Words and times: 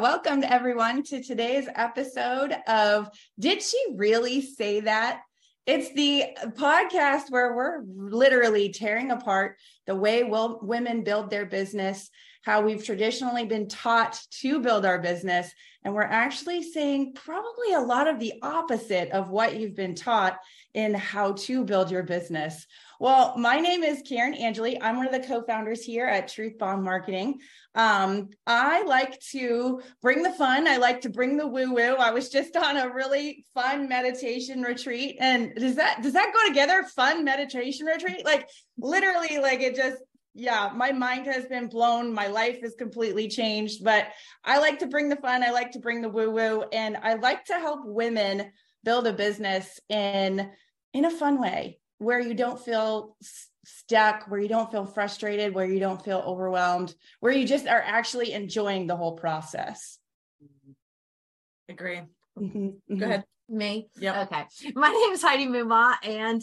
Welcome 0.00 0.40
to 0.40 0.50
everyone 0.50 1.02
to 1.04 1.22
today's 1.22 1.68
episode 1.74 2.56
of 2.66 3.10
Did 3.38 3.62
She 3.62 3.76
Really 3.96 4.40
Say 4.40 4.80
That? 4.80 5.20
It's 5.66 5.92
the 5.92 6.24
podcast 6.56 7.24
where 7.28 7.54
we're 7.54 7.82
literally 7.84 8.70
tearing 8.70 9.10
apart 9.10 9.58
the 9.86 9.94
way 9.94 10.22
will, 10.22 10.58
women 10.62 11.04
build 11.04 11.28
their 11.28 11.44
business, 11.44 12.08
how 12.46 12.62
we've 12.62 12.82
traditionally 12.82 13.44
been 13.44 13.68
taught 13.68 14.18
to 14.40 14.60
build 14.60 14.86
our 14.86 14.98
business. 14.98 15.52
And 15.84 15.92
we're 15.92 16.02
actually 16.04 16.62
saying 16.62 17.12
probably 17.12 17.74
a 17.74 17.80
lot 17.80 18.08
of 18.08 18.18
the 18.18 18.32
opposite 18.40 19.10
of 19.10 19.28
what 19.28 19.56
you've 19.56 19.76
been 19.76 19.94
taught 19.94 20.38
in 20.72 20.94
how 20.94 21.32
to 21.32 21.62
build 21.62 21.90
your 21.90 22.04
business. 22.04 22.66
Well, 23.00 23.32
my 23.38 23.60
name 23.60 23.82
is 23.82 24.02
Karen 24.06 24.34
Angeli. 24.34 24.78
I'm 24.78 24.98
one 24.98 25.06
of 25.06 25.12
the 25.12 25.26
co-founders 25.26 25.82
here 25.82 26.04
at 26.04 26.28
Truth 26.28 26.58
Bomb 26.58 26.84
Marketing. 26.84 27.40
Um, 27.74 28.28
I 28.46 28.82
like 28.82 29.18
to 29.30 29.80
bring 30.02 30.22
the 30.22 30.32
fun. 30.32 30.68
I 30.68 30.76
like 30.76 31.00
to 31.00 31.08
bring 31.08 31.38
the 31.38 31.46
woo-woo. 31.46 31.94
I 31.94 32.10
was 32.10 32.28
just 32.28 32.58
on 32.58 32.76
a 32.76 32.92
really 32.92 33.46
fun 33.54 33.88
meditation 33.88 34.60
retreat. 34.60 35.16
And 35.18 35.54
does 35.54 35.76
that 35.76 36.02
does 36.02 36.12
that 36.12 36.34
go 36.34 36.46
together? 36.46 36.82
Fun 36.94 37.24
meditation 37.24 37.86
retreat? 37.86 38.22
Like 38.22 38.50
literally, 38.76 39.38
like 39.38 39.62
it 39.62 39.76
just 39.76 39.96
yeah, 40.34 40.70
my 40.76 40.92
mind 40.92 41.24
has 41.24 41.46
been 41.46 41.68
blown. 41.68 42.12
My 42.12 42.26
life 42.26 42.58
is 42.62 42.74
completely 42.78 43.28
changed. 43.28 43.82
But 43.82 44.08
I 44.44 44.58
like 44.58 44.78
to 44.80 44.86
bring 44.86 45.08
the 45.08 45.16
fun. 45.16 45.42
I 45.42 45.52
like 45.52 45.70
to 45.70 45.80
bring 45.80 46.02
the 46.02 46.10
woo-woo. 46.10 46.64
And 46.70 46.98
I 46.98 47.14
like 47.14 47.46
to 47.46 47.54
help 47.54 47.80
women 47.82 48.52
build 48.84 49.06
a 49.06 49.14
business 49.14 49.80
in 49.88 50.50
in 50.92 51.06
a 51.06 51.10
fun 51.10 51.40
way 51.40 51.79
where 52.00 52.18
you 52.18 52.32
don't 52.32 52.58
feel 52.58 53.14
stuck, 53.64 54.24
where 54.28 54.40
you 54.40 54.48
don't 54.48 54.70
feel 54.70 54.86
frustrated, 54.86 55.54
where 55.54 55.66
you 55.66 55.78
don't 55.78 56.02
feel 56.02 56.22
overwhelmed, 56.26 56.94
where 57.20 57.32
you 57.32 57.46
just 57.46 57.66
are 57.66 57.82
actually 57.84 58.32
enjoying 58.32 58.86
the 58.86 58.96
whole 58.96 59.12
process. 59.12 59.98
Agree. 61.68 62.00
Mm-hmm. 62.38 62.98
Go 62.98 63.06
ahead. 63.06 63.24
Me? 63.50 63.88
Yeah. 63.98 64.22
Okay. 64.22 64.44
My 64.74 64.88
name 64.88 65.12
is 65.12 65.22
Heidi 65.22 65.46
Muma, 65.46 65.96
and 66.02 66.42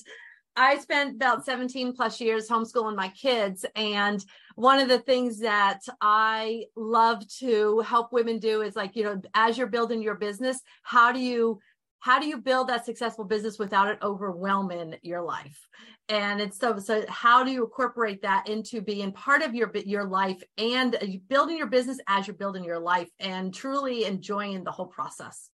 I 0.55 0.77
spent 0.77 1.15
about 1.15 1.45
17 1.45 1.93
plus 1.93 2.21
years 2.21 2.47
homeschooling 2.47 2.95
my 2.95 3.09
kids. 3.09 3.65
And 3.75 4.23
one 4.55 4.79
of 4.79 4.89
the 4.89 4.99
things 4.99 5.39
that 5.39 5.81
I 6.01 6.65
love 6.75 7.27
to 7.39 7.79
help 7.81 8.11
women 8.11 8.39
do 8.39 8.61
is 8.61 8.75
like, 8.75 8.95
you 8.95 9.03
know, 9.03 9.21
as 9.35 9.57
you're 9.57 9.67
building 9.67 10.01
your 10.01 10.15
business, 10.15 10.59
how 10.81 11.11
do 11.11 11.19
you 11.19 11.59
how 11.99 12.19
do 12.19 12.27
you 12.27 12.37
build 12.37 12.69
that 12.69 12.85
successful 12.85 13.25
business 13.25 13.57
without 13.57 13.89
it 13.89 13.99
overwhelming 14.01 14.95
your 15.01 15.21
life 15.21 15.67
and 16.09 16.39
it's 16.39 16.57
so 16.57 16.77
so 16.79 17.03
how 17.09 17.43
do 17.43 17.51
you 17.51 17.63
incorporate 17.63 18.21
that 18.21 18.47
into 18.47 18.81
being 18.81 19.11
part 19.11 19.41
of 19.41 19.53
your 19.53 19.71
your 19.85 20.05
life 20.05 20.41
and 20.57 20.95
building 21.27 21.57
your 21.57 21.67
business 21.67 21.99
as 22.07 22.27
you're 22.27 22.35
building 22.35 22.63
your 22.63 22.79
life 22.79 23.09
and 23.19 23.53
truly 23.53 24.05
enjoying 24.05 24.63
the 24.63 24.71
whole 24.71 24.87
process 24.87 25.49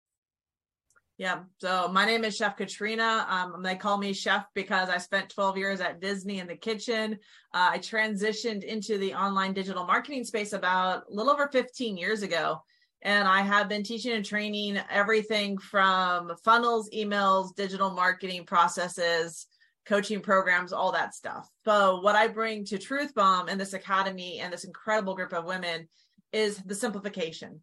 yeah. 1.20 1.44
So 1.60 1.90
my 1.90 2.06
name 2.06 2.24
is 2.24 2.36
Chef 2.36 2.58
Katrina. 2.58 3.26
Um, 3.30 3.62
they 3.62 3.76
call 3.76 3.98
me 3.98 4.14
Chef 4.14 4.46
because 4.56 4.90
I 4.90 4.98
spent 4.98 5.30
12 5.30 5.58
years 5.58 5.80
at 5.80 6.02
Disney 6.02 6.40
in 6.40 6.48
the 6.48 6.56
kitchen. 6.56 7.20
Uh, 7.54 7.70
I 7.74 7.78
transitioned 7.78 8.64
into 8.64 8.98
the 8.98 9.14
online 9.14 9.54
digital 9.54 9.86
marketing 9.86 10.24
space 10.24 10.54
about 10.54 11.04
a 11.10 11.14
little 11.14 11.32
over 11.32 11.48
15 11.50 11.98
years 11.98 12.24
ago. 12.24 12.64
And 13.04 13.28
I 13.28 13.42
have 13.42 13.68
been 13.68 13.84
teaching 13.84 14.14
and 14.14 14.26
training 14.26 14.80
everything 14.90 15.58
from 15.58 16.32
funnels, 16.44 16.90
emails, 16.92 17.54
digital 17.54 17.92
marketing 17.92 18.46
processes, 18.46 19.46
coaching 19.86 20.22
programs, 20.22 20.72
all 20.72 20.94
that 20.94 21.14
stuff. 21.14 21.50
So, 21.66 22.00
what 22.00 22.16
I 22.16 22.30
bring 22.30 22.64
to 22.66 22.78
Truth 22.78 23.14
Bomb 23.14 23.50
and 23.50 23.59
this 23.59 23.74
academy 23.74 24.40
and 24.40 24.54
this 24.54 24.64
incredible 24.64 25.16
group 25.16 25.34
of 25.34 25.44
women 25.44 25.90
is 26.31 26.58
the 26.58 26.76
simplification. 26.76 27.59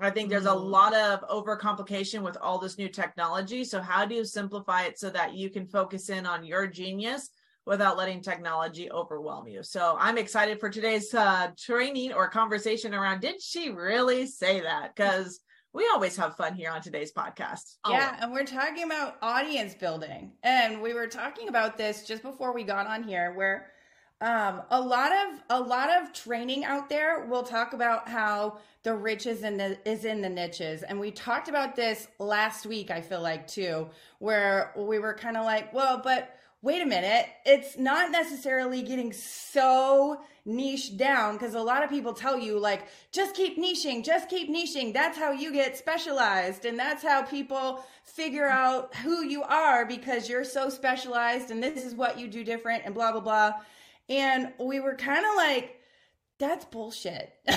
I 0.00 0.10
think 0.10 0.30
there's 0.30 0.46
a 0.46 0.50
mm. 0.50 0.70
lot 0.70 0.94
of 0.94 1.20
overcomplication 1.28 2.22
with 2.22 2.38
all 2.40 2.58
this 2.58 2.78
new 2.78 2.88
technology. 2.88 3.64
So, 3.64 3.82
how 3.82 4.06
do 4.06 4.14
you 4.14 4.24
simplify 4.24 4.84
it 4.84 4.98
so 4.98 5.10
that 5.10 5.34
you 5.34 5.50
can 5.50 5.66
focus 5.66 6.08
in 6.08 6.24
on 6.24 6.46
your 6.46 6.66
genius 6.66 7.28
without 7.68 7.98
letting 7.98 8.22
technology 8.22 8.90
overwhelm 8.90 9.46
you. 9.46 9.62
So 9.62 9.96
I'm 10.00 10.16
excited 10.16 10.58
for 10.58 10.70
today's 10.70 11.12
uh, 11.12 11.48
training 11.56 12.14
or 12.14 12.28
conversation 12.28 12.94
around 12.94 13.20
did 13.20 13.42
she 13.42 13.68
really 13.68 14.26
say 14.26 14.60
that? 14.60 14.96
Because 14.96 15.40
we 15.74 15.86
always 15.92 16.16
have 16.16 16.34
fun 16.34 16.54
here 16.54 16.70
on 16.70 16.80
today's 16.80 17.12
podcast. 17.12 17.76
Always. 17.84 18.00
Yeah, 18.00 18.16
and 18.20 18.32
we're 18.32 18.46
talking 18.46 18.84
about 18.84 19.16
audience 19.20 19.74
building. 19.74 20.32
And 20.42 20.80
we 20.80 20.94
were 20.94 21.06
talking 21.06 21.48
about 21.48 21.76
this 21.76 22.04
just 22.04 22.22
before 22.22 22.54
we 22.54 22.64
got 22.64 22.86
on 22.86 23.02
here 23.02 23.34
where 23.34 23.70
um, 24.20 24.62
a 24.70 24.80
lot 24.80 25.12
of 25.12 25.40
a 25.50 25.60
lot 25.60 25.90
of 25.90 26.12
training 26.12 26.64
out 26.64 26.88
there 26.88 27.26
will 27.26 27.44
talk 27.44 27.74
about 27.74 28.08
how 28.08 28.58
the 28.82 28.94
rich 28.94 29.26
is 29.26 29.42
in 29.42 29.58
the 29.58 29.78
is 29.84 30.04
in 30.04 30.20
the 30.20 30.28
niches 30.28 30.82
and 30.82 30.98
we 30.98 31.12
talked 31.12 31.48
about 31.48 31.76
this 31.76 32.08
last 32.18 32.66
week 32.66 32.90
i 32.90 33.00
feel 33.00 33.20
like 33.20 33.46
too 33.46 33.86
where 34.18 34.72
we 34.76 34.98
were 34.98 35.14
kind 35.14 35.36
of 35.36 35.44
like 35.44 35.72
well 35.72 36.00
but 36.02 36.37
wait 36.62 36.82
a 36.82 36.86
minute, 36.86 37.26
it's 37.44 37.78
not 37.78 38.10
necessarily 38.10 38.82
getting 38.82 39.12
so 39.12 40.20
niche 40.44 40.96
down 40.96 41.34
because 41.34 41.54
a 41.54 41.60
lot 41.60 41.84
of 41.84 41.90
people 41.90 42.12
tell 42.12 42.38
you, 42.38 42.58
like, 42.58 42.88
just 43.12 43.34
keep 43.34 43.58
niching, 43.58 44.04
just 44.04 44.28
keep 44.28 44.50
niching. 44.50 44.92
That's 44.92 45.16
how 45.18 45.32
you 45.32 45.52
get 45.52 45.76
specialized. 45.76 46.64
And 46.64 46.78
that's 46.78 47.02
how 47.02 47.22
people 47.22 47.84
figure 48.04 48.48
out 48.48 48.94
who 48.96 49.24
you 49.24 49.42
are 49.42 49.86
because 49.86 50.28
you're 50.28 50.44
so 50.44 50.68
specialized 50.68 51.50
and 51.50 51.62
this 51.62 51.84
is 51.84 51.94
what 51.94 52.18
you 52.18 52.28
do 52.28 52.42
different 52.42 52.82
and 52.84 52.94
blah, 52.94 53.12
blah, 53.12 53.20
blah. 53.20 53.52
And 54.08 54.52
we 54.58 54.80
were 54.80 54.94
kind 54.94 55.24
of 55.24 55.36
like, 55.36 55.80
that's 56.38 56.64
bullshit. 56.64 57.32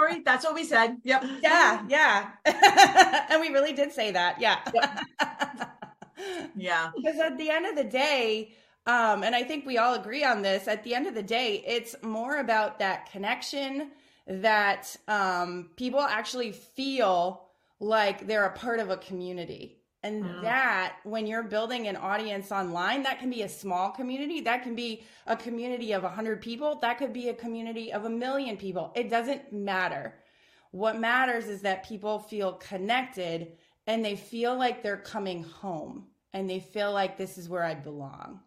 story. 0.00 0.22
That's 0.24 0.44
what 0.44 0.54
we 0.54 0.64
said. 0.64 0.98
Yep. 1.04 1.24
Yeah. 1.42 1.84
Yeah. 1.88 2.30
and 3.30 3.40
we 3.40 3.48
really 3.48 3.72
did 3.72 3.92
say 3.92 4.10
that. 4.12 4.40
Yeah. 4.40 4.58
Yep. 4.74 5.68
yeah. 6.56 6.90
Because 6.96 7.18
at 7.18 7.38
the 7.38 7.50
end 7.50 7.66
of 7.66 7.76
the 7.76 7.84
day, 7.84 8.52
um, 8.86 9.22
and 9.22 9.34
I 9.34 9.42
think 9.42 9.66
we 9.66 9.78
all 9.78 9.94
agree 9.94 10.24
on 10.24 10.42
this, 10.42 10.66
at 10.66 10.84
the 10.84 10.94
end 10.94 11.06
of 11.06 11.14
the 11.14 11.22
day, 11.22 11.62
it's 11.66 11.94
more 12.02 12.38
about 12.38 12.78
that 12.78 13.10
connection 13.10 13.90
that 14.26 14.96
um, 15.08 15.70
people 15.76 16.00
actually 16.00 16.52
feel 16.52 17.42
like 17.78 18.26
they're 18.26 18.46
a 18.46 18.52
part 18.52 18.80
of 18.80 18.90
a 18.90 18.96
community. 18.96 19.76
And 20.02 20.24
mm. 20.24 20.42
that, 20.42 20.96
when 21.04 21.26
you're 21.26 21.42
building 21.42 21.86
an 21.86 21.96
audience 21.96 22.50
online, 22.50 23.02
that 23.02 23.18
can 23.18 23.28
be 23.28 23.42
a 23.42 23.48
small 23.48 23.90
community. 23.90 24.40
That 24.40 24.62
can 24.62 24.74
be 24.74 25.02
a 25.26 25.36
community 25.36 25.92
of 25.92 26.02
100 26.02 26.40
people. 26.40 26.78
That 26.80 26.96
could 26.96 27.12
be 27.12 27.28
a 27.28 27.34
community 27.34 27.92
of 27.92 28.06
a 28.06 28.10
million 28.10 28.56
people. 28.56 28.92
It 28.94 29.10
doesn't 29.10 29.52
matter. 29.52 30.14
What 30.70 30.98
matters 30.98 31.46
is 31.48 31.62
that 31.62 31.86
people 31.86 32.18
feel 32.18 32.54
connected 32.54 33.52
and 33.86 34.04
they 34.04 34.16
feel 34.16 34.56
like 34.56 34.82
they're 34.82 34.96
coming 34.96 35.42
home 35.42 36.06
and 36.32 36.48
they 36.48 36.60
feel 36.60 36.92
like 36.92 37.16
this 37.16 37.38
is 37.38 37.48
where 37.48 37.64
I 37.64 37.74
belong. 37.74 38.40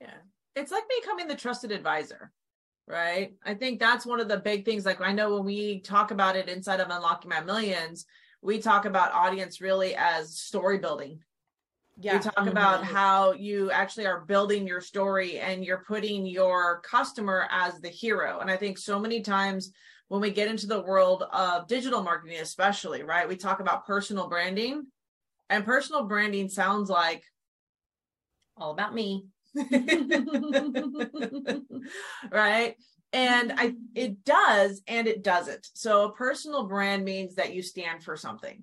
Yeah. 0.00 0.14
It's 0.54 0.72
like 0.72 0.84
becoming 1.00 1.28
the 1.28 1.34
trusted 1.34 1.70
advisor, 1.70 2.32
right? 2.86 3.34
I 3.44 3.54
think 3.54 3.78
that's 3.78 4.06
one 4.06 4.20
of 4.20 4.28
the 4.28 4.38
big 4.38 4.64
things. 4.64 4.86
Like 4.86 5.00
I 5.00 5.12
know 5.12 5.34
when 5.34 5.44
we 5.44 5.80
talk 5.80 6.10
about 6.10 6.36
it 6.36 6.48
inside 6.48 6.80
of 6.80 6.90
Unlocking 6.90 7.30
My 7.30 7.40
Millions, 7.40 8.06
we 8.42 8.58
talk 8.58 8.84
about 8.84 9.12
audience 9.12 9.60
really 9.60 9.94
as 9.96 10.38
story 10.38 10.78
building. 10.78 11.20
Yeah. 11.98 12.14
We 12.14 12.20
talk 12.20 12.36
mm-hmm. 12.36 12.48
about 12.48 12.84
how 12.84 13.32
you 13.32 13.70
actually 13.70 14.06
are 14.06 14.20
building 14.20 14.66
your 14.66 14.80
story 14.80 15.38
and 15.38 15.64
you're 15.64 15.84
putting 15.86 16.26
your 16.26 16.80
customer 16.80 17.48
as 17.50 17.80
the 17.80 17.88
hero. 17.88 18.40
And 18.40 18.50
I 18.50 18.56
think 18.56 18.78
so 18.78 18.98
many 18.98 19.22
times 19.22 19.72
when 20.08 20.20
we 20.20 20.30
get 20.30 20.48
into 20.48 20.66
the 20.66 20.82
world 20.82 21.24
of 21.32 21.66
digital 21.66 22.02
marketing, 22.02 22.38
especially, 22.40 23.02
right, 23.02 23.28
we 23.28 23.36
talk 23.36 23.60
about 23.60 23.86
personal 23.86 24.28
branding 24.28 24.86
and 25.50 25.64
personal 25.64 26.04
branding 26.04 26.48
sounds 26.48 26.90
like 26.90 27.22
all 28.56 28.72
about 28.72 28.94
me. 28.94 29.26
right? 32.30 32.74
And 33.12 33.52
I 33.56 33.74
it 33.94 34.24
does 34.24 34.82
and 34.86 35.06
it 35.06 35.22
doesn't. 35.22 35.68
So 35.74 36.04
a 36.04 36.12
personal 36.12 36.66
brand 36.66 37.04
means 37.04 37.36
that 37.36 37.54
you 37.54 37.62
stand 37.62 38.02
for 38.02 38.16
something. 38.16 38.62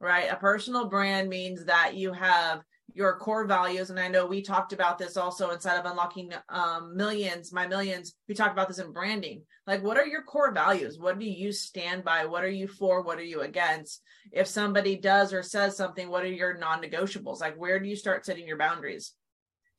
Right? 0.00 0.30
A 0.30 0.36
personal 0.36 0.88
brand 0.88 1.28
means 1.28 1.64
that 1.64 1.94
you 1.94 2.12
have 2.12 2.62
your 2.92 3.16
core 3.16 3.46
values. 3.46 3.90
And 3.90 3.98
i 3.98 4.08
know 4.08 4.26
we 4.26 4.42
talked 4.42 4.72
about 4.72 4.98
this 4.98 5.16
also 5.16 5.50
inside 5.50 5.78
of 5.78 5.86
unlocking 5.86 6.32
um, 6.48 6.96
millions 6.96 7.52
my 7.52 7.66
millions. 7.66 8.14
We 8.28 8.34
talked 8.34 8.52
about 8.52 8.68
this 8.68 8.78
in 8.78 8.92
branding. 8.92 9.42
Like 9.66 9.82
what 9.82 9.96
are 9.96 10.06
your 10.06 10.22
core 10.22 10.52
values? 10.52 10.98
What 10.98 11.18
do 11.18 11.26
you 11.26 11.52
stand 11.52 12.04
by? 12.04 12.26
What 12.26 12.44
are 12.44 12.50
you 12.50 12.68
for? 12.68 13.02
What 13.02 13.18
are 13.18 13.24
you 13.24 13.40
against? 13.40 14.02
If 14.32 14.46
somebody 14.46 14.96
does 14.96 15.32
or 15.32 15.42
says 15.42 15.76
something 15.76 16.08
what 16.08 16.24
are 16.24 16.28
your 16.28 16.58
non-negotiables? 16.58 17.40
Like 17.40 17.56
where 17.56 17.80
do 17.80 17.88
you 17.88 17.96
start 17.96 18.26
setting 18.26 18.46
your 18.46 18.58
boundaries? 18.58 19.12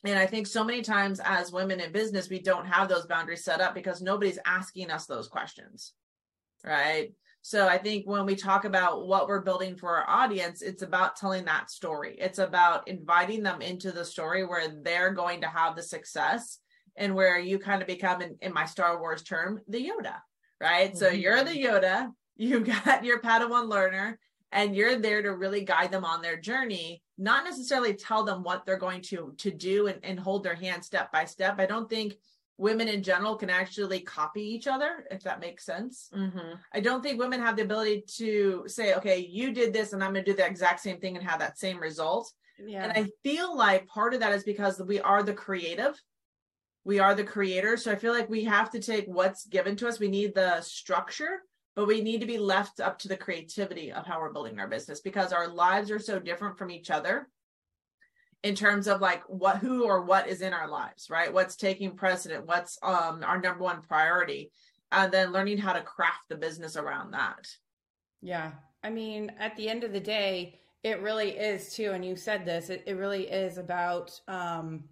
And 0.04 0.20
i 0.20 0.28
think 0.28 0.46
so 0.46 0.64
many 0.64 0.82
times 0.82 1.20
as 1.24 1.52
women 1.52 1.80
in 1.80 1.92
business 1.92 2.30
we 2.30 2.40
don't 2.40 2.68
have 2.68 2.88
those 2.88 3.08
boundaries 3.08 3.44
set 3.44 3.62
up 3.62 3.74
because 3.74 4.02
nobody's 4.02 4.38
asking 4.46 4.92
us 4.92 5.08
those 5.08 5.28
questions 5.28 5.94
right 6.64 7.12
so 7.48 7.68
I 7.68 7.78
think 7.78 8.08
when 8.08 8.26
we 8.26 8.36
talk 8.36 8.66
about 8.66 9.06
what 9.06 9.28
we're 9.28 9.42
building 9.42 9.76
for 9.76 9.98
our 9.98 10.10
audience, 10.10 10.64
it's 10.64 10.82
about 10.82 11.16
telling 11.16 11.46
that 11.46 11.70
story. 11.70 12.16
It's 12.18 12.40
about 12.40 12.88
inviting 12.88 13.44
them 13.44 13.62
into 13.62 13.92
the 13.92 14.04
story 14.04 14.44
where 14.44 14.68
they're 14.82 15.12
going 15.12 15.42
to 15.42 15.48
have 15.48 15.76
the 15.76 15.84
success 15.84 16.58
and 16.96 17.14
where 17.14 17.38
you 17.38 17.60
kind 17.60 17.84
of 17.84 17.88
become, 17.88 18.24
in, 18.24 18.36
in 18.42 18.52
my 18.52 18.66
Star 18.66 19.00
Wars 19.00 19.22
term, 19.22 19.62
the 19.68 19.78
Yoda, 19.78 20.16
right? 20.60 20.90
Mm-hmm. 20.90 20.98
So 20.98 21.10
you're 21.10 21.44
the 21.44 21.52
Yoda 21.52 22.10
you've 22.36 22.66
got 22.86 23.06
your 23.06 23.22
Padawan 23.22 23.70
learner 23.70 24.18
and 24.52 24.76
you're 24.76 24.98
there 24.98 25.22
to 25.22 25.36
really 25.36 25.64
guide 25.64 25.92
them 25.92 26.04
on 26.04 26.24
their 26.24 26.38
journey, 26.38 27.04
not 27.20 27.44
necessarily 27.44 27.94
tell 27.94 28.24
them 28.24 28.42
what 28.42 28.66
they're 28.66 28.78
going 28.78 29.02
to 29.02 29.36
to 29.38 29.52
do 29.52 29.86
and, 29.86 30.00
and 30.04 30.20
hold 30.20 30.44
their 30.44 30.56
hand 30.56 30.84
step 30.84 31.12
by 31.12 31.26
step. 31.26 31.60
I 31.60 31.68
don't 31.68 31.90
think 31.90 32.16
women 32.58 32.88
in 32.88 33.04
general 33.04 33.36
can 33.36 33.50
actually 33.50 34.00
copy 34.00 34.42
each 34.42 34.68
other, 34.68 35.06
if 35.12 35.24
that 35.24 35.42
makes 35.42 35.66
sense. 35.66 36.10
Mm-hmm. 36.16 36.54
I 36.74 36.80
don't 36.80 37.04
think 37.04 37.20
women 37.20 37.42
have 37.42 37.58
the 37.58 37.64
ability 37.64 38.06
to 38.18 38.64
say, 38.68 38.94
okay, 38.96 39.20
you 39.20 39.52
did 39.52 39.74
this 39.74 39.94
and 39.94 40.04
I'm 40.04 40.14
going 40.14 40.24
to 40.24 40.32
do 40.32 40.38
the 40.38 40.46
exact 40.46 40.80
same 40.80 41.00
thing 41.00 41.18
and 41.18 41.26
have 41.26 41.40
that 41.40 41.60
same 41.60 41.80
result. 41.80 42.32
Yeah. 42.58 42.84
And 42.84 42.94
I 42.94 43.10
feel 43.24 43.56
like 43.56 43.88
part 43.88 44.14
of 44.14 44.22
that 44.22 44.32
is 44.32 44.44
because 44.44 44.82
we 44.82 45.02
are 45.02 45.22
the 45.22 45.34
creative. 45.34 46.02
We 46.86 47.00
are 47.00 47.14
the 47.14 47.24
creator. 47.24 47.76
So 47.76 47.92
I 47.92 47.96
feel 47.96 48.14
like 48.14 48.30
we 48.30 48.46
have 48.46 48.70
to 48.72 48.80
take 48.80 49.06
what's 49.08 49.46
given 49.46 49.76
to 49.78 49.88
us. 49.88 50.00
We 50.00 50.08
need 50.08 50.34
the 50.34 50.62
structure, 50.62 51.42
but 51.76 51.88
we 51.88 52.02
need 52.02 52.22
to 52.22 52.28
be 52.28 52.38
left 52.38 52.80
up 52.80 53.00
to 53.00 53.10
the 53.10 53.18
creativity 53.18 53.92
of 53.92 54.06
how 54.06 54.22
we're 54.22 54.32
building 54.32 54.60
our 54.60 54.68
business 54.68 55.02
because 55.02 55.34
our 55.34 55.50
lives 55.50 55.92
are 55.92 56.00
so 56.00 56.20
different 56.20 56.58
from 56.58 56.72
each 56.72 56.90
other 56.90 57.28
in 58.46 58.54
terms 58.56 58.88
of 58.88 59.02
like 59.02 59.24
what 59.28 59.58
who 59.58 59.84
or 59.84 60.04
what 60.04 60.28
is 60.28 60.42
in 60.42 60.54
our 60.54 60.70
lives 60.70 61.10
right 61.10 61.34
what's 61.34 61.56
taking 61.56 61.96
precedent 61.96 62.46
what's 62.46 62.78
um 62.84 63.24
our 63.24 63.42
number 63.42 63.64
one 63.64 63.82
priority 63.82 64.52
and 64.92 65.12
then 65.12 65.32
learning 65.34 65.58
how 65.58 65.74
to 65.74 65.82
craft 65.82 66.26
the 66.30 66.36
business 66.46 66.76
around 66.78 67.12
that 67.12 67.44
Yeah. 68.22 68.52
I 68.84 68.90
mean, 68.92 69.32
at 69.40 69.56
the 69.58 69.68
end 69.68 69.84
of 69.84 69.92
the 69.94 70.00
day, 70.00 70.60
it 70.84 71.02
really 71.02 71.32
is 71.32 71.74
too, 71.74 71.90
and 71.94 72.06
you 72.06 72.16
said 72.16 72.46
this, 72.46 72.70
it, 72.70 72.84
it 72.86 72.94
really 72.98 73.24
is 73.28 73.58
about 73.58 74.12
um, 74.28 74.84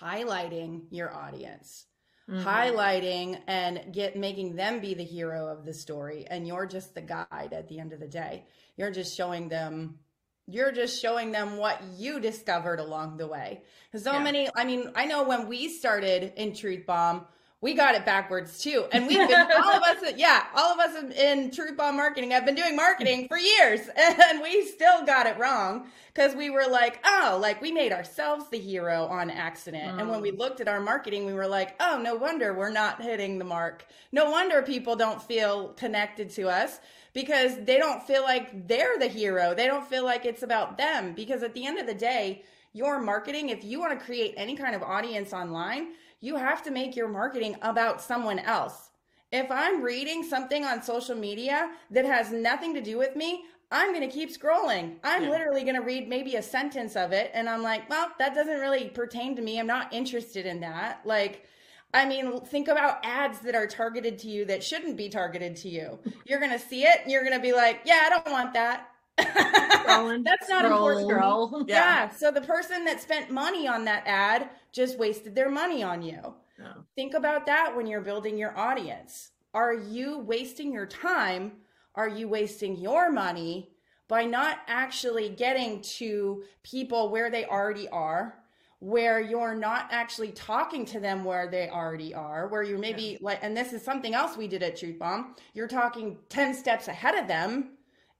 highlighting 0.00 0.82
your 0.90 1.14
audience. 1.14 1.86
Mhm. 2.28 2.44
highlighting 2.44 3.40
and 3.46 3.90
get 3.94 4.14
making 4.14 4.54
them 4.54 4.80
be 4.80 4.92
the 4.92 5.02
hero 5.16 5.46
of 5.48 5.64
the 5.64 5.72
story 5.72 6.26
and 6.28 6.46
you're 6.46 6.66
just 6.66 6.94
the 6.94 7.00
guide 7.00 7.54
at 7.54 7.66
the 7.68 7.78
end 7.78 7.94
of 7.94 8.00
the 8.00 8.06
day 8.22 8.44
you're 8.76 8.90
just 8.90 9.16
showing 9.16 9.48
them 9.48 9.98
you're 10.48 10.72
just 10.72 11.00
showing 11.00 11.30
them 11.30 11.58
what 11.58 11.80
you 11.96 12.18
discovered 12.18 12.80
along 12.80 13.18
the 13.18 13.26
way. 13.26 13.60
So 13.94 14.12
Yeah. 14.12 14.22
many 14.22 14.48
i 14.54 14.64
mean 14.64 14.90
i 14.94 15.04
know 15.04 15.22
when 15.22 15.48
we 15.48 15.68
started 15.68 16.32
in 16.36 16.54
truth 16.54 16.86
bomb 16.86 17.26
we 17.60 17.74
got 17.74 17.96
it 17.96 18.04
backwards 18.04 18.60
too. 18.60 18.86
And 18.92 19.08
we've 19.08 19.26
been 19.28 19.50
all 19.56 19.74
of 19.74 19.82
us 19.82 20.12
yeah 20.16 20.44
all 20.54 20.72
of 20.72 20.78
us 20.78 20.96
in- 21.02 21.12
in 21.12 21.50
truth 21.50 21.76
bomb 21.76 21.96
marketing 21.96 22.30
have 22.30 22.46
been 22.46 22.54
doing 22.54 22.76
marketing 22.76 23.28
for 23.28 23.36
years. 23.36 23.80
And 23.96 24.40
we 24.42 24.64
still 24.66 25.04
got 25.04 25.26
it 25.26 25.38
wrong 25.38 25.88
because 26.14 26.34
we 26.36 26.50
were 26.50 26.66
like 26.66 27.00
oh 27.04 27.38
like 27.40 27.60
we 27.60 27.72
made 27.72 27.92
ourselves 27.92 28.48
the 28.50 28.58
hero 28.58 29.06
on 29.06 29.30
accident. 29.30 30.00
And 30.00 30.08
when 30.08 30.20
we 30.20 30.30
mm. 30.30 30.38
looked 30.38 30.60
at 30.60 30.68
our 30.68 30.80
marketing 30.80 31.26
we 31.26 31.32
were 31.32 31.48
like 31.48 31.74
oh 31.80 32.00
no 32.00 32.14
wonder 32.14 32.54
we're 32.54 32.70
not 32.70 33.02
hitting 33.02 33.38
the 33.38 33.44
mark. 33.44 33.84
No 34.12 34.30
wonder 34.30 34.62
people 34.62 34.96
don't 34.96 35.20
feel 35.20 35.68
connected 35.70 36.30
to 36.30 36.48
us 36.48 36.78
because 37.20 37.52
they 37.68 37.78
don't 37.84 38.02
feel 38.10 38.22
like 38.22 38.46
they're 38.68 38.98
the 38.98 39.12
hero 39.20 39.54
they 39.54 39.66
don't 39.66 39.86
feel 39.92 40.04
like 40.04 40.24
it's 40.24 40.44
about 40.48 40.76
them 40.78 41.02
because 41.14 41.42
at 41.42 41.54
the 41.54 41.66
end 41.66 41.78
of 41.78 41.86
the 41.86 41.94
day 42.10 42.42
your 42.72 43.00
marketing 43.00 43.48
if 43.48 43.64
you 43.64 43.80
want 43.80 43.92
to 43.98 44.04
create 44.08 44.34
any 44.36 44.54
kind 44.62 44.74
of 44.76 44.82
audience 44.82 45.32
online 45.32 45.84
you 46.20 46.36
have 46.36 46.62
to 46.62 46.70
make 46.70 46.96
your 46.96 47.08
marketing 47.08 47.56
about 47.62 48.00
someone 48.10 48.38
else 48.38 48.90
if 49.30 49.50
I'm 49.50 49.82
reading 49.82 50.22
something 50.22 50.64
on 50.64 50.82
social 50.82 51.14
media 51.14 51.70
that 51.90 52.04
has 52.06 52.32
nothing 52.32 52.72
to 52.74 52.80
do 52.80 52.96
with 52.96 53.14
me, 53.14 53.44
I'm 53.70 53.92
going 53.92 54.08
to 54.08 54.14
keep 54.14 54.30
scrolling. 54.30 54.96
I'm 55.04 55.24
Yeah. 55.24 55.30
literally 55.30 55.64
going 55.64 55.74
to 55.76 55.82
read 55.82 56.08
maybe 56.08 56.36
a 56.36 56.42
sentence 56.42 56.96
of 56.96 57.12
it 57.12 57.30
and 57.34 57.46
I'm 57.48 57.62
like, 57.62 57.90
well, 57.90 58.10
that 58.18 58.34
doesn't 58.34 58.58
really 58.58 58.88
pertain 58.88 59.36
to 59.36 59.42
me. 59.42 59.60
I'm 59.60 59.66
not 59.66 59.92
interested 59.92 60.46
in 60.46 60.60
that. 60.60 61.02
Like, 61.04 61.46
I 61.94 62.06
mean, 62.06 62.40
think 62.42 62.68
about 62.68 62.98
ads 63.02 63.38
that 63.40 63.54
are 63.54 63.66
targeted 63.66 64.18
to 64.20 64.28
you 64.28 64.44
that 64.46 64.62
shouldn't 64.62 64.96
be 64.96 65.08
targeted 65.08 65.56
to 65.56 65.68
you. 65.68 65.98
You're 66.26 66.38
going 66.40 66.52
to 66.52 66.58
see 66.58 66.82
it 66.84 67.00
and 67.02 67.10
you're 67.10 67.22
going 67.24 67.36
to 67.36 67.40
be 67.40 67.52
like, 67.52 67.80
yeah, 67.84 68.02
I 68.04 68.10
don't 68.10 68.30
want 68.30 68.52
that. 68.54 68.88
Scrolling. 69.18 70.22
That's 70.24 70.48
not 70.48 70.64
Scroll, 70.64 70.88
important. 70.88 71.10
scroll. 71.10 71.64
Yeah. 71.66 71.74
Yeah. 71.76 72.08
So 72.10 72.30
the 72.30 72.42
person 72.42 72.84
that 72.84 73.00
spent 73.00 73.30
money 73.30 73.66
on 73.66 73.84
that 73.86 74.02
ad 74.06 74.50
just 74.72 74.98
wasted 74.98 75.34
their 75.34 75.50
money 75.50 75.82
on 75.82 76.02
you. 76.02 76.34
Yeah. 76.58 76.72
Think 76.94 77.14
about 77.14 77.46
that 77.46 77.74
when 77.74 77.86
you're 77.86 78.00
building 78.02 78.36
your 78.36 78.56
audience. 78.56 79.30
Are 79.54 79.74
you 79.74 80.18
wasting 80.18 80.72
your 80.72 80.86
time? 80.86 81.52
Are 81.94 82.08
you 82.08 82.28
wasting 82.28 82.76
your 82.76 83.10
money 83.10 83.70
by 84.08 84.24
not 84.24 84.58
actually 84.66 85.30
getting 85.30 85.80
to 85.82 86.44
people 86.62 87.10
where 87.10 87.30
they 87.30 87.44
already 87.46 87.88
are? 87.88 88.38
Where 88.80 89.20
you're 89.20 89.56
not 89.56 89.88
actually 89.90 90.30
talking 90.30 90.84
to 90.86 91.00
them 91.00 91.24
where 91.24 91.48
they 91.48 91.68
already 91.68 92.14
are, 92.14 92.46
where 92.46 92.62
you're 92.62 92.78
maybe 92.78 93.18
like, 93.20 93.40
and 93.42 93.56
this 93.56 93.72
is 93.72 93.82
something 93.82 94.14
else 94.14 94.36
we 94.36 94.46
did 94.46 94.62
at 94.62 94.76
Truth 94.76 95.00
Bomb, 95.00 95.34
you're 95.52 95.66
talking 95.66 96.16
10 96.28 96.54
steps 96.54 96.86
ahead 96.86 97.16
of 97.16 97.26
them 97.26 97.70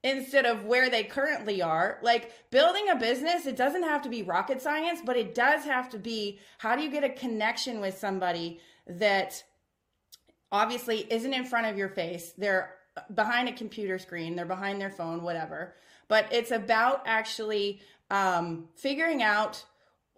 instead 0.03 0.47
of 0.47 0.65
where 0.65 0.91
they 0.91 1.05
currently 1.05 1.63
are. 1.63 1.99
Like 2.03 2.33
building 2.51 2.89
a 2.91 2.97
business, 2.97 3.47
it 3.47 3.57
doesn't 3.57 3.83
have 3.83 4.03
to 4.03 4.09
be 4.09 4.23
rocket 4.23 4.63
science, 4.63 5.01
but 5.05 5.17
it 5.17 5.35
does 5.35 5.65
have 5.65 5.89
to 5.91 5.99
be 5.99 6.39
how 6.59 6.77
do 6.77 6.83
you 6.83 6.91
get 6.91 7.05
a 7.05 7.11
connection 7.11 7.81
with 7.81 7.99
somebody 7.99 8.61
that 8.87 9.43
obviously 10.51 11.07
isn't 11.13 11.33
in 11.33 11.45
front 11.45 11.67
of 11.67 11.77
your 11.77 11.89
face? 11.89 12.33
They're 12.37 12.75
behind 13.15 13.49
a 13.49 13.53
computer 13.53 13.99
screen, 13.99 14.35
they're 14.35 14.47
behind 14.47 14.81
their 14.81 14.91
phone, 14.91 15.23
whatever. 15.23 15.75
But 16.09 16.27
it's 16.33 16.51
about 16.51 17.03
actually 17.07 17.81
um, 18.11 18.69
figuring 18.75 19.23
out 19.23 19.63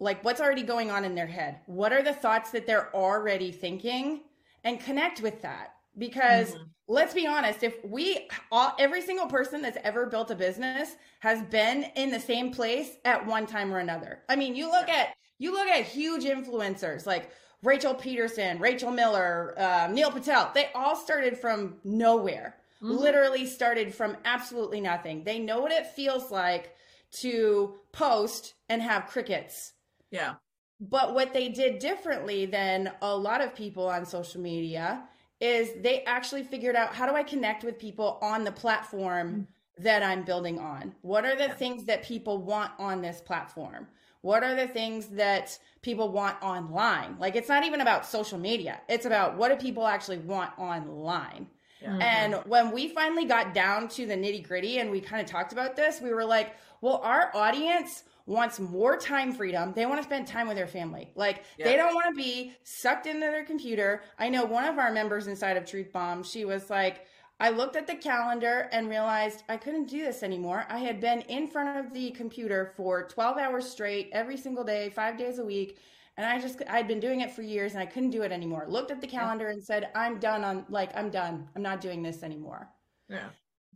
like 0.01 0.23
what's 0.25 0.41
already 0.41 0.63
going 0.63 0.89
on 0.89 1.05
in 1.05 1.15
their 1.15 1.27
head. 1.27 1.59
What 1.67 1.93
are 1.93 2.01
the 2.01 2.11
thoughts 2.11 2.49
that 2.51 2.65
they're 2.65 2.93
already 2.93 3.51
thinking 3.51 4.21
and 4.63 4.79
connect 4.79 5.21
with 5.21 5.43
that? 5.43 5.75
Because 5.97 6.55
let's 6.87 7.13
be 7.13 7.27
honest, 7.27 7.63
if 7.63 7.75
we 7.85 8.27
all, 8.51 8.73
every 8.79 9.01
single 9.01 9.27
person 9.27 9.61
that's 9.61 9.77
ever 9.83 10.07
built 10.07 10.31
a 10.31 10.35
business 10.35 10.95
has 11.19 11.43
been 11.43 11.85
in 11.95 12.09
the 12.09 12.19
same 12.19 12.51
place 12.51 12.97
at 13.05 13.25
one 13.25 13.45
time 13.45 13.71
or 13.71 13.77
another. 13.77 14.23
I 14.27 14.35
mean, 14.35 14.55
you 14.55 14.71
look 14.71 14.89
at 14.89 15.09
you 15.37 15.51
look 15.53 15.67
at 15.67 15.85
huge 15.85 16.23
influencers 16.23 17.05
like 17.05 17.31
Rachel 17.61 17.93
Pedersen, 17.93 18.57
Rachel 18.59 18.91
Miller, 18.91 19.53
uh, 19.57 19.87
Neil 19.91 20.11
Patel. 20.11 20.51
They 20.55 20.69
all 20.73 20.95
started 20.95 21.37
from 21.37 21.75
nowhere. 21.83 22.55
Literally 22.81 23.45
started 23.45 23.93
from 23.93 24.17
absolutely 24.25 24.81
nothing. 24.81 25.23
They 25.23 25.37
know 25.37 25.61
what 25.61 25.71
it 25.71 25.85
feels 25.85 26.31
like 26.31 26.75
to 27.19 27.75
post 27.91 28.55
and 28.69 28.81
have 28.81 29.05
crickets. 29.05 29.73
Yeah. 30.11 30.35
But 30.79 31.13
what 31.13 31.33
they 31.33 31.49
did 31.49 31.79
differently 31.79 32.45
than 32.45 32.91
a 33.01 33.15
lot 33.15 33.41
of 33.41 33.55
people 33.55 33.87
on 33.87 34.05
social 34.05 34.41
media 34.41 35.03
is 35.39 35.71
they 35.81 36.03
actually 36.03 36.43
figured 36.43 36.75
out 36.75 36.93
how 36.93 37.07
do 37.07 37.15
I 37.15 37.23
connect 37.23 37.63
with 37.63 37.79
people 37.79 38.19
on 38.21 38.43
the 38.43 38.51
platform 38.51 39.27
mm-hmm. 39.27 39.83
that 39.83 40.03
I'm 40.03 40.23
building 40.23 40.59
on? 40.59 40.93
What 41.01 41.25
are 41.25 41.35
the 41.35 41.49
things 41.49 41.85
that 41.85 42.03
people 42.03 42.39
want 42.39 42.71
on 42.79 43.01
this 43.01 43.21
platform? 43.21 43.87
What 44.21 44.43
are 44.43 44.55
the 44.55 44.67
things 44.67 45.07
that 45.07 45.57
people 45.81 46.11
want 46.11 46.41
online? 46.43 47.17
Like 47.19 47.35
it's 47.35 47.49
not 47.49 47.63
even 47.63 47.81
about 47.81 48.05
social 48.05 48.37
media. 48.37 48.81
It's 48.87 49.05
about 49.05 49.35
what 49.37 49.49
do 49.49 49.55
people 49.55 49.87
actually 49.87 50.19
want 50.19 50.51
online? 50.59 51.47
Yeah. 51.81 51.89
Mm-hmm. 51.89 52.01
And 52.01 52.33
when 52.45 52.71
we 52.71 52.87
finally 52.89 53.25
got 53.25 53.53
down 53.53 53.87
to 53.89 54.05
the 54.05 54.13
nitty 54.13 54.47
gritty 54.47 54.77
and 54.79 54.91
we 54.91 55.01
kind 55.01 55.23
of 55.23 55.27
talked 55.27 55.53
about 55.53 55.75
this, 55.75 55.99
we 56.01 56.13
were 56.13 56.25
like, 56.25 56.55
well, 56.81 57.01
our 57.03 57.35
audience 57.35 58.03
wants 58.25 58.59
more 58.59 58.97
time 58.97 59.33
freedom. 59.33 59.73
They 59.73 59.85
want 59.85 59.99
to 59.99 60.03
spend 60.03 60.27
time 60.27 60.47
with 60.47 60.57
their 60.57 60.67
family. 60.67 61.11
Like 61.15 61.43
they 61.57 61.75
don't 61.75 61.93
want 61.95 62.07
to 62.07 62.15
be 62.15 62.53
sucked 62.63 63.07
into 63.07 63.21
their 63.21 63.45
computer. 63.45 64.03
I 64.19 64.29
know 64.29 64.45
one 64.45 64.65
of 64.65 64.77
our 64.77 64.91
members 64.91 65.27
inside 65.27 65.57
of 65.57 65.65
Truth 65.65 65.91
Bomb, 65.91 66.23
she 66.23 66.45
was 66.45 66.69
like, 66.69 67.05
I 67.39 67.49
looked 67.49 67.75
at 67.75 67.87
the 67.87 67.95
calendar 67.95 68.69
and 68.71 68.87
realized 68.87 69.43
I 69.49 69.57
couldn't 69.57 69.89
do 69.89 70.03
this 70.03 70.21
anymore. 70.21 70.65
I 70.69 70.77
had 70.77 70.99
been 71.01 71.21
in 71.21 71.47
front 71.47 71.75
of 71.83 71.91
the 71.91 72.11
computer 72.11 72.71
for 72.77 73.07
12 73.07 73.37
hours 73.37 73.67
straight 73.67 74.09
every 74.13 74.37
single 74.37 74.63
day, 74.63 74.91
5 74.91 75.17
days 75.17 75.39
a 75.39 75.43
week, 75.43 75.79
and 76.17 76.25
I 76.25 76.39
just 76.39 76.61
I'd 76.69 76.87
been 76.87 76.99
doing 76.99 77.21
it 77.21 77.31
for 77.31 77.41
years 77.41 77.73
and 77.73 77.81
I 77.81 77.87
couldn't 77.87 78.11
do 78.11 78.21
it 78.21 78.31
anymore. 78.31 78.65
Looked 78.67 78.91
at 78.91 79.01
the 79.01 79.07
calendar 79.07 79.47
and 79.47 79.63
said, 79.63 79.89
"I'm 79.95 80.19
done 80.19 80.43
on 80.43 80.65
like 80.69 80.95
I'm 80.95 81.09
done. 81.09 81.49
I'm 81.55 81.63
not 81.63 81.81
doing 81.81 82.03
this 82.03 82.21
anymore." 82.21 82.69
Yeah. 83.09 83.29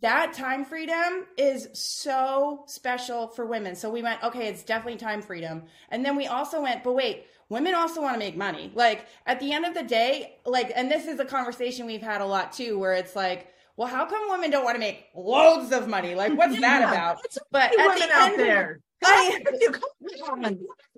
That 0.06 0.34
time 0.34 0.64
freedom 0.66 1.26
is 1.36 1.68
so 1.74 2.64
special 2.68 3.28
for 3.30 3.44
women. 3.44 3.76
So 3.76 3.90
we 3.90 4.04
went, 4.04 4.24
okay, 4.24 4.48
it's 4.48 4.62
definitely 4.62 5.00
time 5.00 5.24
freedom. 5.24 5.64
And 5.90 6.06
then 6.06 6.16
we 6.16 6.28
also 6.28 6.62
went, 6.62 6.84
but 6.84 6.94
wait, 6.94 7.26
women 7.50 7.74
also 7.74 8.04
want 8.04 8.14
to 8.14 8.20
make 8.20 8.38
money. 8.38 8.72
Like 8.76 9.08
at 9.26 9.40
the 9.40 9.52
end 9.52 9.66
of 9.66 9.74
the 9.74 9.82
day, 9.82 10.38
like, 10.46 10.72
and 10.76 10.92
this 10.92 11.08
is 11.08 11.20
a 11.20 11.26
conversation 11.26 11.88
we've 11.88 12.04
had 12.04 12.22
a 12.22 12.26
lot 12.26 12.54
too, 12.54 12.78
where 12.78 12.94
it's 12.94 13.16
like, 13.16 13.48
well, 13.78 13.88
how 13.88 14.06
come 14.06 14.30
women 14.30 14.52
don't 14.52 14.64
want 14.64 14.76
to 14.76 14.80
make 14.80 15.06
loads 15.16 15.72
of 15.72 15.88
money? 15.88 16.14
Like, 16.14 16.38
what's 16.38 16.60
that 16.62 16.84
about? 16.84 17.18
But 17.52 17.72
at 17.72 17.88
women 17.96 18.08
the 18.10 18.16
out 18.16 18.30
end 18.34 18.40
there. 18.40 18.80
I- 19.04 19.40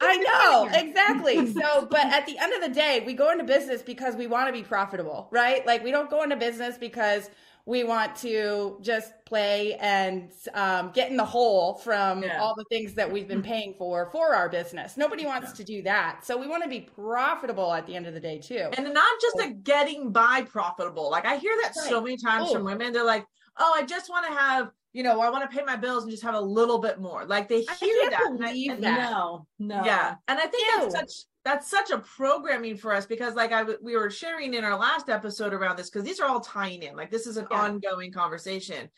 I 0.01 0.17
know, 0.17 0.69
exactly. 0.73 1.51
So, 1.53 1.87
but 1.89 2.05
at 2.05 2.25
the 2.25 2.37
end 2.37 2.53
of 2.53 2.61
the 2.61 2.69
day, 2.75 3.03
we 3.05 3.13
go 3.13 3.31
into 3.31 3.43
business 3.45 3.81
because 3.81 4.15
we 4.15 4.27
want 4.27 4.47
to 4.47 4.53
be 4.53 4.63
profitable, 4.63 5.27
right? 5.31 5.65
Like, 5.65 5.83
we 5.83 5.91
don't 5.91 6.09
go 6.09 6.23
into 6.23 6.35
business 6.35 6.77
because 6.77 7.29
we 7.67 7.83
want 7.83 8.15
to 8.15 8.77
just 8.81 9.11
play 9.25 9.73
and 9.75 10.31
um, 10.53 10.89
get 10.93 11.11
in 11.11 11.17
the 11.17 11.25
hole 11.25 11.73
from 11.75 12.23
Yeah. 12.23 12.39
all 12.41 12.55
the 12.55 12.63
things 12.69 12.93
that 12.93 13.11
we've 13.11 13.27
been 13.27 13.43
paying 13.43 13.75
for 13.77 14.09
for 14.09 14.33
our 14.33 14.47
business. 14.47 14.95
Nobody 14.95 15.25
wants 15.25 15.51
to 15.51 15.65
do 15.65 15.81
that. 15.83 16.25
So, 16.25 16.37
we 16.37 16.47
want 16.47 16.63
to 16.63 16.69
be 16.69 16.79
profitable 16.79 17.73
at 17.73 17.85
the 17.85 17.93
end 17.95 18.07
of 18.07 18.13
the 18.13 18.21
day, 18.21 18.39
too. 18.39 18.69
and 18.77 18.93
not 18.93 19.21
just 19.21 19.37
a 19.41 19.49
getting 19.51 20.11
by 20.13 20.43
profitable. 20.43 21.11
Like 21.11 21.25
I 21.25 21.35
hear 21.35 21.53
that 21.63 21.75
so 21.75 22.01
many 22.01 22.15
times 22.15 22.47
Oh. 22.49 22.53
from 22.53 22.63
women. 22.63 22.93
They're 22.93 23.03
like, 23.03 23.25
oh, 23.57 23.73
I 23.75 23.83
just 23.83 24.09
want 24.09 24.25
to 24.27 24.33
have, 24.33 24.71
you 24.93 25.03
know, 25.03 25.19
I 25.19 25.29
want 25.29 25.49
to 25.49 25.55
pay 25.57 25.63
my 25.65 25.75
bills 25.75 26.03
and 26.03 26.11
just 26.11 26.23
have 26.23 26.35
a 26.35 26.39
little 26.41 26.79
bit 26.79 26.99
more. 27.01 27.25
Like 27.25 27.49
they 27.49 27.61
hear 27.79 28.09
that. 28.11 28.37
Believe 28.39 28.71
and 28.71 28.83
that. 28.83 29.11
No, 29.11 29.45
no. 29.59 29.83
Yeah. 29.83 30.15
And 30.29 30.39
I 30.39 30.45
think 30.45 30.63
Ew. 30.71 30.89
that's 30.89 30.95
such 30.95 31.25
that's 31.47 31.69
such 31.69 31.91
a 31.91 31.99
programming 31.99 32.75
for 32.75 32.93
us 32.93 33.05
because 33.05 33.35
like 33.35 33.53
I 33.53 33.63
we 33.81 33.95
were 33.95 34.09
sharing 34.09 34.53
in 34.53 34.63
our 34.63 34.77
last 34.77 35.09
episode 35.09 35.53
around 35.53 35.77
this 35.77 35.89
because 35.89 36.03
these 36.03 36.19
are 36.19 36.27
all 36.27 36.41
tying 36.41 36.83
in. 36.83 36.95
Like 36.95 37.11
this 37.11 37.25
is 37.25 37.37
an 37.37 37.47
yeah. 37.49 37.61
ongoing 37.61 38.11
conversation. 38.11 38.89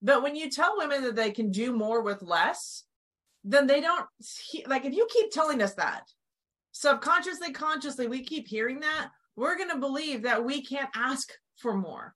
But 0.00 0.22
when 0.22 0.34
you 0.34 0.50
tell 0.50 0.78
women 0.78 1.02
that 1.04 1.14
they 1.14 1.30
can 1.30 1.50
do 1.50 1.72
more 1.72 2.02
with 2.02 2.22
less, 2.22 2.84
then 3.44 3.66
they 3.66 3.80
don't 3.80 4.06
like 4.66 4.84
if 4.84 4.94
you 4.94 5.06
keep 5.12 5.30
telling 5.30 5.60
us 5.62 5.74
that 5.74 6.04
subconsciously, 6.72 7.52
consciously, 7.52 8.06
we 8.08 8.24
keep 8.24 8.48
hearing 8.48 8.80
that, 8.80 9.10
we're 9.36 9.56
going 9.56 9.70
to 9.70 9.78
believe 9.78 10.22
that 10.22 10.44
we 10.44 10.62
can't 10.62 10.90
ask 10.94 11.30
for 11.56 11.74
more, 11.74 12.14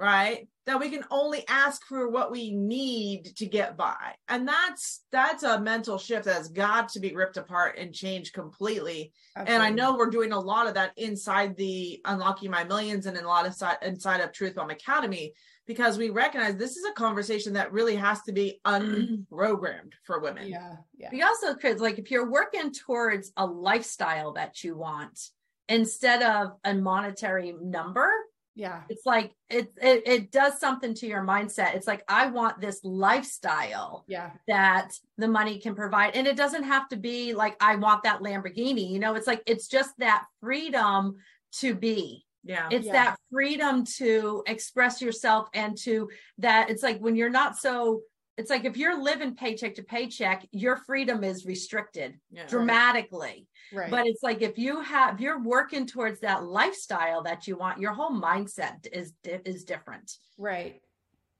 right? 0.00 0.48
That 0.66 0.80
we 0.80 0.90
can 0.90 1.04
only 1.10 1.44
ask 1.48 1.84
for 1.86 2.08
what 2.08 2.30
we 2.30 2.54
need 2.54 3.36
to 3.36 3.46
get 3.46 3.76
by. 3.76 4.14
And 4.28 4.48
that's 4.48 5.02
that's 5.12 5.42
a 5.42 5.60
mental 5.60 5.98
shift 5.98 6.24
that's 6.24 6.48
got 6.48 6.90
to 6.90 7.00
be 7.00 7.14
ripped 7.14 7.36
apart 7.36 7.76
and 7.78 7.92
changed 7.92 8.32
completely. 8.32 9.12
Absolutely. 9.36 9.54
And 9.54 9.62
I 9.62 9.70
know 9.70 9.96
we're 9.96 10.10
doing 10.10 10.32
a 10.32 10.40
lot 10.40 10.66
of 10.66 10.74
that 10.74 10.92
inside 10.96 11.56
the 11.56 12.00
Unlocking 12.04 12.50
My 12.50 12.64
Millions 12.64 13.06
and 13.06 13.16
in 13.16 13.24
a 13.24 13.28
lot 13.28 13.46
of 13.46 13.54
side, 13.54 13.78
inside 13.82 14.20
of 14.20 14.32
Truth 14.32 14.54
Bomb 14.54 14.70
Academy 14.70 15.34
because 15.66 15.98
we 15.98 16.10
recognize 16.10 16.56
this 16.56 16.76
is 16.76 16.84
a 16.84 16.92
conversation 16.94 17.52
that 17.52 17.72
really 17.72 17.94
has 17.94 18.20
to 18.22 18.32
be 18.32 18.60
unprogrammed 18.66 19.92
for 20.02 20.18
women. 20.18 20.48
Yeah. 20.48 20.74
Yeah. 20.96 21.10
We 21.12 21.22
also 21.22 21.54
could 21.54 21.78
like 21.78 21.98
if 21.98 22.10
you're 22.10 22.28
working 22.28 22.72
towards 22.72 23.30
a 23.36 23.46
lifestyle 23.46 24.32
that 24.32 24.64
you 24.64 24.76
want 24.76 25.20
instead 25.68 26.22
of 26.22 26.54
a 26.64 26.74
monetary 26.74 27.54
number. 27.62 28.10
Yeah. 28.54 28.82
It's 28.88 29.06
like 29.06 29.32
it, 29.48 29.72
it 29.80 30.02
it 30.06 30.32
does 30.32 30.58
something 30.58 30.94
to 30.94 31.06
your 31.06 31.22
mindset. 31.22 31.74
It's 31.74 31.86
like 31.86 32.04
I 32.08 32.26
want 32.26 32.60
this 32.60 32.80
lifestyle 32.84 34.04
yeah. 34.08 34.30
that 34.48 34.92
the 35.16 35.28
money 35.28 35.58
can 35.58 35.74
provide. 35.74 36.16
And 36.16 36.26
it 36.26 36.36
doesn't 36.36 36.64
have 36.64 36.88
to 36.88 36.96
be 36.96 37.32
like 37.32 37.56
I 37.60 37.76
want 37.76 38.02
that 38.02 38.20
Lamborghini. 38.20 38.90
You 38.90 38.98
know, 38.98 39.14
it's 39.14 39.26
like 39.26 39.42
it's 39.46 39.68
just 39.68 39.96
that 39.98 40.24
freedom 40.40 41.16
to 41.60 41.74
be 41.74 42.26
yeah. 42.42 42.68
It's 42.70 42.86
yeah. 42.86 42.92
that 42.92 43.16
freedom 43.30 43.84
to 43.98 44.42
express 44.46 45.02
yourself 45.02 45.48
and 45.52 45.76
to 45.78 46.08
that 46.38 46.70
it's 46.70 46.82
like 46.82 46.98
when 46.98 47.16
you're 47.16 47.30
not 47.30 47.58
so 47.58 48.00
it's 48.40 48.48
like 48.48 48.64
if 48.64 48.78
you're 48.78 49.00
living 49.00 49.34
paycheck 49.34 49.74
to 49.74 49.82
paycheck, 49.82 50.46
your 50.50 50.76
freedom 50.76 51.22
is 51.22 51.44
restricted 51.44 52.18
yeah, 52.30 52.46
dramatically. 52.46 53.46
Right. 53.70 53.90
But 53.90 54.06
it's 54.06 54.22
like 54.22 54.40
if 54.40 54.56
you 54.56 54.80
have 54.80 55.16
if 55.16 55.20
you're 55.20 55.42
working 55.42 55.86
towards 55.86 56.20
that 56.20 56.44
lifestyle 56.44 57.22
that 57.24 57.46
you 57.46 57.58
want, 57.58 57.80
your 57.80 57.92
whole 57.92 58.10
mindset 58.10 58.86
is 58.92 59.12
is 59.24 59.64
different. 59.64 60.10
Right. 60.38 60.80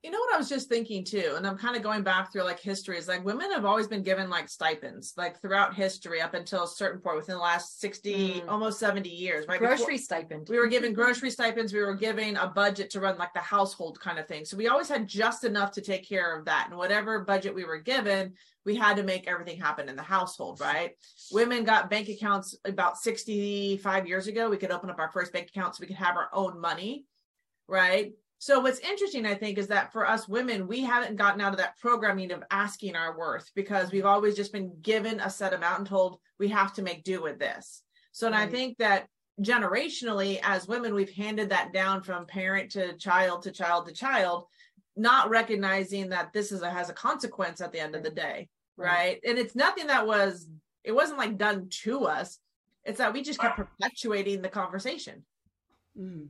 You 0.02 0.11
know 0.11 0.19
what 0.19 0.35
I 0.35 0.38
was 0.38 0.49
just 0.49 0.71
thinking 0.71 1.04
too, 1.04 1.35
and 1.37 1.47
I'm 1.47 1.59
kind 1.59 1.76
of 1.76 1.83
going 1.83 2.02
back 2.02 2.33
through 2.33 2.45
like 2.45 2.59
history 2.59 2.97
is 2.97 3.07
like 3.07 3.23
women 3.23 3.52
have 3.52 3.66
always 3.66 3.87
been 3.87 4.02
given 4.02 4.30
like 4.30 4.49
stipends, 4.49 5.12
like 5.19 5.42
throughout 5.42 5.75
history 5.75 6.23
up 6.23 6.33
until 6.33 6.64
a 6.64 6.69
certain 6.69 7.02
point 7.02 7.19
within 7.19 7.35
the 7.35 7.40
last 7.42 7.80
60, 7.83 8.14
mm. 8.14 8.49
almost 8.49 8.78
70 8.78 9.11
years, 9.11 9.47
right? 9.47 9.59
Grocery 9.59 9.97
Before, 9.97 9.99
stipend. 9.99 10.49
We 10.49 10.59
were 10.59 10.69
given 10.69 10.95
grocery 10.95 11.30
stipends, 11.30 11.75
we 11.75 11.80
were 11.80 11.95
given 11.95 12.37
a 12.37 12.47
budget 12.47 12.88
to 12.90 13.00
run 13.00 13.19
like 13.19 13.35
the 13.35 13.40
household 13.40 14.00
kind 14.00 14.19
of 14.19 14.26
thing. 14.26 14.47
So 14.47 14.57
we 14.57 14.69
always 14.69 14.88
had 14.88 15.07
just 15.07 15.45
enough 15.45 15.71
to 15.73 15.83
take 15.83 16.09
care 16.09 16.35
of 16.35 16.47
that. 16.47 16.69
And 16.71 16.78
whatever 16.78 17.21
budget 17.21 17.54
we 17.54 17.66
were 17.66 17.80
given, 17.80 18.33
we 18.64 18.76
had 18.76 18.97
to 18.97 19.02
make 19.02 19.28
everything 19.28 19.61
happen 19.61 19.90
in 19.90 19.97
the 19.97 20.02
household, 20.02 20.61
right? 20.61 20.92
Women 21.30 21.62
got 21.64 21.90
bank 21.90 22.09
accounts 22.09 22.57
about 22.64 22.97
65 22.97 24.09
years 24.09 24.28
ago. 24.28 24.49
We 24.49 24.57
could 24.57 24.71
open 24.71 24.88
up 24.88 24.99
our 24.99 25.11
first 25.11 25.35
bank 25.35 25.49
account 25.49 25.76
so 25.76 25.83
we 25.83 25.88
could 25.88 25.97
have 25.97 26.16
our 26.16 26.30
own 26.33 26.59
money, 26.59 27.04
right? 27.69 28.12
So 28.40 28.59
what's 28.61 28.78
interesting, 28.78 29.26
I 29.26 29.35
think, 29.35 29.59
is 29.59 29.66
that 29.66 29.92
for 29.92 30.09
us 30.09 30.26
women, 30.26 30.66
we 30.66 30.80
haven't 30.80 31.16
gotten 31.16 31.42
out 31.42 31.52
of 31.52 31.59
that 31.59 31.78
programming 31.78 32.32
of 32.32 32.42
asking 32.50 32.97
our 32.97 33.16
worth 33.16 33.50
because 33.54 33.92
we've 33.92 34.06
always 34.06 34.35
just 34.35 34.50
been 34.50 34.73
given 34.80 35.20
a 35.20 35.28
set 35.28 35.52
amount 35.52 35.80
and 35.80 35.87
told 35.87 36.20
we 36.38 36.49
have 36.49 36.73
to 36.73 36.82
make 36.82 37.04
do 37.04 37.23
with 37.23 37.38
this. 37.38 37.82
So 38.12 38.26
and 38.26 38.35
I 38.35 38.47
think 38.47 38.78
that 38.78 39.09
generationally, 39.42 40.40
as 40.42 40.66
women, 40.66 40.94
we've 40.94 41.12
handed 41.12 41.50
that 41.50 41.75
down 41.75 42.02
from 42.02 42.25
parent 42.25 42.70
to 42.70 42.97
child 42.97 43.42
to 43.42 43.52
child 43.52 43.87
to 43.88 43.92
child, 43.92 44.47
not 44.97 45.28
recognizing 45.28 46.09
that 46.09 46.32
this 46.32 46.50
is 46.50 46.62
a, 46.62 46.70
has 46.70 46.88
a 46.88 46.94
consequence 46.94 47.61
at 47.61 47.73
the 47.73 47.80
end 47.80 47.94
of 47.94 48.02
the 48.02 48.11
day, 48.11 48.49
right? 48.78 48.88
right? 48.88 49.20
And 49.23 49.38
it's 49.38 49.54
nothing 49.54 49.88
that 49.88 50.06
was 50.06 50.49
it 50.82 50.92
wasn't 50.92 51.18
like 51.18 51.37
done 51.37 51.68
to 51.82 52.06
us. 52.06 52.38
It's 52.85 52.99
that 52.99 53.12
we 53.12 53.20
just 53.20 53.38
kept 53.38 53.59
perpetuating 53.59 54.40
the 54.40 54.49
conversation. 54.49 55.26
Mm. 55.94 56.28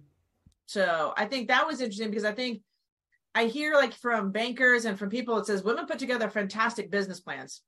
So 0.71 1.13
I 1.17 1.25
think 1.25 1.49
that 1.49 1.67
was 1.67 1.81
interesting 1.81 2.11
because 2.11 2.25
I 2.25 2.31
think 2.31 2.63
I 3.35 3.47
hear 3.47 3.75
like 3.75 3.93
from 3.93 4.31
bankers 4.31 4.85
and 4.85 4.97
from 4.97 5.11
people, 5.11 5.37
it 5.39 5.47
says 5.47 5.65
women 5.65 5.87
put 5.87 5.99
together 5.99 6.31
fantastic 6.31 6.93
business 6.93 7.19
plans. 7.19 7.61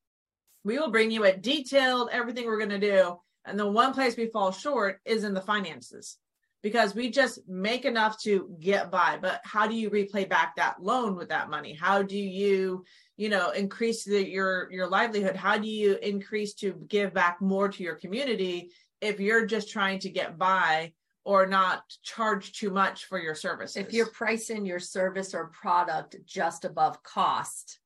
We 0.63 0.79
will 0.79 0.89
bring 0.89 1.11
you 1.11 1.25
a 1.25 1.35
detailed 1.35 2.11
everything 2.13 2.45
we're 2.45 2.59
going 2.65 2.69
to 2.69 2.79
do. 2.79 3.17
And 3.43 3.59
the 3.59 3.69
one 3.69 3.93
place 3.93 4.15
we 4.15 4.27
fall 4.27 4.53
short 4.53 5.01
is 5.03 5.25
in 5.25 5.33
the 5.33 5.41
finances 5.41 6.17
because 6.61 6.95
we 6.95 7.11
just 7.11 7.39
make 7.45 7.83
enough 7.83 8.21
to 8.21 8.55
get 8.61 8.89
by. 8.89 9.19
But 9.21 9.41
how 9.43 9.67
do 9.67 9.75
you 9.75 9.89
replay 9.89 10.29
back 10.29 10.55
that 10.55 10.81
loan 10.81 11.17
with 11.17 11.27
that 11.27 11.49
money? 11.49 11.73
How 11.73 12.03
do 12.03 12.17
you, 12.17 12.85
you 13.17 13.27
know, 13.27 13.49
increase 13.49 14.05
the, 14.05 14.25
your 14.25 14.71
your 14.71 14.87
livelihood? 14.87 15.35
How 15.35 15.57
do 15.57 15.67
you 15.67 15.97
increase 15.97 16.53
to 16.61 16.71
give 16.87 17.13
back 17.13 17.41
more 17.41 17.67
to 17.67 17.83
your 17.83 17.95
community 17.95 18.71
if 19.01 19.19
you're 19.19 19.45
just 19.45 19.69
trying 19.69 19.99
to 19.99 20.09
get 20.09 20.37
by 20.37 20.93
or 21.25 21.45
not 21.45 21.83
charge 22.03 22.53
too 22.53 22.69
much 22.69 23.05
for 23.05 23.19
your 23.19 23.35
services. 23.35 23.77
If 23.77 23.93
you're 23.93 24.07
pricing 24.07 24.65
your 24.65 24.79
service 24.79 25.33
or 25.33 25.47
product 25.47 26.17
just 26.25 26.65
above 26.65 27.01
cost, 27.03 27.79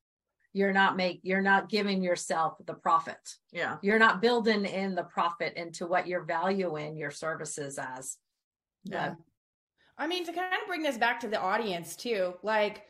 you're 0.54 0.74
not 0.74 0.98
make 0.98 1.20
you're 1.22 1.42
not 1.42 1.70
giving 1.70 2.02
yourself 2.02 2.56
the 2.66 2.74
profit. 2.74 3.20
Yeah. 3.52 3.78
You're 3.82 4.00
not 4.00 4.22
building 4.22 4.66
in 4.66 4.96
the 4.96 5.04
profit 5.04 5.54
into 5.56 5.86
what 5.86 6.08
you're 6.08 6.24
valuing 6.24 6.98
your 6.98 7.12
services 7.12 7.78
as. 7.78 8.18
Yeah. 8.84 9.14
I 9.98 10.08
mean 10.08 10.26
to 10.26 10.34
kind 10.34 10.54
of 10.54 10.68
bring 10.68 10.82
this 10.82 10.98
back 10.98 11.20
to 11.20 11.28
the 11.28 11.40
audience 11.40 11.96
too. 11.96 12.34
Like 12.42 12.88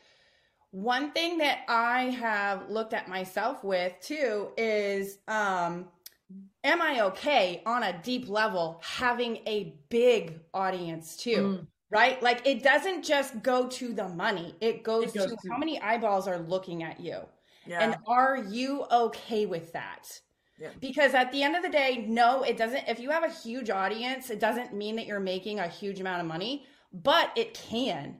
one 0.70 1.12
thing 1.12 1.38
that 1.38 1.60
I 1.68 2.04
have 2.04 2.70
looked 2.70 2.94
at 2.94 3.08
myself 3.08 3.62
with 3.64 3.92
too 4.00 4.48
is 4.56 5.18
um 5.28 5.88
am 6.68 6.82
I 6.82 7.00
okay 7.06 7.62
on 7.66 7.82
a 7.82 8.00
deep 8.02 8.28
level 8.28 8.80
having 8.84 9.36
a 9.46 9.74
big 9.88 10.40
audience 10.54 11.16
too? 11.16 11.60
Mm. 11.60 11.66
Right? 11.90 12.22
Like 12.22 12.46
it 12.46 12.62
doesn't 12.62 13.02
just 13.02 13.42
go 13.42 13.66
to 13.66 13.94
the 13.94 14.08
money, 14.08 14.54
it 14.60 14.82
goes, 14.82 15.04
it 15.04 15.14
goes 15.14 15.30
to, 15.30 15.36
to, 15.36 15.48
how 15.50 15.56
many 15.56 15.80
eyeballs 15.80 16.28
are 16.28 16.38
looking 16.38 16.82
at 16.82 17.00
you. 17.00 17.20
Yeah. 17.66 17.80
And 17.80 17.96
are 18.06 18.36
you 18.36 18.84
okay 18.92 19.46
with 19.46 19.72
that? 19.72 20.20
Yeah. 20.58 20.70
Because 20.80 21.14
at 21.14 21.32
the 21.32 21.42
end 21.42 21.56
of 21.56 21.62
the 21.62 21.68
day, 21.68 22.04
no, 22.08 22.42
it 22.42 22.56
doesn't. 22.56 22.84
If 22.88 22.98
you 22.98 23.10
have 23.10 23.24
a 23.24 23.30
huge 23.30 23.70
audience, 23.70 24.28
it 24.28 24.40
doesn't 24.40 24.74
mean 24.74 24.96
that 24.96 25.06
you're 25.06 25.20
making 25.20 25.60
a 25.60 25.68
huge 25.68 26.00
amount 26.00 26.20
of 26.20 26.26
money, 26.26 26.66
but 26.92 27.30
it 27.36 27.54
can. 27.54 28.16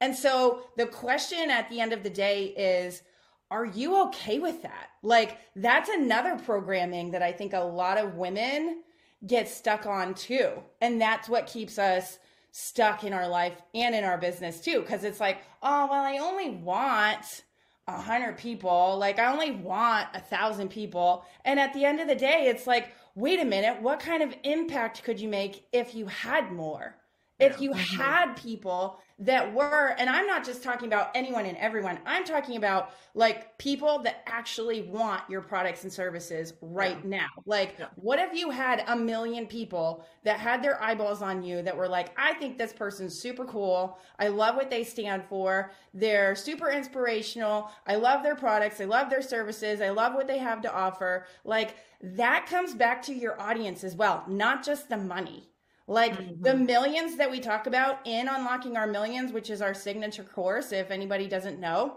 And 0.00 0.14
so 0.14 0.62
the 0.76 0.86
question 0.86 1.50
at 1.50 1.68
the 1.68 1.80
end 1.80 1.92
of 1.92 2.02
the 2.02 2.10
day 2.10 2.46
is 2.46 3.02
are 3.50 3.64
you 3.64 4.02
okay 4.08 4.38
with 4.38 4.62
that? 4.62 4.90
Like, 5.02 5.38
that's 5.56 5.88
another 5.88 6.36
programming 6.36 7.12
that 7.12 7.22
I 7.22 7.32
think 7.32 7.52
a 7.52 7.60
lot 7.60 7.98
of 7.98 8.16
women 8.16 8.82
get 9.26 9.48
stuck 9.48 9.86
on 9.86 10.14
too. 10.14 10.50
And 10.80 11.00
that's 11.00 11.28
what 11.28 11.46
keeps 11.46 11.78
us 11.78 12.18
stuck 12.52 13.04
in 13.04 13.12
our 13.12 13.28
life 13.28 13.60
and 13.74 13.94
in 13.94 14.04
our 14.04 14.18
business 14.18 14.60
too. 14.60 14.82
Cause 14.82 15.04
it's 15.04 15.20
like, 15.20 15.38
oh, 15.62 15.88
well, 15.90 16.04
I 16.04 16.18
only 16.18 16.50
want 16.50 17.42
a 17.86 18.00
hundred 18.00 18.36
people. 18.36 18.96
Like, 18.98 19.18
I 19.18 19.32
only 19.32 19.52
want 19.52 20.08
a 20.14 20.20
thousand 20.20 20.68
people. 20.68 21.24
And 21.44 21.58
at 21.58 21.72
the 21.72 21.84
end 21.84 22.00
of 22.00 22.08
the 22.08 22.14
day, 22.14 22.46
it's 22.48 22.66
like, 22.66 22.92
wait 23.14 23.40
a 23.40 23.44
minute, 23.44 23.80
what 23.80 23.98
kind 23.98 24.22
of 24.22 24.34
impact 24.44 25.02
could 25.02 25.18
you 25.18 25.28
make 25.28 25.64
if 25.72 25.94
you 25.94 26.06
had 26.06 26.52
more? 26.52 26.97
If 27.38 27.60
you 27.60 27.70
mm-hmm. 27.70 27.96
had 28.00 28.34
people 28.34 29.00
that 29.20 29.52
were, 29.52 29.94
and 29.98 30.08
I'm 30.08 30.26
not 30.26 30.44
just 30.44 30.62
talking 30.62 30.86
about 30.86 31.10
anyone 31.14 31.44
and 31.44 31.56
everyone, 31.58 31.98
I'm 32.06 32.24
talking 32.24 32.56
about 32.56 32.90
like 33.14 33.58
people 33.58 34.00
that 34.00 34.22
actually 34.26 34.82
want 34.82 35.22
your 35.28 35.40
products 35.40 35.82
and 35.82 35.92
services 35.92 36.54
right 36.60 36.98
yeah. 37.02 37.08
now. 37.08 37.26
Like, 37.46 37.74
yeah. 37.78 37.86
what 37.96 38.18
if 38.20 38.32
you 38.32 38.50
had 38.50 38.84
a 38.86 38.96
million 38.96 39.46
people 39.46 40.04
that 40.22 40.38
had 40.38 40.62
their 40.62 40.82
eyeballs 40.82 41.20
on 41.20 41.42
you 41.42 41.62
that 41.62 41.76
were 41.76 41.88
like, 41.88 42.12
I 42.16 42.34
think 42.34 42.58
this 42.58 42.72
person's 42.72 43.18
super 43.18 43.44
cool. 43.44 43.98
I 44.18 44.28
love 44.28 44.54
what 44.54 44.70
they 44.70 44.84
stand 44.84 45.24
for. 45.28 45.72
They're 45.94 46.36
super 46.36 46.70
inspirational. 46.70 47.70
I 47.86 47.96
love 47.96 48.22
their 48.22 48.36
products. 48.36 48.80
I 48.80 48.84
love 48.84 49.10
their 49.10 49.22
services. 49.22 49.80
I 49.80 49.90
love 49.90 50.14
what 50.14 50.28
they 50.28 50.38
have 50.38 50.60
to 50.62 50.72
offer. 50.72 51.26
Like, 51.44 51.76
that 52.00 52.46
comes 52.46 52.74
back 52.74 53.02
to 53.02 53.14
your 53.14 53.40
audience 53.40 53.82
as 53.82 53.96
well, 53.96 54.24
not 54.28 54.64
just 54.64 54.88
the 54.88 54.96
money. 54.96 55.47
Like 55.88 56.12
mm-hmm. 56.12 56.42
the 56.42 56.54
millions 56.54 57.16
that 57.16 57.30
we 57.30 57.40
talk 57.40 57.66
about 57.66 58.06
in 58.06 58.28
Unlocking 58.28 58.76
Our 58.76 58.86
Millions, 58.86 59.32
which 59.32 59.48
is 59.48 59.62
our 59.62 59.72
signature 59.72 60.22
course, 60.22 60.70
if 60.70 60.90
anybody 60.90 61.26
doesn't 61.26 61.58
know, 61.58 61.96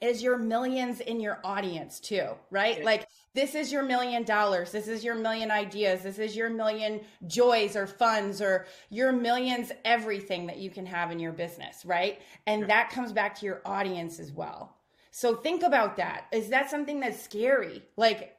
is 0.00 0.22
your 0.22 0.38
millions 0.38 1.00
in 1.00 1.20
your 1.20 1.38
audience 1.44 2.00
too, 2.00 2.30
right? 2.50 2.82
Like 2.82 3.06
this 3.34 3.54
is 3.54 3.70
your 3.70 3.82
million 3.82 4.24
dollars. 4.24 4.72
This 4.72 4.88
is 4.88 5.04
your 5.04 5.14
million 5.14 5.50
ideas. 5.50 6.02
This 6.02 6.18
is 6.18 6.34
your 6.34 6.48
million 6.48 7.02
joys 7.26 7.76
or 7.76 7.86
funds 7.86 8.40
or 8.40 8.66
your 8.88 9.12
millions 9.12 9.70
everything 9.84 10.46
that 10.46 10.56
you 10.56 10.70
can 10.70 10.86
have 10.86 11.10
in 11.10 11.18
your 11.18 11.32
business, 11.32 11.84
right? 11.84 12.22
And 12.46 12.68
that 12.70 12.88
comes 12.88 13.12
back 13.12 13.34
to 13.40 13.46
your 13.46 13.60
audience 13.66 14.18
as 14.18 14.32
well. 14.32 14.78
So 15.10 15.36
think 15.36 15.62
about 15.62 15.96
that. 15.96 16.24
Is 16.32 16.48
that 16.48 16.70
something 16.70 17.00
that's 17.00 17.20
scary? 17.20 17.82
Like 17.98 18.36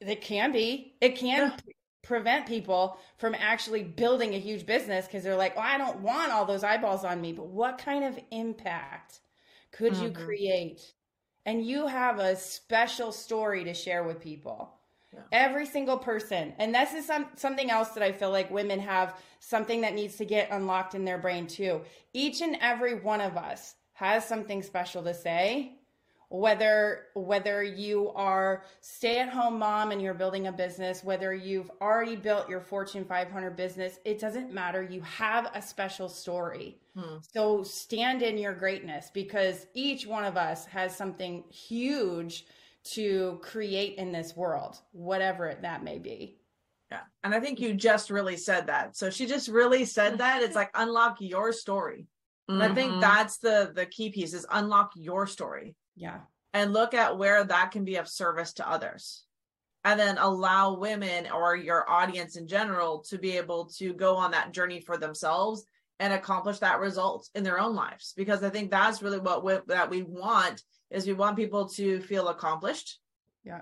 it 0.00 0.20
can 0.20 0.50
be. 0.50 0.94
It 1.00 1.16
can. 1.16 1.52
Prevent 2.02 2.46
people 2.46 2.98
from 3.16 3.34
actually 3.34 3.82
building 3.82 4.34
a 4.34 4.38
huge 4.38 4.66
business 4.66 5.06
because 5.06 5.22
they're 5.22 5.36
like, 5.36 5.54
"Oh, 5.56 5.60
I 5.60 5.78
don't 5.78 6.00
want 6.00 6.32
all 6.32 6.44
those 6.44 6.64
eyeballs 6.64 7.04
on 7.04 7.20
me." 7.20 7.32
But 7.32 7.46
what 7.46 7.78
kind 7.78 8.04
of 8.04 8.18
impact 8.30 9.20
could 9.72 9.92
mm-hmm. 9.92 10.04
you 10.04 10.10
create? 10.10 10.92
And 11.46 11.64
you 11.64 11.86
have 11.86 12.18
a 12.18 12.36
special 12.36 13.10
story 13.10 13.64
to 13.64 13.74
share 13.74 14.04
with 14.04 14.20
people. 14.20 14.74
Yeah. 15.12 15.20
Every 15.32 15.64
single 15.64 15.96
person. 15.96 16.52
And 16.58 16.74
this 16.74 16.92
is 16.92 17.06
some, 17.06 17.26
something 17.36 17.70
else 17.70 17.90
that 17.90 18.02
I 18.02 18.12
feel 18.12 18.30
like 18.30 18.50
women 18.50 18.78
have 18.80 19.18
something 19.40 19.80
that 19.80 19.94
needs 19.94 20.16
to 20.16 20.26
get 20.26 20.50
unlocked 20.50 20.94
in 20.94 21.06
their 21.06 21.16
brain 21.16 21.46
too. 21.46 21.80
Each 22.12 22.42
and 22.42 22.58
every 22.60 22.96
one 22.96 23.22
of 23.22 23.38
us 23.38 23.76
has 23.94 24.26
something 24.28 24.62
special 24.62 25.02
to 25.04 25.14
say 25.14 25.77
whether 26.30 27.06
whether 27.14 27.62
you 27.62 28.10
are 28.10 28.62
stay 28.80 29.18
at 29.18 29.30
home 29.30 29.58
mom 29.58 29.92
and 29.92 30.02
you're 30.02 30.12
building 30.12 30.46
a 30.46 30.52
business 30.52 31.02
whether 31.02 31.34
you've 31.34 31.70
already 31.80 32.16
built 32.16 32.48
your 32.48 32.60
fortune 32.60 33.04
500 33.04 33.56
business 33.56 33.98
it 34.04 34.18
doesn't 34.18 34.52
matter. 34.52 34.82
You 34.82 35.00
have 35.02 35.50
a 35.54 35.62
special 35.62 36.08
story. 36.08 36.78
Hmm. 36.94 37.18
so 37.32 37.62
stand 37.62 38.22
in 38.22 38.38
your 38.38 38.54
greatness 38.54 39.10
because 39.12 39.66
each 39.72 40.06
one 40.06 40.24
of 40.24 40.36
us 40.36 40.66
has 40.66 40.96
something 40.96 41.44
huge 41.48 42.46
to 42.82 43.38
create 43.42 43.98
in 43.98 44.10
this 44.10 44.36
world 44.36 44.78
whatever 44.92 45.56
that 45.62 45.84
may 45.84 45.98
be. 45.98 46.36
Yeah. 46.90 47.00
And 47.24 47.34
i 47.34 47.40
think 47.40 47.58
you 47.58 47.72
just 47.72 48.10
really 48.10 48.36
said 48.36 48.66
that. 48.66 48.96
So 48.96 49.08
she 49.08 49.26
just 49.26 49.48
really 49.48 49.86
said 49.86 50.18
that. 50.18 50.42
It's 50.42 50.56
like 50.56 50.70
unlock 50.74 51.16
your 51.20 51.52
story. 51.52 52.06
Mm-hmm. 52.50 52.62
i 52.62 52.74
think 52.74 52.92
mm-hmm. 52.92 53.00
that's 53.00 53.36
the 53.38 53.72
the 53.74 53.84
key 53.84 54.08
piece 54.08 54.32
is 54.32 54.46
unlock 54.50 54.92
your 54.96 55.26
story 55.26 55.76
yeah. 55.98 56.20
And 56.54 56.72
look 56.72 56.94
at 56.94 57.18
where 57.18 57.44
that 57.44 57.72
can 57.72 57.84
be 57.84 57.96
of 57.96 58.08
service 58.08 58.54
to 58.54 58.68
others. 58.68 59.24
And 59.84 59.98
then 59.98 60.18
allow 60.18 60.74
women 60.76 61.28
or 61.30 61.56
your 61.56 61.88
audience 61.88 62.36
in 62.36 62.48
general 62.48 63.00
to 63.08 63.18
be 63.18 63.36
able 63.36 63.66
to 63.78 63.92
go 63.92 64.16
on 64.16 64.32
that 64.32 64.52
journey 64.52 64.80
for 64.80 64.96
themselves 64.96 65.64
and 66.00 66.12
accomplish 66.12 66.58
that 66.58 66.80
result 66.80 67.28
in 67.34 67.44
their 67.44 67.58
own 67.58 67.74
lives. 67.74 68.12
Because 68.16 68.42
I 68.42 68.50
think 68.50 68.70
that's 68.70 69.02
really 69.02 69.18
what 69.18 69.44
we, 69.44 69.58
that 69.66 69.90
we 69.90 70.02
want 70.02 70.62
is 70.90 71.06
we 71.06 71.12
want 71.12 71.36
people 71.36 71.68
to 71.70 72.00
feel 72.00 72.28
accomplished. 72.28 72.98
Yeah. 73.44 73.60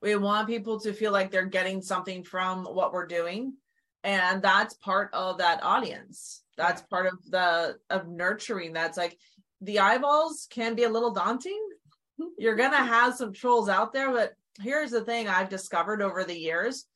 We 0.00 0.16
want 0.16 0.48
people 0.48 0.80
to 0.80 0.92
feel 0.92 1.12
like 1.12 1.30
they're 1.30 1.46
getting 1.46 1.82
something 1.82 2.22
from 2.22 2.64
what 2.64 2.92
we're 2.92 3.06
doing. 3.06 3.54
And 4.04 4.42
that's 4.42 4.74
part 4.74 5.10
of 5.12 5.38
that 5.38 5.62
audience. 5.62 6.42
That's 6.56 6.82
yeah. 6.82 6.86
part 6.90 7.06
of 7.06 7.30
the 7.30 7.76
of 7.90 8.08
nurturing. 8.08 8.72
That's 8.72 8.96
like 8.96 9.18
the 9.60 9.80
eyeballs 9.80 10.46
can 10.50 10.74
be 10.74 10.84
a 10.84 10.90
little 10.90 11.12
daunting. 11.12 11.60
You're 12.38 12.56
going 12.56 12.70
to 12.70 12.76
have 12.76 13.14
some 13.14 13.32
trolls 13.32 13.68
out 13.68 13.92
there, 13.92 14.10
but 14.10 14.32
here's 14.60 14.90
the 14.90 15.02
thing 15.04 15.28
I've 15.28 15.48
discovered 15.48 16.02
over 16.02 16.24
the 16.24 16.38
years 16.38 16.86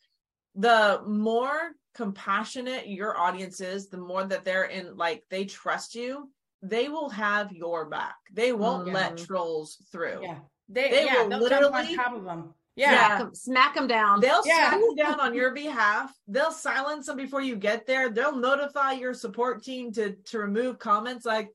the 0.55 1.00
more 1.07 1.73
compassionate 1.95 2.88
your 2.88 3.17
audience 3.19 3.61
is, 3.61 3.88
the 3.88 3.97
more 3.97 4.25
that 4.25 4.45
they're 4.45 4.64
in, 4.64 4.97
like, 4.97 5.23
they 5.31 5.45
trust 5.45 5.95
you, 5.95 6.31
they 6.62 6.88
will 6.88 7.09
have 7.09 7.52
your 7.52 7.88
back. 7.88 8.17
They 8.33 8.52
won't 8.52 8.87
mm-hmm. 8.87 8.95
let 8.95 9.17
trolls 9.17 9.79
through. 9.93 10.21
Yeah. 10.23 10.38
They, 10.69 10.90
they 10.90 11.05
yeah, 11.07 11.25
will 11.25 11.38
literally 11.38 11.90
on 11.90 11.97
top 11.97 12.14
of 12.14 12.25
them. 12.25 12.55
Yeah. 12.76 12.90
Smack, 12.90 13.19
them, 13.19 13.35
smack 13.35 13.75
them 13.75 13.87
down. 13.87 14.21
They'll 14.21 14.47
yeah. 14.47 14.71
smack 14.71 14.81
you 14.81 14.95
down 14.97 15.21
on 15.21 15.35
your 15.35 15.52
behalf. 15.52 16.12
They'll 16.29 16.52
silence 16.52 17.07
them 17.07 17.17
before 17.17 17.43
you 17.43 17.57
get 17.57 17.87
there. 17.87 18.09
They'll 18.09 18.37
notify 18.37 18.93
your 18.93 19.12
support 19.12 19.64
team 19.64 19.93
to 19.93 20.12
to 20.26 20.38
remove 20.38 20.79
comments. 20.79 21.26
Like 21.26 21.50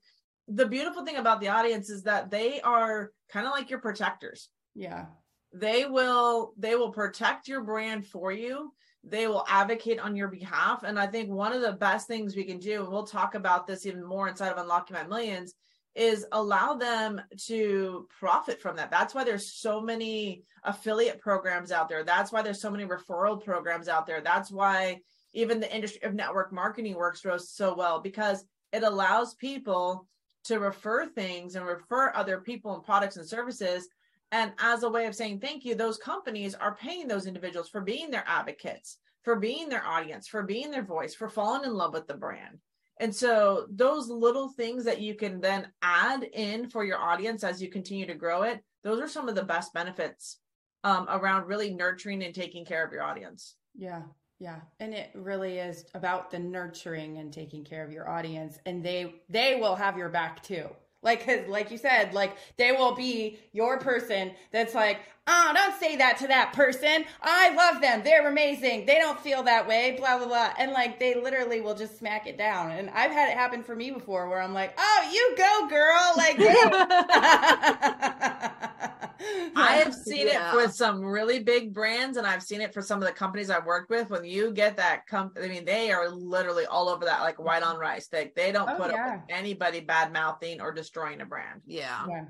the 0.48 0.66
beautiful 0.66 1.04
thing 1.04 1.16
about 1.16 1.40
the 1.40 1.48
audience 1.48 1.90
is 1.90 2.04
that 2.04 2.30
they 2.30 2.60
are 2.60 3.10
kind 3.30 3.46
of 3.46 3.52
like 3.52 3.70
your 3.70 3.80
protectors. 3.80 4.48
Yeah. 4.74 5.06
They 5.52 5.86
will 5.86 6.52
they 6.58 6.76
will 6.76 6.92
protect 6.92 7.48
your 7.48 7.62
brand 7.62 8.06
for 8.06 8.30
you. 8.32 8.72
They 9.02 9.26
will 9.26 9.44
advocate 9.48 10.00
on 10.00 10.16
your 10.16 10.28
behalf. 10.28 10.82
And 10.82 10.98
I 10.98 11.06
think 11.06 11.30
one 11.30 11.52
of 11.52 11.62
the 11.62 11.72
best 11.72 12.08
things 12.08 12.34
we 12.34 12.44
can 12.44 12.58
do, 12.58 12.82
and 12.82 12.92
we'll 12.92 13.06
talk 13.06 13.34
about 13.34 13.66
this 13.66 13.86
even 13.86 14.04
more 14.04 14.28
inside 14.28 14.50
of 14.50 14.58
Unlocking 14.58 14.94
My 14.94 15.04
Millions, 15.04 15.54
is 15.94 16.26
allow 16.32 16.74
them 16.74 17.20
to 17.46 18.06
profit 18.18 18.60
from 18.60 18.76
that. 18.76 18.90
That's 18.90 19.14
why 19.14 19.24
there's 19.24 19.54
so 19.54 19.80
many 19.80 20.42
affiliate 20.64 21.20
programs 21.20 21.72
out 21.72 21.88
there. 21.88 22.04
That's 22.04 22.32
why 22.32 22.42
there's 22.42 22.60
so 22.60 22.70
many 22.70 22.84
referral 22.84 23.42
programs 23.42 23.88
out 23.88 24.06
there. 24.06 24.20
That's 24.20 24.50
why 24.50 25.00
even 25.32 25.60
the 25.60 25.74
industry 25.74 26.02
of 26.02 26.14
network 26.14 26.52
marketing 26.52 26.96
works 26.96 27.24
so 27.38 27.74
well 27.74 28.00
because 28.00 28.44
it 28.72 28.82
allows 28.82 29.34
people 29.34 30.06
to 30.46 30.58
refer 30.58 31.06
things 31.06 31.56
and 31.56 31.66
refer 31.66 32.12
other 32.14 32.40
people 32.40 32.74
and 32.74 32.84
products 32.84 33.16
and 33.16 33.26
services. 33.26 33.88
And 34.32 34.52
as 34.58 34.82
a 34.82 34.90
way 34.90 35.06
of 35.06 35.14
saying 35.14 35.40
thank 35.40 35.64
you, 35.64 35.74
those 35.74 35.98
companies 35.98 36.54
are 36.54 36.74
paying 36.74 37.06
those 37.06 37.26
individuals 37.26 37.68
for 37.68 37.80
being 37.80 38.10
their 38.10 38.24
advocates, 38.26 38.98
for 39.22 39.36
being 39.36 39.68
their 39.68 39.86
audience, 39.86 40.26
for 40.26 40.42
being 40.42 40.70
their 40.70 40.84
voice, 40.84 41.14
for 41.14 41.28
falling 41.28 41.64
in 41.64 41.74
love 41.74 41.92
with 41.92 42.06
the 42.06 42.14
brand. 42.14 42.58
And 42.98 43.14
so 43.14 43.66
those 43.70 44.08
little 44.08 44.48
things 44.48 44.84
that 44.84 45.00
you 45.00 45.14
can 45.14 45.40
then 45.40 45.68
add 45.82 46.22
in 46.22 46.70
for 46.70 46.84
your 46.84 46.98
audience 46.98 47.44
as 47.44 47.60
you 47.60 47.68
continue 47.68 48.06
to 48.06 48.14
grow 48.14 48.42
it, 48.42 48.60
those 48.82 49.00
are 49.00 49.08
some 49.08 49.28
of 49.28 49.34
the 49.34 49.42
best 49.44 49.74
benefits 49.74 50.38
um, 50.82 51.06
around 51.10 51.46
really 51.46 51.74
nurturing 51.74 52.22
and 52.22 52.34
taking 52.34 52.64
care 52.64 52.84
of 52.84 52.92
your 52.92 53.02
audience. 53.02 53.56
Yeah. 53.74 54.02
Yeah, 54.38 54.60
and 54.80 54.92
it 54.92 55.10
really 55.14 55.58
is 55.58 55.86
about 55.94 56.30
the 56.30 56.38
nurturing 56.38 57.16
and 57.18 57.32
taking 57.32 57.64
care 57.64 57.82
of 57.84 57.90
your 57.90 58.08
audience 58.08 58.58
and 58.66 58.84
they 58.84 59.14
they 59.30 59.56
will 59.60 59.74
have 59.76 59.96
your 59.96 60.10
back 60.10 60.42
too. 60.42 60.68
Like 61.02 61.26
like 61.48 61.70
you 61.70 61.78
said, 61.78 62.12
like 62.12 62.36
they 62.58 62.72
will 62.72 62.94
be 62.94 63.38
your 63.52 63.78
person 63.78 64.32
that's 64.50 64.74
like, 64.74 64.98
"Oh, 65.26 65.52
don't 65.54 65.78
say 65.80 65.96
that 65.96 66.18
to 66.18 66.26
that 66.26 66.52
person. 66.52 67.04
I 67.22 67.54
love 67.54 67.80
them. 67.80 68.02
They're 68.04 68.28
amazing. 68.28 68.84
They 68.86 68.96
don't 68.96 69.18
feel 69.20 69.42
that 69.44 69.66
way, 69.68 69.94
blah 69.98 70.18
blah 70.18 70.26
blah." 70.26 70.52
And 70.58 70.72
like 70.72 70.98
they 70.98 71.14
literally 71.14 71.60
will 71.62 71.74
just 71.74 71.98
smack 71.98 72.26
it 72.26 72.36
down. 72.36 72.72
And 72.72 72.90
I've 72.90 73.12
had 73.12 73.30
it 73.30 73.36
happen 73.36 73.62
for 73.62 73.74
me 73.76 73.90
before 73.90 74.28
where 74.28 74.42
I'm 74.42 74.52
like, 74.54 74.74
"Oh, 74.78 75.10
you 75.12 75.34
go, 75.38 75.68
girl." 75.68 76.12
Like 76.16 76.38
I 79.56 79.80
have 79.82 79.94
seen 80.06 80.28
yeah. 80.28 80.52
it 80.52 80.56
with 80.56 80.74
some 80.74 81.00
really 81.00 81.38
big 81.38 81.72
brands, 81.72 82.16
and 82.16 82.26
I've 82.26 82.42
seen 82.42 82.60
it 82.60 82.72
for 82.74 82.82
some 82.82 83.00
of 83.00 83.06
the 83.06 83.12
companies 83.12 83.50
I've 83.50 83.66
worked 83.66 83.90
with. 83.90 84.10
When 84.10 84.24
you 84.24 84.52
get 84.52 84.76
that 84.76 85.06
company, 85.06 85.46
I 85.46 85.48
mean, 85.48 85.64
they 85.64 85.90
are 85.92 86.08
literally 86.08 86.66
all 86.66 86.88
over 86.88 87.04
that, 87.04 87.22
like 87.22 87.38
white 87.38 87.62
on 87.62 87.78
rice. 87.78 88.08
They 88.08 88.32
they 88.36 88.52
don't 88.52 88.68
oh, 88.70 88.76
put 88.76 88.90
yeah. 88.90 89.06
up 89.06 89.12
with 89.12 89.36
anybody 89.36 89.80
bad 89.80 90.12
mouthing 90.12 90.60
or 90.60 90.72
destroying 90.72 91.20
a 91.20 91.26
brand. 91.26 91.62
Yeah, 91.66 92.06
yeah, 92.08 92.24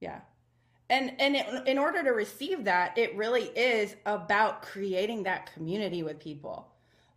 yeah. 0.00 0.20
And 0.88 1.12
and 1.20 1.36
it, 1.36 1.68
in 1.68 1.78
order 1.78 2.02
to 2.02 2.10
receive 2.10 2.64
that, 2.64 2.96
it 2.98 3.16
really 3.16 3.44
is 3.44 3.96
about 4.06 4.62
creating 4.62 5.22
that 5.24 5.52
community 5.54 6.02
with 6.02 6.18
people 6.18 6.69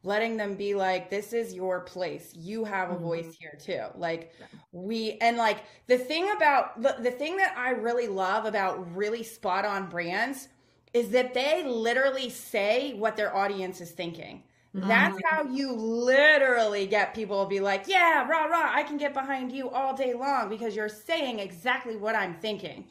letting 0.03 0.35
them 0.35 0.55
be 0.55 0.75
like 0.75 1.09
this 1.09 1.33
is 1.33 1.53
your 1.53 1.79
place 1.79 2.33
you 2.35 2.63
have 2.63 2.91
a 2.91 2.93
mm-hmm. 2.93 3.03
voice 3.03 3.35
here 3.39 3.57
too 3.59 3.83
like 3.95 4.33
yeah. 4.39 4.45
we 4.71 5.17
and 5.21 5.37
like 5.37 5.59
the 5.87 5.97
thing 5.97 6.29
about 6.35 6.81
the, 6.81 6.95
the 6.99 7.11
thing 7.11 7.37
that 7.37 7.55
i 7.57 7.69
really 7.69 8.07
love 8.07 8.45
about 8.45 8.95
really 8.95 9.23
spot 9.23 9.65
on 9.65 9.89
brands 9.89 10.49
is 10.93 11.09
that 11.09 11.33
they 11.33 11.63
literally 11.63 12.29
say 12.29 12.93
what 12.93 13.15
their 13.15 13.35
audience 13.35 13.79
is 13.79 13.91
thinking 13.91 14.43
mm-hmm. 14.75 14.87
that's 14.87 15.17
how 15.25 15.43
you 15.43 15.71
literally 15.71 16.85
get 16.85 17.13
people 17.15 17.43
to 17.43 17.49
be 17.49 17.61
like 17.61 17.85
yeah 17.87 18.27
rah 18.27 18.45
rah 18.45 18.71
i 18.73 18.83
can 18.83 18.97
get 18.97 19.13
behind 19.13 19.51
you 19.51 19.69
all 19.69 19.95
day 19.95 20.13
long 20.13 20.49
because 20.49 20.75
you're 20.75 20.89
saying 20.89 21.39
exactly 21.39 21.95
what 21.95 22.15
i'm 22.15 22.35
thinking 22.35 22.85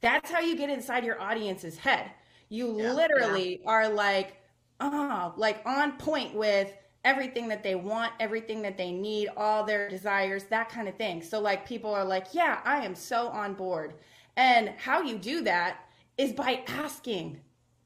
that's 0.00 0.30
how 0.30 0.40
you 0.40 0.56
get 0.56 0.68
inside 0.68 1.04
your 1.04 1.20
audience's 1.20 1.78
head 1.78 2.10
you 2.48 2.78
yeah, 2.78 2.92
literally 2.92 3.60
yeah. 3.62 3.70
are 3.70 3.88
like 3.88 4.36
oh, 4.80 5.34
like 5.36 5.62
on 5.66 5.92
point 5.98 6.34
with 6.34 6.72
everything 7.04 7.48
that 7.48 7.62
they 7.62 7.74
want, 7.74 8.12
everything 8.20 8.62
that 8.62 8.76
they 8.76 8.92
need, 8.92 9.28
all 9.36 9.64
their 9.64 9.88
desires, 9.88 10.44
that 10.44 10.68
kind 10.68 10.88
of 10.88 10.96
thing. 10.96 11.22
So 11.22 11.40
like 11.40 11.66
people 11.66 11.94
are 11.94 12.04
like, 12.04 12.28
yeah, 12.32 12.60
I 12.64 12.84
am 12.84 12.94
so 12.94 13.28
on 13.28 13.54
board. 13.54 13.94
And 14.36 14.70
how 14.76 15.02
you 15.02 15.16
do 15.18 15.42
that 15.42 15.78
is 16.18 16.32
by 16.32 16.62
asking. 16.66 17.40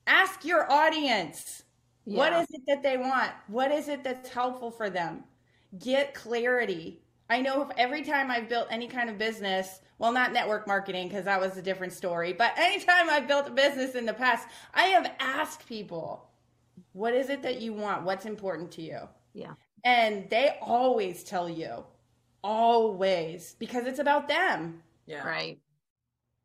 Ask 0.07 0.45
your 0.45 0.71
audience. 0.73 1.63
Yeah. 2.07 2.19
What 2.19 2.33
is 2.33 2.47
it 2.51 2.63
that 2.67 2.83
they 2.83 2.97
want? 2.97 3.31
What 3.49 3.71
is 3.71 3.89
it 3.89 4.03
that's 4.03 4.31
helpful 4.31 4.71
for 4.71 4.91
them? 4.91 5.25
Get 5.79 6.15
clarity. 6.15 7.03
I 7.29 7.41
know 7.43 7.63
if 7.63 7.69
every 7.77 8.03
time 8.03 8.31
I've 8.31 8.49
built 8.49 8.69
any 8.71 8.89
kind 8.89 9.09
of 9.09 9.19
business, 9.19 9.81
well, 9.99 10.13
not 10.13 10.33
network 10.33 10.67
marketing 10.67 11.09
because 11.09 11.27
that 11.27 11.41
was 11.41 11.57
a 11.57 11.63
different 11.63 11.93
story, 11.93 12.33
but 12.33 12.53
anytime 12.59 13.09
I've 13.11 13.29
built 13.29 13.49
a 13.49 13.53
business 13.53 13.95
in 13.95 14.07
the 14.07 14.15
past, 14.15 14.49
I 14.75 14.85
have 14.87 15.13
asked 15.21 15.67
people, 15.69 16.30
what 16.93 17.15
is 17.15 17.31
it 17.31 17.43
that 17.43 17.61
you 17.61 17.73
want? 17.73 18.05
What's 18.05 18.27
important 18.27 18.73
to 18.73 18.83
you? 18.83 19.01
Yeah. 19.33 19.55
And 19.85 20.29
they 20.29 20.59
always 20.61 21.25
tell 21.25 21.49
you, 21.49 21.85
always, 22.43 23.57
because 23.59 23.87
it's 23.87 23.99
about 23.99 24.29
them. 24.29 24.83
Yeah. 25.07 25.27
Right. 25.27 25.61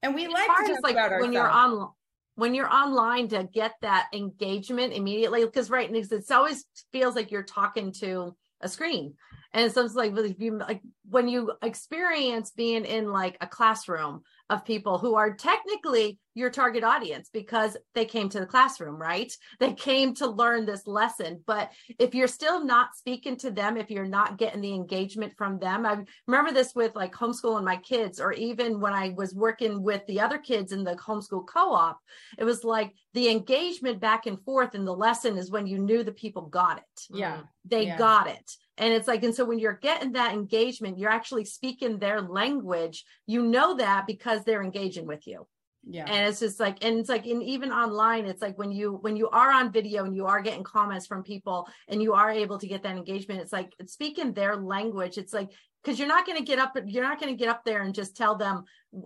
And 0.01 0.15
we 0.15 0.25
it's 0.25 0.33
like 0.33 0.47
to 0.47 0.73
talk 0.73 0.83
like 0.83 0.93
about 0.93 1.21
when 1.21 1.33
you're 1.33 1.49
on 1.49 1.89
when 2.35 2.53
you're 2.53 2.71
online 2.71 3.27
to 3.29 3.47
get 3.51 3.73
that 3.81 4.07
engagement 4.13 4.93
immediately 4.93 5.45
because 5.45 5.69
right 5.69 5.89
it's 5.93 6.31
always 6.31 6.65
feels 6.91 7.15
like 7.15 7.31
you're 7.31 7.43
talking 7.43 7.91
to 7.93 8.35
a 8.61 8.69
screen 8.69 9.13
and 9.53 9.71
so 9.71 9.83
it's 9.83 9.95
like 9.95 10.15
if 10.17 10.39
you 10.39 10.57
like 10.57 10.81
when 11.09 11.27
you 11.27 11.53
experience 11.61 12.51
being 12.51 12.85
in 12.85 13.11
like 13.11 13.37
a 13.41 13.47
classroom 13.47 14.21
of 14.49 14.65
people 14.65 14.97
who 14.97 15.15
are 15.15 15.33
technically 15.33 16.19
your 16.35 16.49
target 16.49 16.83
audience 16.83 17.29
because 17.31 17.77
they 17.95 18.05
came 18.05 18.29
to 18.29 18.39
the 18.39 18.45
classroom, 18.45 18.95
right? 18.95 19.31
They 19.59 19.73
came 19.73 20.13
to 20.15 20.27
learn 20.27 20.65
this 20.65 20.85
lesson. 20.85 21.41
But 21.47 21.71
if 21.97 22.13
you're 22.13 22.27
still 22.27 22.63
not 22.63 22.95
speaking 22.95 23.37
to 23.37 23.51
them, 23.51 23.77
if 23.77 23.89
you're 23.89 24.05
not 24.05 24.37
getting 24.37 24.61
the 24.61 24.73
engagement 24.73 25.33
from 25.37 25.57
them, 25.57 25.85
I 25.85 26.03
remember 26.27 26.51
this 26.51 26.75
with 26.75 26.93
like 26.95 27.13
homeschooling 27.13 27.63
my 27.63 27.77
kids, 27.77 28.19
or 28.19 28.33
even 28.33 28.79
when 28.79 28.93
I 28.93 29.13
was 29.15 29.33
working 29.33 29.81
with 29.81 30.05
the 30.07 30.19
other 30.19 30.37
kids 30.37 30.73
in 30.73 30.83
the 30.83 30.95
homeschool 30.95 31.47
co 31.47 31.71
op, 31.73 31.99
it 32.37 32.43
was 32.43 32.63
like 32.63 32.93
the 33.13 33.29
engagement 33.29 33.99
back 33.99 34.25
and 34.27 34.43
forth 34.43 34.75
in 34.75 34.85
the 34.85 34.95
lesson 34.95 35.37
is 35.37 35.49
when 35.49 35.65
you 35.65 35.79
knew 35.79 36.03
the 36.03 36.11
people 36.11 36.43
got 36.43 36.77
it. 36.77 37.01
Yeah. 37.09 37.41
They 37.63 37.87
yeah. 37.87 37.97
got 37.97 38.27
it. 38.27 38.51
And 38.77 38.93
it's 38.93 39.07
like, 39.07 39.23
and 39.23 39.33
so 39.33 39.45
when 39.45 39.59
you're 39.59 39.79
getting 39.81 40.13
that 40.13 40.33
engagement, 40.33 40.99
you're 40.99 41.09
actually 41.09 41.45
speaking 41.45 41.97
their 41.97 42.21
language. 42.21 43.05
You 43.25 43.41
know 43.41 43.77
that 43.77 44.05
because 44.05 44.43
they're 44.43 44.63
engaging 44.63 45.07
with 45.07 45.25
you. 45.25 45.47
Yeah. 45.87 46.05
And 46.07 46.27
it's 46.27 46.39
just 46.39 46.59
like, 46.59 46.83
and 46.83 46.99
it's 46.99 47.09
like, 47.09 47.25
and 47.25 47.43
even 47.43 47.71
online, 47.71 48.25
it's 48.25 48.41
like 48.41 48.57
when 48.57 48.71
you, 48.71 48.97
when 49.01 49.15
you 49.15 49.29
are 49.29 49.51
on 49.51 49.71
video 49.71 50.03
and 50.03 50.15
you 50.15 50.25
are 50.25 50.41
getting 50.41 50.63
comments 50.63 51.05
from 51.07 51.23
people 51.23 51.69
and 51.87 52.01
you 52.01 52.13
are 52.13 52.31
able 52.31 52.57
to 52.57 52.67
get 52.67 52.83
that 52.83 52.97
engagement, 52.97 53.41
it's 53.41 53.53
like 53.53 53.71
it's 53.79 53.93
speaking 53.93 54.33
their 54.33 54.57
language. 54.57 55.17
It's 55.17 55.31
like, 55.31 55.51
cause 55.85 55.99
you're 55.99 56.07
not 56.07 56.25
going 56.25 56.39
to 56.39 56.43
get 56.43 56.59
up, 56.59 56.75
you're 56.85 57.03
not 57.03 57.19
going 57.19 57.31
to 57.31 57.37
get 57.37 57.49
up 57.49 57.63
there 57.63 57.83
and 57.83 57.93
just 57.93 58.17
tell 58.17 58.35
them 58.35 58.63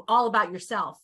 all 0.08 0.28
about 0.28 0.52
yourself. 0.52 0.98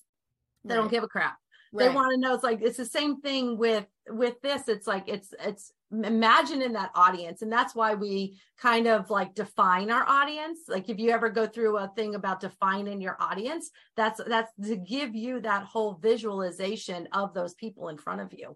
They 0.64 0.74
right. 0.74 0.82
don't 0.82 0.92
give 0.92 1.04
a 1.04 1.08
crap. 1.08 1.38
Right. 1.74 1.90
They 1.90 1.94
want 1.94 2.14
to 2.14 2.20
know. 2.20 2.34
It's 2.34 2.44
like, 2.44 2.62
it's 2.62 2.78
the 2.78 2.86
same 2.86 3.20
thing 3.20 3.58
with, 3.58 3.86
with 4.08 4.42
this. 4.42 4.70
It's 4.70 4.88
like, 4.88 5.04
it's, 5.08 5.34
it's, 5.40 5.72
imagine 6.04 6.62
in 6.62 6.74
that 6.74 6.92
audience. 6.96 7.42
And 7.42 7.52
that's 7.52 7.76
why 7.76 7.94
we 7.94 8.40
kind 8.58 8.88
of 8.88 9.10
like 9.10 9.36
define 9.36 9.92
our 9.92 10.08
audience. 10.08 10.60
Like 10.68 10.90
if 10.90 11.00
you 11.00 11.12
ever 11.12 11.30
go 11.30 11.46
through 11.48 11.78
a 11.78 11.92
thing 11.96 12.16
about 12.16 12.40
defining 12.40 13.02
your 13.02 13.18
audience 13.20 13.72
that's 13.96 14.22
that's 14.28 14.52
to 14.64 14.76
give 14.76 15.16
you 15.16 15.40
that 15.42 15.64
whole 15.64 15.94
visualization 15.94 17.08
of 17.12 17.34
those 17.34 17.54
people 17.54 17.90
in 17.90 17.98
front 17.98 18.22
of 18.22 18.34
you 18.34 18.56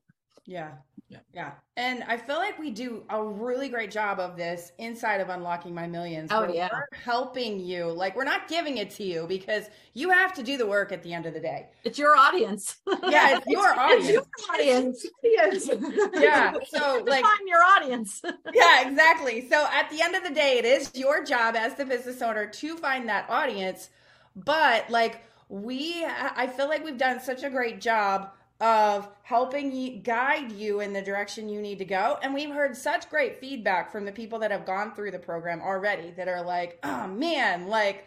yeah 0.50 0.72
yeah. 1.10 1.18
Yeah. 1.34 1.52
And 1.76 2.04
I 2.04 2.18
feel 2.18 2.36
like 2.36 2.60
we 2.60 2.70
do 2.70 3.04
a 3.10 3.24
really 3.24 3.68
great 3.68 3.90
job 3.90 4.20
of 4.20 4.38
this 4.38 4.72
inside 4.78 5.22
of 5.22 5.30
Unlocking 5.30 5.74
My 5.74 5.88
Millions. 5.88 6.30
Oh, 6.32 6.48
yeah. 6.48 6.70
We're 6.72 6.98
helping 7.04 7.60
you. 7.60 7.86
Like, 7.86 8.16
we're 8.16 8.26
not 8.26 8.48
giving 8.48 8.78
it 8.78 8.92
to 8.92 9.04
you 9.04 9.26
because 9.28 9.66
you 9.96 10.12
have 10.12 10.34
to 10.34 10.44
do 10.44 10.56
the 10.56 10.68
work 10.68 10.92
at 10.92 11.02
the 11.02 11.12
end 11.14 11.26
of 11.26 11.34
the 11.34 11.40
day. 11.40 11.70
It's 11.84 11.98
your 11.98 12.16
audience. 12.16 12.78
Yeah, 13.10 13.38
it's 13.38 13.48
your 13.48 13.74
audience. 13.74 14.08
It's 14.54 15.06
your 15.24 15.76
audience. 15.76 16.14
Yeah. 16.22 16.54
So, 16.68 17.04
like, 17.08 17.24
find 17.24 17.48
your 17.48 17.64
audience. 17.64 18.22
yeah, 18.54 18.88
exactly. 18.88 19.48
So, 19.50 19.68
at 19.72 19.90
the 19.90 20.02
end 20.02 20.16
of 20.16 20.24
the 20.24 20.30
day, 20.30 20.60
it 20.60 20.66
is 20.66 20.92
your 20.94 21.24
job 21.24 21.56
as 21.56 21.76
the 21.76 21.86
business 21.86 22.22
owner 22.22 22.46
to 22.46 22.78
find 22.78 23.10
that 23.10 23.28
audience. 23.30 23.90
But, 24.36 24.90
like, 24.90 25.24
we, 25.48 26.06
I 26.06 26.46
feel 26.48 26.68
like 26.68 26.84
we've 26.84 26.98
done 26.98 27.20
such 27.20 27.44
a 27.44 27.50
great 27.50 27.82
job 27.82 28.32
of 28.60 29.08
helping 29.24 29.74
you 29.74 30.00
guide 30.00 30.52
you 30.52 30.82
in 30.82 30.92
the 30.92 31.02
direction 31.02 31.48
you 31.48 31.62
need 31.62 31.78
to 31.80 31.86
go. 31.86 32.18
And 32.22 32.34
we've 32.34 32.52
heard 32.52 32.76
such 32.76 33.10
great 33.10 33.40
feedback 33.40 33.92
from 33.92 34.06
the 34.06 34.12
people 34.12 34.40
that 34.40 34.52
have 34.52 34.66
gone 34.66 34.94
through 34.94 35.12
the 35.12 35.20
program 35.20 35.62
already 35.62 36.12
that 36.12 36.28
are 36.28 36.44
like, 36.44 36.78
oh 36.84 37.08
man, 37.08 37.68
like 37.68 38.06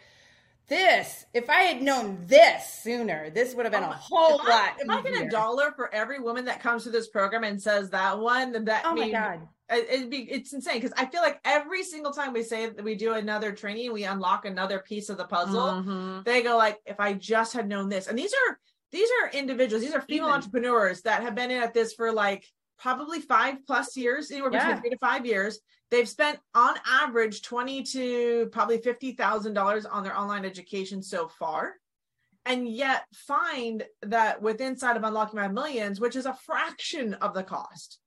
this, 0.68 1.26
if 1.32 1.48
I 1.48 1.62
had 1.62 1.82
known 1.82 2.18
this 2.26 2.66
sooner, 2.82 3.30
this 3.30 3.54
would 3.54 3.64
have 3.64 3.72
been 3.72 3.82
oh, 3.84 3.90
a 3.90 3.94
whole 3.94 4.40
if 4.40 4.48
lot. 4.48 4.50
I, 4.50 4.74
if 4.78 4.88
I 4.90 5.02
get 5.02 5.26
a 5.26 5.28
dollar 5.28 5.72
for 5.72 5.92
every 5.94 6.18
woman 6.18 6.44
that 6.44 6.60
comes 6.60 6.84
to 6.84 6.90
this 6.90 7.08
program 7.08 7.44
and 7.44 7.60
says 7.60 7.90
that 7.90 8.18
one, 8.18 8.52
then 8.52 8.66
that 8.66 8.82
oh 8.84 8.94
mean, 8.94 9.12
my 9.12 9.18
God. 9.18 9.48
It'd 9.70 10.10
be 10.10 10.30
it's 10.30 10.52
insane 10.52 10.80
because 10.80 10.92
I 10.98 11.06
feel 11.06 11.22
like 11.22 11.40
every 11.46 11.82
single 11.82 12.12
time 12.12 12.34
we 12.34 12.42
say 12.42 12.68
that 12.68 12.84
we 12.84 12.94
do 12.94 13.14
another 13.14 13.52
training, 13.52 13.90
we 13.90 14.04
unlock 14.04 14.44
another 14.44 14.80
piece 14.80 15.08
of 15.08 15.16
the 15.16 15.24
puzzle. 15.24 15.62
Mm-hmm. 15.62 16.20
They 16.24 16.42
go 16.42 16.58
like, 16.58 16.78
if 16.84 17.00
I 17.00 17.14
just 17.14 17.54
had 17.54 17.68
known 17.68 17.88
this, 17.88 18.06
and 18.06 18.18
these 18.18 18.34
are 18.34 18.58
these 18.92 19.08
are 19.22 19.30
individuals, 19.30 19.82
these 19.82 19.94
are 19.94 20.02
female 20.02 20.28
Even. 20.28 20.34
entrepreneurs 20.34 21.02
that 21.02 21.22
have 21.22 21.34
been 21.34 21.50
in 21.50 21.62
at 21.62 21.74
this 21.74 21.94
for 21.94 22.12
like 22.12 22.46
probably 22.78 23.20
five 23.20 23.56
plus 23.66 23.96
years, 23.96 24.30
anywhere 24.30 24.50
between 24.50 24.70
yeah. 24.70 24.80
three 24.80 24.90
to 24.90 24.98
five 24.98 25.24
years. 25.24 25.58
They've 25.90 26.08
spent 26.08 26.38
on 26.54 26.74
average 26.86 27.42
twenty 27.42 27.82
to 27.84 28.48
probably 28.52 28.78
fifty 28.78 29.12
thousand 29.12 29.54
dollars 29.54 29.86
on 29.86 30.04
their 30.04 30.16
online 30.16 30.44
education 30.44 31.02
so 31.02 31.28
far, 31.28 31.74
and 32.44 32.68
yet 32.68 33.04
find 33.14 33.84
that 34.02 34.42
with 34.42 34.60
inside 34.60 34.96
of 34.96 35.04
unlocking 35.04 35.40
my 35.40 35.48
millions, 35.48 36.00
which 36.00 36.16
is 36.16 36.26
a 36.26 36.34
fraction 36.44 37.14
of 37.14 37.34
the 37.34 37.42
cost, 37.42 37.98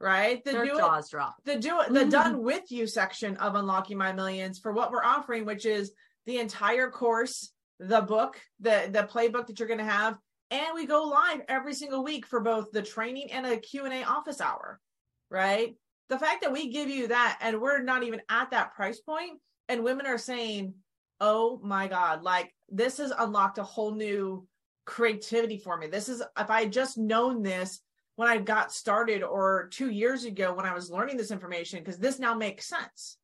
right? 0.00 0.44
The 0.44 0.52
Their 0.52 0.64
do 0.66 0.78
jaws 0.78 1.06
it, 1.06 1.10
drop. 1.10 1.34
The 1.44 1.56
do 1.56 1.80
it, 1.80 1.92
the 1.92 2.00
mm-hmm. 2.00 2.08
done 2.08 2.42
with 2.42 2.70
you 2.70 2.86
section 2.86 3.36
of 3.36 3.54
unlocking 3.54 3.98
my 3.98 4.12
millions 4.12 4.58
for 4.58 4.72
what 4.72 4.90
we're 4.90 5.04
offering, 5.04 5.44
which 5.44 5.66
is 5.66 5.92
the 6.26 6.38
entire 6.38 6.90
course 6.90 7.52
the 7.80 8.00
book, 8.00 8.40
the 8.60 8.88
the 8.90 9.02
playbook 9.02 9.46
that 9.48 9.58
you're 9.58 9.68
going 9.68 9.78
to 9.78 9.84
have, 9.84 10.16
and 10.54 10.72
we 10.72 10.86
go 10.86 11.02
live 11.02 11.40
every 11.48 11.74
single 11.74 12.04
week 12.04 12.24
for 12.24 12.38
both 12.38 12.70
the 12.70 12.80
training 12.80 13.32
and 13.32 13.44
a 13.44 13.56
Q&A 13.56 14.04
office 14.04 14.40
hour, 14.40 14.80
right? 15.28 15.74
The 16.08 16.18
fact 16.18 16.42
that 16.42 16.52
we 16.52 16.70
give 16.70 16.88
you 16.88 17.08
that 17.08 17.38
and 17.40 17.60
we're 17.60 17.82
not 17.82 18.04
even 18.04 18.22
at 18.28 18.52
that 18.52 18.72
price 18.72 19.00
point 19.00 19.40
and 19.68 19.82
women 19.82 20.06
are 20.06 20.18
saying, 20.18 20.74
"Oh 21.20 21.58
my 21.64 21.88
god, 21.88 22.22
like 22.22 22.54
this 22.68 22.98
has 22.98 23.10
unlocked 23.10 23.58
a 23.58 23.64
whole 23.64 23.96
new 23.96 24.46
creativity 24.84 25.58
for 25.58 25.76
me. 25.76 25.88
This 25.88 26.08
is 26.08 26.22
if 26.38 26.50
I 26.50 26.60
had 26.60 26.72
just 26.72 26.98
known 26.98 27.42
this 27.42 27.80
when 28.14 28.28
I 28.28 28.38
got 28.38 28.70
started 28.70 29.24
or 29.24 29.68
2 29.72 29.90
years 29.90 30.24
ago 30.24 30.54
when 30.54 30.66
I 30.66 30.74
was 30.74 30.88
learning 30.88 31.16
this 31.16 31.32
information 31.32 31.80
because 31.80 31.98
this 31.98 32.20
now 32.20 32.34
makes 32.34 32.66
sense." 32.66 33.18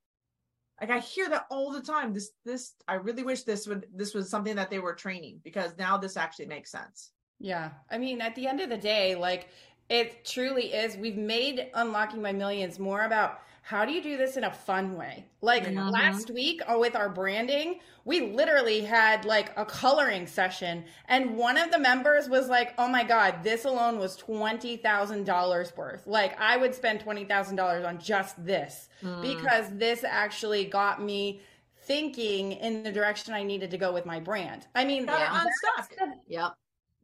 like 0.81 0.91
i 0.91 0.99
hear 0.99 1.29
that 1.29 1.45
all 1.51 1.71
the 1.71 1.83
time 1.83 2.15
this 2.15 2.31
this 2.47 2.73
i 2.89 2.95
really 2.95 3.23
wish 3.23 3.43
this 3.43 3.67
would 3.67 3.87
this 3.95 4.15
was 4.15 4.31
something 4.31 4.57
that 4.57 4.71
they 4.71 4.79
were 4.79 4.95
training 4.95 5.39
because 5.45 5.77
now 5.77 5.99
this 5.99 6.17
actually 6.17 6.47
makes 6.47 6.71
sense 6.71 7.13
yeah 7.41 7.71
i 7.91 7.99
mean 7.99 8.21
at 8.21 8.35
the 8.37 8.47
end 8.47 8.61
of 8.61 8.71
the 8.71 8.77
day 8.77 9.15
like 9.15 9.49
it 9.89 10.25
truly 10.25 10.73
is 10.73 10.97
we've 10.97 11.17
made 11.17 11.69
unlocking 11.75 12.23
my 12.23 12.33
millions 12.33 12.79
more 12.79 13.05
about 13.05 13.41
how 13.63 13.85
do 13.85 13.93
you 13.93 14.03
do 14.03 14.17
this 14.17 14.37
in 14.37 14.45
a 14.45 14.51
fun 14.51 14.97
way? 14.97 15.27
Like 15.43 15.65
mm-hmm. 15.65 15.91
last 15.91 16.31
week 16.31 16.61
uh, 16.67 16.77
with 16.79 16.97
our 16.97 17.09
branding, 17.09 17.81
we 18.05 18.33
literally 18.33 18.81
had 18.81 19.25
like 19.25 19.53
a 19.57 19.65
coloring 19.65 20.27
session, 20.27 20.85
and 21.07 21.37
one 21.37 21.57
of 21.57 21.71
the 21.71 21.79
members 21.79 22.29
was 22.29 22.49
like, 22.49 22.75
Oh 22.79 22.89
my 22.89 23.05
God, 23.05 23.43
this 23.43 23.65
alone 23.65 23.99
was 23.99 24.17
$20,000 24.17 25.77
worth. 25.77 26.07
Like, 26.07 26.41
I 26.41 26.57
would 26.57 26.75
spend 26.75 27.05
$20,000 27.05 27.87
on 27.87 27.99
just 27.99 28.45
this 28.45 28.89
mm. 29.05 29.23
because 29.23 29.67
this 29.77 30.03
actually 30.03 30.65
got 30.65 31.03
me 31.03 31.41
thinking 31.83 32.53
in 32.53 32.83
the 32.83 32.93
direction 32.93 33.35
I 33.35 33.43
needed 33.43 33.71
to 33.71 33.79
go 33.79 33.93
with 33.93 34.07
my 34.07 34.21
brand. 34.21 34.67
I 34.75 34.85
mean, 34.85 35.05
yeah, 35.05 35.45
unstuck. 35.45 35.97
The, 35.97 36.13
yep. 36.29 36.53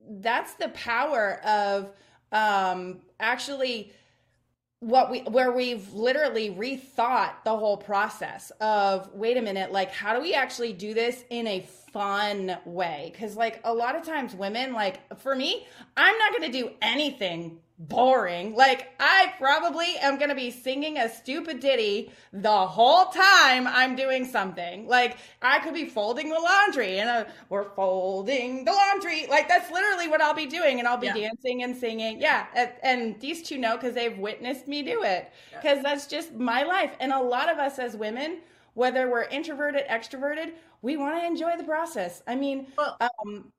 That's 0.09 0.55
the 0.55 0.69
power 0.71 1.41
of 1.45 1.91
um 2.33 3.01
actually 3.21 3.93
what 4.81 5.11
we 5.11 5.21
where 5.21 5.53
we've 5.53 5.93
literally 5.95 6.51
rethought 6.51 7.33
the 7.45 7.57
whole 7.57 7.77
process 7.77 8.51
of 8.61 9.11
wait 9.15 9.37
a 9.37 9.43
minute 9.43 9.73
like 9.73 9.91
how 9.91 10.15
do 10.15 10.21
we 10.21 10.35
actually 10.35 10.73
do 10.73 10.93
this 10.93 11.25
in 11.31 11.47
a 11.47 11.61
fun 11.93 12.59
way? 12.67 13.11
Because 13.13 13.37
like 13.37 13.61
a 13.65 13.73
lot 13.73 13.97
of 13.97 14.05
times 14.05 14.35
women 14.35 14.75
like 14.75 15.19
for 15.19 15.35
me 15.35 15.67
i'm 15.97 16.19
not 16.19 16.31
going 16.37 16.51
to 16.51 16.59
do 16.59 16.71
anything 16.83 17.59
boring. 17.79 18.55
Like, 18.55 18.89
I 18.99 19.35
probably 19.39 19.97
am 20.01 20.17
going 20.17 20.31
to 20.31 20.35
be 20.35 20.51
singing 20.51 20.97
a 20.97 21.09
stupid 21.09 21.61
ditty 21.61 22.11
the 22.33 22.67
whole 22.67 23.07
time 23.07 23.67
I'm 23.67 23.97
doing 23.97 24.25
something. 24.25 24.89
Like, 24.89 25.19
I 25.43 25.59
could 25.59 25.75
be 25.75 25.85
folding 25.85 26.31
the 26.31 26.41
laundry 26.41 26.99
and 26.99 27.09
uh, 27.09 27.25
we're 27.51 27.69
folding 27.75 28.65
the 28.65 28.73
laundry. 28.73 29.27
Like, 29.27 29.49
that's 29.49 29.71
literally 29.71 30.09
what 30.09 30.23
I'll 30.23 30.35
be 30.35 30.47
doing. 30.47 30.79
And 30.79 30.89
I'll 30.89 30.97
be 30.97 31.09
yeah. 31.09 31.15
dancing 31.15 31.63
and 31.65 31.77
singing. 31.77 32.21
Yeah. 32.21 32.47
And, 32.55 32.73
and 32.83 33.21
these 33.21 33.43
two 33.43 33.59
know 33.59 33.77
because 33.77 33.95
they've 33.95 34.17
witnessed 34.17 34.67
me 34.67 34.83
do 34.83 35.03
it 35.03 35.31
because 35.51 35.77
yeah. 35.77 35.83
that's 35.83 36.07
just 36.07 36.33
my 36.33 36.63
life. 36.63 36.93
And 36.99 37.13
a 37.13 37.21
lot 37.21 37.51
of 37.51 37.59
us 37.59 37.79
as 37.79 37.95
women, 37.95 38.39
whether 38.73 39.11
we're 39.11 39.25
introverted, 39.25 39.87
extroverted, 39.89 40.53
we 40.81 40.97
want 40.97 41.21
to 41.21 41.27
enjoy 41.27 41.57
the 41.59 41.65
process. 41.65 42.23
I 42.27 42.37
mean, 42.37 42.69
well, 42.79 42.97
um, 43.01 43.53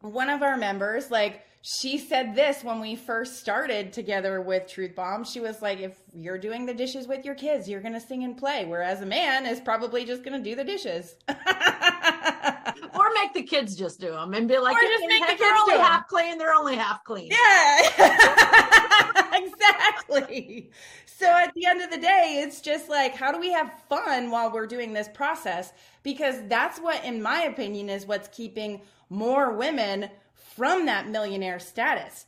one 0.00 0.30
of 0.30 0.42
our 0.42 0.56
members, 0.56 1.12
like, 1.12 1.44
she 1.64 1.96
said 1.96 2.34
this 2.34 2.64
when 2.64 2.80
we 2.80 2.96
first 2.96 3.38
started 3.38 3.92
together 3.92 4.40
with 4.40 4.66
Truth 4.66 4.96
Bomb. 4.96 5.22
She 5.22 5.38
was 5.38 5.62
like, 5.62 5.78
if 5.78 5.96
you're 6.12 6.36
doing 6.36 6.66
the 6.66 6.74
dishes 6.74 7.06
with 7.06 7.24
your 7.24 7.36
kids, 7.36 7.68
you're 7.68 7.80
going 7.80 7.94
to 7.94 8.00
sing 8.00 8.24
and 8.24 8.36
play. 8.36 8.64
Whereas 8.64 9.00
a 9.00 9.06
man 9.06 9.46
is 9.46 9.60
probably 9.60 10.04
just 10.04 10.24
going 10.24 10.36
to 10.36 10.50
do 10.50 10.56
the 10.56 10.64
dishes. 10.64 11.14
or 11.28 11.34
make 13.14 13.32
the 13.32 13.44
kids 13.44 13.76
just 13.76 14.00
do 14.00 14.10
them 14.10 14.34
and 14.34 14.48
be 14.48 14.58
like, 14.58 14.76
or 14.76 14.80
just 14.80 15.04
make 15.06 15.20
the 15.20 15.26
kids 15.28 15.40
they're 15.40 15.54
only 15.54 15.78
half 15.78 16.08
clean, 16.08 16.36
they're 16.36 16.52
only 16.52 16.74
half 16.74 17.04
clean. 17.04 17.30
Yeah, 17.30 17.78
exactly. 19.32 20.68
So 21.06 21.26
at 21.26 21.54
the 21.54 21.66
end 21.66 21.80
of 21.80 21.92
the 21.92 21.98
day, 21.98 22.42
it's 22.44 22.60
just 22.60 22.88
like, 22.88 23.14
how 23.14 23.30
do 23.30 23.38
we 23.38 23.52
have 23.52 23.72
fun 23.88 24.32
while 24.32 24.50
we're 24.50 24.66
doing 24.66 24.92
this 24.92 25.08
process? 25.14 25.72
Because 26.02 26.42
that's 26.48 26.80
what, 26.80 27.04
in 27.04 27.22
my 27.22 27.42
opinion, 27.42 27.88
is 27.88 28.04
what's 28.04 28.26
keeping 28.28 28.80
more 29.10 29.52
women 29.52 30.08
from 30.56 30.86
that 30.86 31.08
millionaire 31.08 31.58
status 31.58 32.26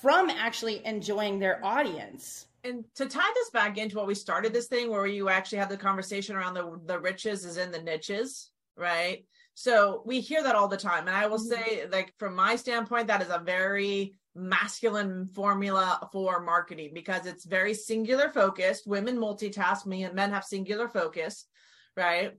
from 0.00 0.30
actually 0.30 0.84
enjoying 0.84 1.38
their 1.38 1.64
audience. 1.64 2.46
And 2.64 2.84
to 2.96 3.06
tie 3.06 3.32
this 3.34 3.50
back 3.50 3.78
into 3.78 3.96
what 3.96 4.06
we 4.06 4.14
started 4.14 4.52
this 4.52 4.66
thing, 4.66 4.90
where 4.90 5.06
you 5.06 5.28
actually 5.28 5.58
have 5.58 5.68
the 5.68 5.76
conversation 5.76 6.36
around 6.36 6.54
the 6.54 6.80
the 6.86 6.98
riches 6.98 7.44
is 7.44 7.56
in 7.56 7.70
the 7.70 7.82
niches, 7.82 8.50
right? 8.76 9.24
So 9.54 10.02
we 10.04 10.20
hear 10.20 10.42
that 10.42 10.54
all 10.54 10.68
the 10.68 10.76
time, 10.76 11.06
and 11.06 11.16
I 11.16 11.26
will 11.26 11.38
mm-hmm. 11.38 11.62
say, 11.62 11.86
like 11.90 12.12
from 12.18 12.34
my 12.34 12.56
standpoint, 12.56 13.06
that 13.06 13.22
is 13.22 13.30
a 13.30 13.38
very 13.38 14.14
masculine 14.34 15.28
formula 15.32 16.08
for 16.12 16.42
marketing 16.42 16.90
because 16.92 17.24
it's 17.24 17.44
very 17.46 17.72
singular 17.72 18.28
focused. 18.28 18.86
Women 18.86 19.16
multitask, 19.16 19.86
men 19.86 20.30
have 20.30 20.44
singular 20.44 20.88
focus, 20.88 21.46
right? 21.96 22.34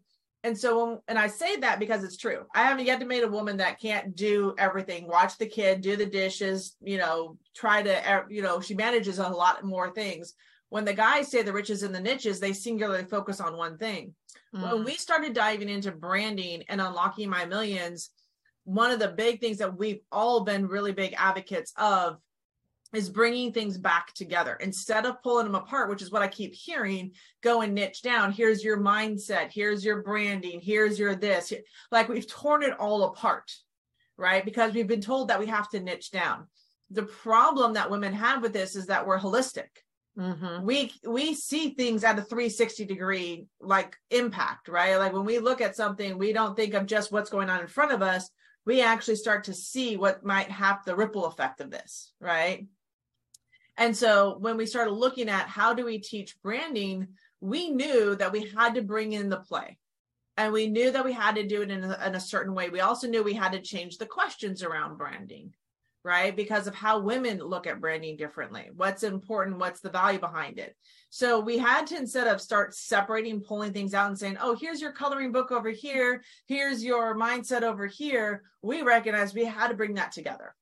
And 0.47 0.57
so 0.57 0.85
when, 0.85 0.99
and 1.07 1.19
i 1.19 1.27
say 1.27 1.57
that 1.57 1.79
because 1.79 2.03
it's 2.03 2.17
true. 2.17 2.45
I 2.55 2.63
haven't 2.63 2.85
yet 2.85 2.99
to 3.01 3.05
meet 3.05 3.23
a 3.23 3.27
woman 3.27 3.57
that 3.57 3.79
can't 3.79 4.15
do 4.15 4.55
everything 4.57 5.07
watch 5.07 5.37
the 5.37 5.45
kid 5.45 5.81
do 5.81 5.95
the 5.95 6.05
dishes 6.05 6.75
you 6.81 6.97
know 6.97 7.37
try 7.55 7.83
to 7.83 8.25
you 8.29 8.41
know 8.41 8.59
she 8.61 8.73
manages 8.73 9.19
a 9.19 9.27
lot 9.27 9.63
more 9.63 9.93
things. 9.93 10.33
When 10.69 10.83
the 10.83 10.93
guys 10.93 11.31
say 11.31 11.43
the 11.43 11.53
riches 11.53 11.83
and 11.83 11.93
the 11.93 11.99
niches 11.99 12.39
they 12.39 12.53
singularly 12.53 13.05
focus 13.05 13.39
on 13.39 13.55
one 13.57 13.77
thing. 13.77 14.15
Mm. 14.55 14.71
when 14.71 14.83
we 14.85 14.93
started 14.93 15.33
diving 15.33 15.69
into 15.69 15.91
branding 15.91 16.63
and 16.69 16.79
unlocking 16.79 17.29
my 17.29 17.45
millions 17.45 18.09
one 18.63 18.91
of 18.91 18.99
the 18.99 19.07
big 19.07 19.39
things 19.39 19.57
that 19.59 19.77
we've 19.77 20.01
all 20.11 20.43
been 20.43 20.67
really 20.67 20.91
big 20.91 21.13
advocates 21.17 21.73
of 21.77 22.17
is 22.93 23.09
bringing 23.09 23.51
things 23.51 23.77
back 23.77 24.13
together 24.13 24.57
instead 24.61 25.05
of 25.05 25.21
pulling 25.21 25.45
them 25.45 25.55
apart, 25.55 25.89
which 25.89 26.01
is 26.01 26.11
what 26.11 26.21
I 26.21 26.27
keep 26.27 26.53
hearing. 26.53 27.11
Go 27.41 27.61
and 27.61 27.73
niche 27.73 28.01
down. 28.01 28.31
Here's 28.31 28.63
your 28.63 28.77
mindset. 28.77 29.51
Here's 29.51 29.83
your 29.83 30.01
branding. 30.03 30.61
Here's 30.61 30.97
your 30.97 31.15
this. 31.15 31.51
Like 31.91 32.07
we've 32.07 32.27
torn 32.27 32.63
it 32.63 32.79
all 32.79 33.03
apart, 33.03 33.51
right? 34.17 34.43
Because 34.43 34.73
we've 34.73 34.87
been 34.87 35.01
told 35.01 35.27
that 35.27 35.39
we 35.39 35.47
have 35.47 35.69
to 35.71 35.79
niche 35.79 36.11
down. 36.11 36.47
The 36.91 37.03
problem 37.03 37.73
that 37.73 37.91
women 37.91 38.13
have 38.13 38.41
with 38.41 38.53
this 38.53 38.75
is 38.75 38.85
that 38.85 39.05
we're 39.05 39.19
holistic. 39.19 39.67
Mm-hmm. 40.17 40.65
We 40.65 40.91
we 41.07 41.35
see 41.35 41.71
things 41.71 42.03
at 42.03 42.17
a 42.17 42.23
360 42.23 42.85
degree 42.85 43.45
like 43.59 43.95
impact, 44.09 44.67
right? 44.67 44.95
Like 44.95 45.13
when 45.13 45.25
we 45.25 45.37
look 45.39 45.61
at 45.61 45.75
something, 45.75 46.17
we 46.17 46.33
don't 46.33 46.55
think 46.55 46.73
of 46.73 46.87
just 46.87 47.11
what's 47.11 47.29
going 47.29 47.49
on 47.49 47.61
in 47.61 47.67
front 47.67 47.91
of 47.91 48.01
us. 48.01 48.29
We 48.65 48.81
actually 48.81 49.17
start 49.17 49.43
to 49.45 49.53
see 49.53 49.95
what 49.95 50.25
might 50.25 50.49
have 50.49 50.83
the 50.85 50.95
ripple 50.95 51.25
effect 51.25 51.61
of 51.61 51.69
this, 51.69 52.11
right? 52.19 52.65
And 53.77 53.95
so 53.95 54.37
when 54.39 54.57
we 54.57 54.65
started 54.65 54.91
looking 54.91 55.29
at 55.29 55.47
how 55.47 55.73
do 55.73 55.85
we 55.85 55.99
teach 55.99 56.41
branding, 56.41 57.07
we 57.39 57.69
knew 57.69 58.15
that 58.15 58.31
we 58.31 58.51
had 58.55 58.75
to 58.75 58.81
bring 58.81 59.13
in 59.13 59.29
the 59.29 59.37
play. 59.37 59.77
And 60.35 60.51
we 60.53 60.67
knew 60.67 60.91
that 60.91 61.05
we 61.05 61.13
had 61.13 61.35
to 61.35 61.47
do 61.47 61.61
it 61.61 61.71
in 61.71 61.83
a, 61.83 61.99
in 62.05 62.15
a 62.15 62.19
certain 62.19 62.53
way. 62.53 62.69
We 62.69 62.79
also 62.79 63.07
knew 63.07 63.23
we 63.23 63.33
had 63.33 63.53
to 63.53 63.61
change 63.61 63.97
the 63.97 64.05
questions 64.05 64.63
around 64.63 64.97
branding, 64.97 65.53
right? 66.03 66.35
Because 66.35 66.67
of 66.67 66.75
how 66.75 66.99
women 66.99 67.39
look 67.39 67.65
at 67.65 67.81
branding 67.81 68.17
differently. 68.17 68.69
What's 68.75 69.03
important? 69.03 69.57
What's 69.57 69.79
the 69.79 69.89
value 69.89 70.19
behind 70.19 70.59
it? 70.59 70.75
So 71.09 71.39
we 71.39 71.57
had 71.57 71.87
to, 71.87 71.97
instead 71.97 72.27
of 72.27 72.41
start 72.41 72.75
separating, 72.75 73.41
pulling 73.41 73.73
things 73.73 73.93
out 73.93 74.09
and 74.09 74.17
saying, 74.17 74.37
oh, 74.39 74.55
here's 74.59 74.81
your 74.81 74.91
coloring 74.91 75.31
book 75.31 75.51
over 75.51 75.69
here, 75.69 76.23
here's 76.47 76.83
your 76.83 77.15
mindset 77.15 77.63
over 77.63 77.87
here, 77.87 78.43
we 78.61 78.81
recognized 78.81 79.35
we 79.35 79.45
had 79.45 79.69
to 79.69 79.75
bring 79.75 79.95
that 79.95 80.11
together 80.11 80.55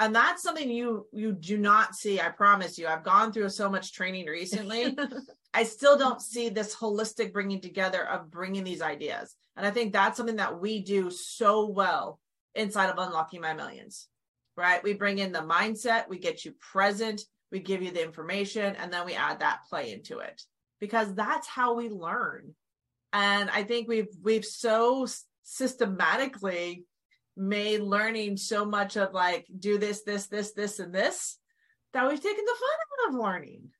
and 0.00 0.14
that's 0.14 0.42
something 0.42 0.68
you 0.68 1.06
you 1.12 1.32
do 1.32 1.56
not 1.58 1.94
see 1.94 2.20
i 2.20 2.28
promise 2.28 2.78
you. 2.78 2.88
I've 2.88 3.04
gone 3.04 3.32
through 3.32 3.50
so 3.50 3.70
much 3.70 3.92
training 3.92 4.26
recently. 4.26 4.96
I 5.54 5.64
still 5.64 5.98
don't 5.98 6.22
see 6.22 6.48
this 6.48 6.74
holistic 6.74 7.32
bringing 7.32 7.60
together 7.60 8.08
of 8.08 8.30
bringing 8.30 8.64
these 8.64 8.82
ideas. 8.82 9.36
And 9.56 9.66
i 9.66 9.70
think 9.70 9.92
that's 9.92 10.16
something 10.16 10.36
that 10.36 10.58
we 10.58 10.82
do 10.82 11.10
so 11.10 11.66
well 11.66 12.18
inside 12.54 12.90
of 12.90 12.98
unlocking 12.98 13.40
my 13.40 13.54
millions 13.54 14.08
right? 14.56 14.82
We 14.82 14.92
bring 14.92 15.18
in 15.18 15.32
the 15.32 15.40
mindset 15.40 16.08
we 16.08 16.18
get 16.18 16.44
you 16.44 16.52
present 16.72 17.22
we 17.52 17.60
give 17.60 17.82
you 17.82 17.90
the 17.90 18.04
information 18.04 18.76
and 18.76 18.92
then 18.92 19.04
we 19.04 19.14
add 19.14 19.40
that 19.40 19.60
play 19.68 19.92
into 19.92 20.18
it. 20.18 20.42
Because 20.80 21.14
that's 21.14 21.48
how 21.48 21.74
we 21.74 21.88
learn. 21.88 22.54
And 23.12 23.50
i 23.50 23.64
think 23.64 23.88
we've 23.88 24.14
we've 24.22 24.44
so 24.44 25.06
systematically 25.42 26.84
made 27.40 27.80
learning 27.80 28.36
so 28.36 28.64
much 28.64 28.96
of 28.96 29.14
like 29.14 29.46
do 29.58 29.78
this, 29.78 30.02
this, 30.02 30.26
this, 30.26 30.52
this, 30.52 30.78
and 30.78 30.94
this 30.94 31.38
that 31.92 32.08
we've 32.08 32.22
taken 32.22 32.44
the 32.44 32.54
fun 32.54 33.08
out 33.08 33.14
of 33.14 33.20
learning. 33.20 33.70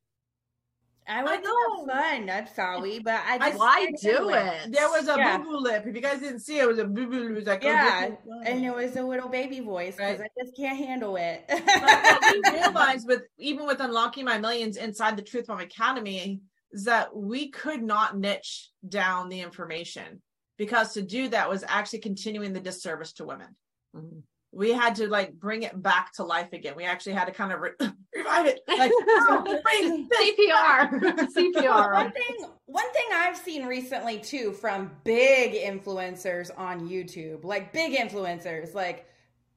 I 1.07 1.23
would 1.23 1.43
know 1.43 1.85
fun. 1.87 2.29
I'm 2.29 2.47
sorry, 2.47 2.99
but 2.99 3.21
I 3.27 3.37
just 3.37 3.57
why 3.57 3.91
do 4.01 4.29
it? 4.29 4.71
There 4.71 4.87
was 4.87 5.07
a 5.07 5.15
yeah. 5.17 5.37
boo 5.37 5.43
boo 5.43 5.57
lip. 5.57 5.83
If 5.85 5.95
you 5.95 6.01
guys 6.01 6.19
didn't 6.19 6.39
see 6.39 6.59
it, 6.59 6.63
it 6.63 6.67
was 6.67 6.79
a 6.79 6.85
boo 6.85 7.07
boo. 7.07 7.19
lip. 7.19 7.31
It 7.31 7.35
was 7.35 7.45
like 7.47 7.65
oh, 7.65 7.67
yeah, 7.67 8.09
and 8.45 8.63
it 8.63 8.73
was 8.73 8.95
a 8.95 9.03
little 9.03 9.27
baby 9.27 9.59
voice 9.59 9.95
because 9.95 10.19
right. 10.19 10.29
I 10.37 10.43
just 10.43 10.55
can't 10.55 10.77
handle 10.77 11.17
it. 11.17 11.43
we 11.49 12.51
realized 12.53 13.07
with 13.07 13.23
even 13.37 13.65
with 13.65 13.79
unlocking 13.81 14.25
my 14.25 14.37
millions 14.37 14.77
inside 14.77 15.17
the 15.17 15.23
Truth 15.23 15.47
Bomb 15.47 15.59
Academy 15.59 16.41
is 16.71 16.85
that 16.85 17.15
we 17.15 17.49
could 17.49 17.81
not 17.81 18.17
niche 18.17 18.69
down 18.87 19.27
the 19.29 19.41
information 19.41 20.21
because 20.61 20.93
to 20.93 21.01
do 21.01 21.27
that 21.27 21.49
was 21.49 21.63
actually 21.67 21.97
continuing 21.97 22.53
the 22.53 22.59
disservice 22.59 23.13
to 23.13 23.25
women. 23.25 23.47
Mm-hmm. 23.95 24.19
We 24.51 24.71
had 24.71 24.93
to 24.97 25.07
like 25.07 25.33
bring 25.33 25.63
it 25.63 25.81
back 25.81 26.13
to 26.17 26.23
life 26.23 26.53
again. 26.53 26.75
We 26.77 26.83
actually 26.83 27.13
had 27.13 27.25
to 27.25 27.31
kind 27.31 27.51
of 27.51 27.61
re- 27.61 27.71
revive 28.15 28.45
it, 28.45 28.59
like 28.67 28.91
CPR, 28.91 31.01
CPR. 31.35 31.93
One 31.93 32.11
thing, 32.11 32.45
one 32.67 32.93
thing 32.93 33.05
I've 33.11 33.37
seen 33.37 33.65
recently 33.65 34.19
too 34.19 34.51
from 34.51 34.91
big 35.03 35.53
influencers 35.53 36.51
on 36.55 36.87
YouTube, 36.87 37.43
like 37.43 37.73
big 37.73 37.97
influencers, 37.97 38.75
like 38.75 39.07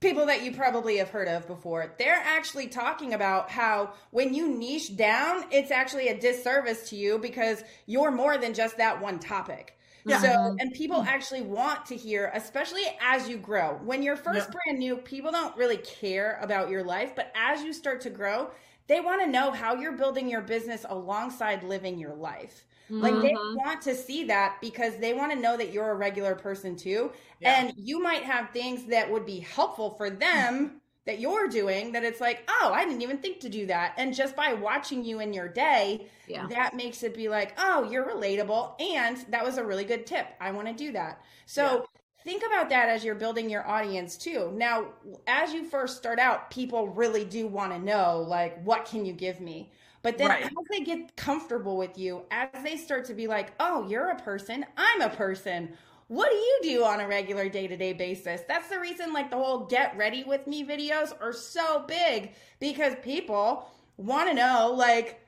people 0.00 0.24
that 0.24 0.42
you 0.42 0.52
probably 0.52 0.96
have 0.96 1.10
heard 1.10 1.28
of 1.28 1.46
before, 1.46 1.94
they're 1.98 2.22
actually 2.24 2.68
talking 2.68 3.12
about 3.12 3.50
how 3.50 3.92
when 4.10 4.32
you 4.32 4.56
niche 4.56 4.96
down, 4.96 5.44
it's 5.50 5.70
actually 5.70 6.08
a 6.08 6.18
disservice 6.18 6.88
to 6.88 6.96
you 6.96 7.18
because 7.18 7.62
you're 7.84 8.10
more 8.10 8.38
than 8.38 8.54
just 8.54 8.78
that 8.78 9.02
one 9.02 9.18
topic. 9.18 9.76
Yeah. 10.04 10.20
So, 10.20 10.56
and 10.58 10.72
people 10.72 11.02
actually 11.02 11.42
want 11.42 11.86
to 11.86 11.96
hear, 11.96 12.30
especially 12.34 12.82
as 13.00 13.28
you 13.28 13.38
grow. 13.38 13.80
When 13.84 14.02
you're 14.02 14.16
first 14.16 14.48
yep. 14.48 14.52
brand 14.52 14.78
new, 14.78 14.96
people 14.96 15.32
don't 15.32 15.56
really 15.56 15.78
care 15.78 16.38
about 16.42 16.68
your 16.68 16.84
life, 16.84 17.14
but 17.16 17.32
as 17.34 17.62
you 17.62 17.72
start 17.72 18.02
to 18.02 18.10
grow, 18.10 18.50
they 18.86 19.00
want 19.00 19.22
to 19.22 19.26
know 19.26 19.50
how 19.50 19.74
you're 19.74 19.96
building 19.96 20.28
your 20.28 20.42
business 20.42 20.84
alongside 20.88 21.62
living 21.62 21.98
your 21.98 22.14
life. 22.14 22.66
Mm-hmm. 22.90 23.00
Like 23.00 23.14
they 23.14 23.32
mm-hmm. 23.32 23.56
want 23.56 23.80
to 23.82 23.94
see 23.94 24.24
that 24.24 24.58
because 24.60 24.98
they 24.98 25.14
want 25.14 25.32
to 25.32 25.38
know 25.38 25.56
that 25.56 25.72
you're 25.72 25.90
a 25.90 25.94
regular 25.94 26.34
person 26.34 26.76
too. 26.76 27.12
Yeah. 27.40 27.60
And 27.60 27.72
you 27.76 28.02
might 28.02 28.24
have 28.24 28.50
things 28.50 28.84
that 28.86 29.10
would 29.10 29.24
be 29.24 29.40
helpful 29.40 29.90
for 29.90 30.10
them 30.10 30.82
that 31.06 31.20
you're 31.20 31.48
doing 31.48 31.92
that 31.92 32.02
it's 32.02 32.20
like, 32.20 32.48
oh, 32.48 32.72
I 32.72 32.84
didn't 32.84 33.02
even 33.02 33.18
think 33.18 33.40
to 33.40 33.48
do 33.48 33.66
that. 33.66 33.94
And 33.98 34.14
just 34.14 34.34
by 34.34 34.54
watching 34.54 35.04
you 35.04 35.20
in 35.20 35.34
your 35.34 35.48
day, 35.48 36.06
yeah. 36.26 36.46
that 36.48 36.74
makes 36.74 37.02
it 37.02 37.14
be 37.14 37.28
like, 37.28 37.54
oh, 37.58 37.88
you're 37.90 38.06
relatable. 38.06 38.80
And 38.80 39.18
that 39.28 39.44
was 39.44 39.58
a 39.58 39.64
really 39.64 39.84
good 39.84 40.06
tip. 40.06 40.26
I 40.40 40.50
want 40.50 40.68
to 40.68 40.74
do 40.74 40.92
that. 40.92 41.20
So 41.44 41.62
yeah. 41.62 42.00
think 42.24 42.42
about 42.46 42.70
that 42.70 42.88
as 42.88 43.04
you're 43.04 43.14
building 43.14 43.50
your 43.50 43.68
audience 43.68 44.16
too. 44.16 44.50
Now, 44.54 44.86
as 45.26 45.52
you 45.52 45.64
first 45.64 45.98
start 45.98 46.18
out, 46.18 46.50
people 46.50 46.88
really 46.88 47.26
do 47.26 47.46
want 47.46 47.72
to 47.72 47.78
know, 47.78 48.24
like, 48.26 48.62
what 48.64 48.86
can 48.86 49.04
you 49.04 49.12
give 49.12 49.40
me? 49.40 49.70
But 50.00 50.18
then 50.18 50.28
right. 50.28 50.44
as 50.44 50.52
they 50.70 50.80
get 50.80 51.16
comfortable 51.16 51.78
with 51.78 51.96
you, 51.98 52.22
as 52.30 52.48
they 52.62 52.76
start 52.76 53.06
to 53.06 53.14
be 53.14 53.26
like, 53.26 53.52
oh, 53.58 53.86
you're 53.88 54.10
a 54.10 54.16
person, 54.16 54.64
I'm 54.76 55.00
a 55.00 55.08
person 55.08 55.70
what 56.08 56.30
do 56.30 56.36
you 56.36 56.58
do 56.62 56.84
on 56.84 57.00
a 57.00 57.08
regular 57.08 57.48
day-to-day 57.48 57.94
basis? 57.94 58.42
That's 58.46 58.68
the 58.68 58.78
reason 58.78 59.12
like 59.12 59.30
the 59.30 59.36
whole 59.36 59.66
get 59.66 59.96
ready 59.96 60.22
with 60.24 60.46
me 60.46 60.64
videos 60.64 61.12
are 61.20 61.32
so 61.32 61.84
big 61.86 62.32
because 62.60 62.94
people 63.02 63.68
want 63.96 64.28
to 64.28 64.34
know 64.34 64.74
like 64.76 65.20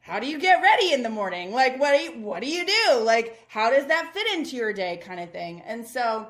how 0.00 0.20
do 0.20 0.26
you 0.26 0.38
get 0.38 0.62
ready 0.62 0.92
in 0.92 1.02
the 1.02 1.10
morning? 1.10 1.52
Like 1.52 1.78
what 1.78 1.96
do 1.96 2.02
you 2.02 2.20
what 2.20 2.42
do 2.42 2.48
you 2.48 2.66
do? 2.66 3.00
Like 3.00 3.40
how 3.48 3.70
does 3.70 3.86
that 3.86 4.12
fit 4.14 4.26
into 4.34 4.56
your 4.56 4.72
day 4.72 4.96
kind 4.98 5.20
of 5.20 5.30
thing? 5.30 5.62
And 5.64 5.86
so 5.86 6.28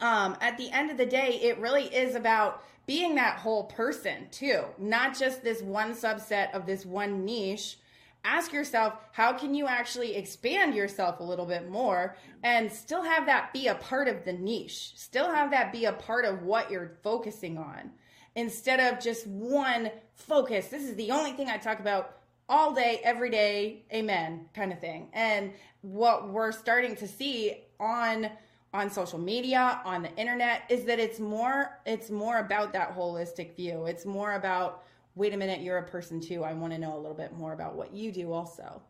um 0.00 0.36
at 0.40 0.56
the 0.56 0.70
end 0.70 0.90
of 0.90 0.96
the 0.96 1.06
day 1.06 1.40
it 1.42 1.58
really 1.58 1.84
is 1.84 2.14
about 2.14 2.64
being 2.86 3.14
that 3.14 3.38
whole 3.38 3.64
person 3.64 4.26
too 4.30 4.64
not 4.78 5.16
just 5.16 5.44
this 5.44 5.62
one 5.62 5.92
subset 5.92 6.52
of 6.54 6.66
this 6.66 6.84
one 6.84 7.24
niche 7.24 7.78
ask 8.24 8.52
yourself 8.52 8.94
how 9.12 9.32
can 9.32 9.54
you 9.54 9.66
actually 9.66 10.14
expand 10.16 10.74
yourself 10.74 11.20
a 11.20 11.22
little 11.22 11.46
bit 11.46 11.70
more 11.70 12.16
and 12.42 12.70
still 12.70 13.02
have 13.02 13.26
that 13.26 13.52
be 13.52 13.68
a 13.68 13.74
part 13.76 14.08
of 14.08 14.24
the 14.24 14.32
niche 14.32 14.92
still 14.94 15.30
have 15.32 15.50
that 15.50 15.72
be 15.72 15.86
a 15.86 15.92
part 15.92 16.24
of 16.24 16.42
what 16.42 16.70
you're 16.70 16.98
focusing 17.02 17.56
on 17.56 17.90
instead 18.34 18.80
of 18.80 19.02
just 19.02 19.26
one 19.26 19.90
focus. 20.14 20.68
This 20.68 20.84
is 20.84 20.94
the 20.94 21.10
only 21.10 21.32
thing 21.32 21.48
i 21.48 21.56
talk 21.56 21.80
about 21.80 22.18
all 22.48 22.74
day 22.74 23.00
every 23.04 23.30
day 23.30 23.84
amen 23.92 24.46
kind 24.54 24.72
of 24.72 24.80
thing. 24.80 25.08
And 25.12 25.52
what 25.82 26.28
we're 26.28 26.52
starting 26.52 26.96
to 26.96 27.08
see 27.08 27.64
on 27.78 28.28
on 28.72 28.88
social 28.88 29.18
media 29.18 29.80
on 29.84 30.02
the 30.02 30.14
internet 30.14 30.62
is 30.68 30.84
that 30.84 31.00
it's 31.00 31.18
more 31.18 31.80
it's 31.86 32.10
more 32.10 32.38
about 32.38 32.72
that 32.72 32.96
holistic 32.96 33.56
view. 33.56 33.86
It's 33.86 34.06
more 34.06 34.34
about 34.34 34.84
wait 35.14 35.34
a 35.34 35.36
minute, 35.36 35.60
you're 35.60 35.78
a 35.78 35.88
person 35.88 36.20
too. 36.20 36.44
I 36.44 36.52
want 36.52 36.72
to 36.72 36.78
know 36.78 36.96
a 36.96 37.00
little 37.00 37.16
bit 37.16 37.32
more 37.32 37.52
about 37.52 37.76
what 37.76 37.94
you 37.94 38.12
do 38.12 38.32
also. 38.32 38.82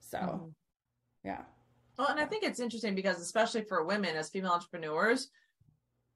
So, 0.00 0.18
mm-hmm. 0.18 0.48
yeah. 1.24 1.42
Well, 1.98 2.08
and 2.08 2.20
I 2.20 2.26
think 2.26 2.44
it's 2.44 2.60
interesting 2.60 2.94
because, 2.94 3.20
especially 3.20 3.62
for 3.62 3.84
women 3.84 4.16
as 4.16 4.30
female 4.30 4.52
entrepreneurs, 4.52 5.28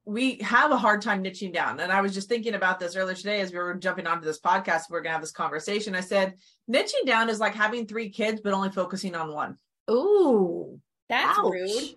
we 0.05 0.39
have 0.39 0.71
a 0.71 0.77
hard 0.77 1.03
time 1.03 1.23
niching 1.23 1.53
down. 1.53 1.81
And 1.81 1.93
I 1.93 2.01
was 2.01 2.15
just 2.15 2.29
thinking 2.29 2.55
about 2.55 2.81
this 2.81 2.97
earlier 2.97 3.15
today 3.15 3.41
as 3.41 3.53
we 3.53 3.59
were 3.59 3.75
jumping 3.75 4.07
onto 4.07 4.25
this 4.25 4.41
podcast. 4.41 4.85
We 4.91 4.97
are 4.97 5.01
going 5.01 5.11
to 5.11 5.13
have 5.13 5.21
this 5.21 5.31
conversation. 5.31 5.95
I 5.95 6.01
said, 6.01 6.35
niching 6.71 7.05
down 7.05 7.29
is 7.29 7.41
like 7.41 7.55
having 7.55 7.87
three 7.87 8.09
kids, 8.09 8.41
but 8.41 8.55
only 8.55 8.71
focusing 8.71 9.15
on 9.15 9.33
one. 9.33 9.59
Ooh, 9.91 10.81
that's 11.09 11.39
Ouch. 11.39 11.53
rude. 11.53 11.95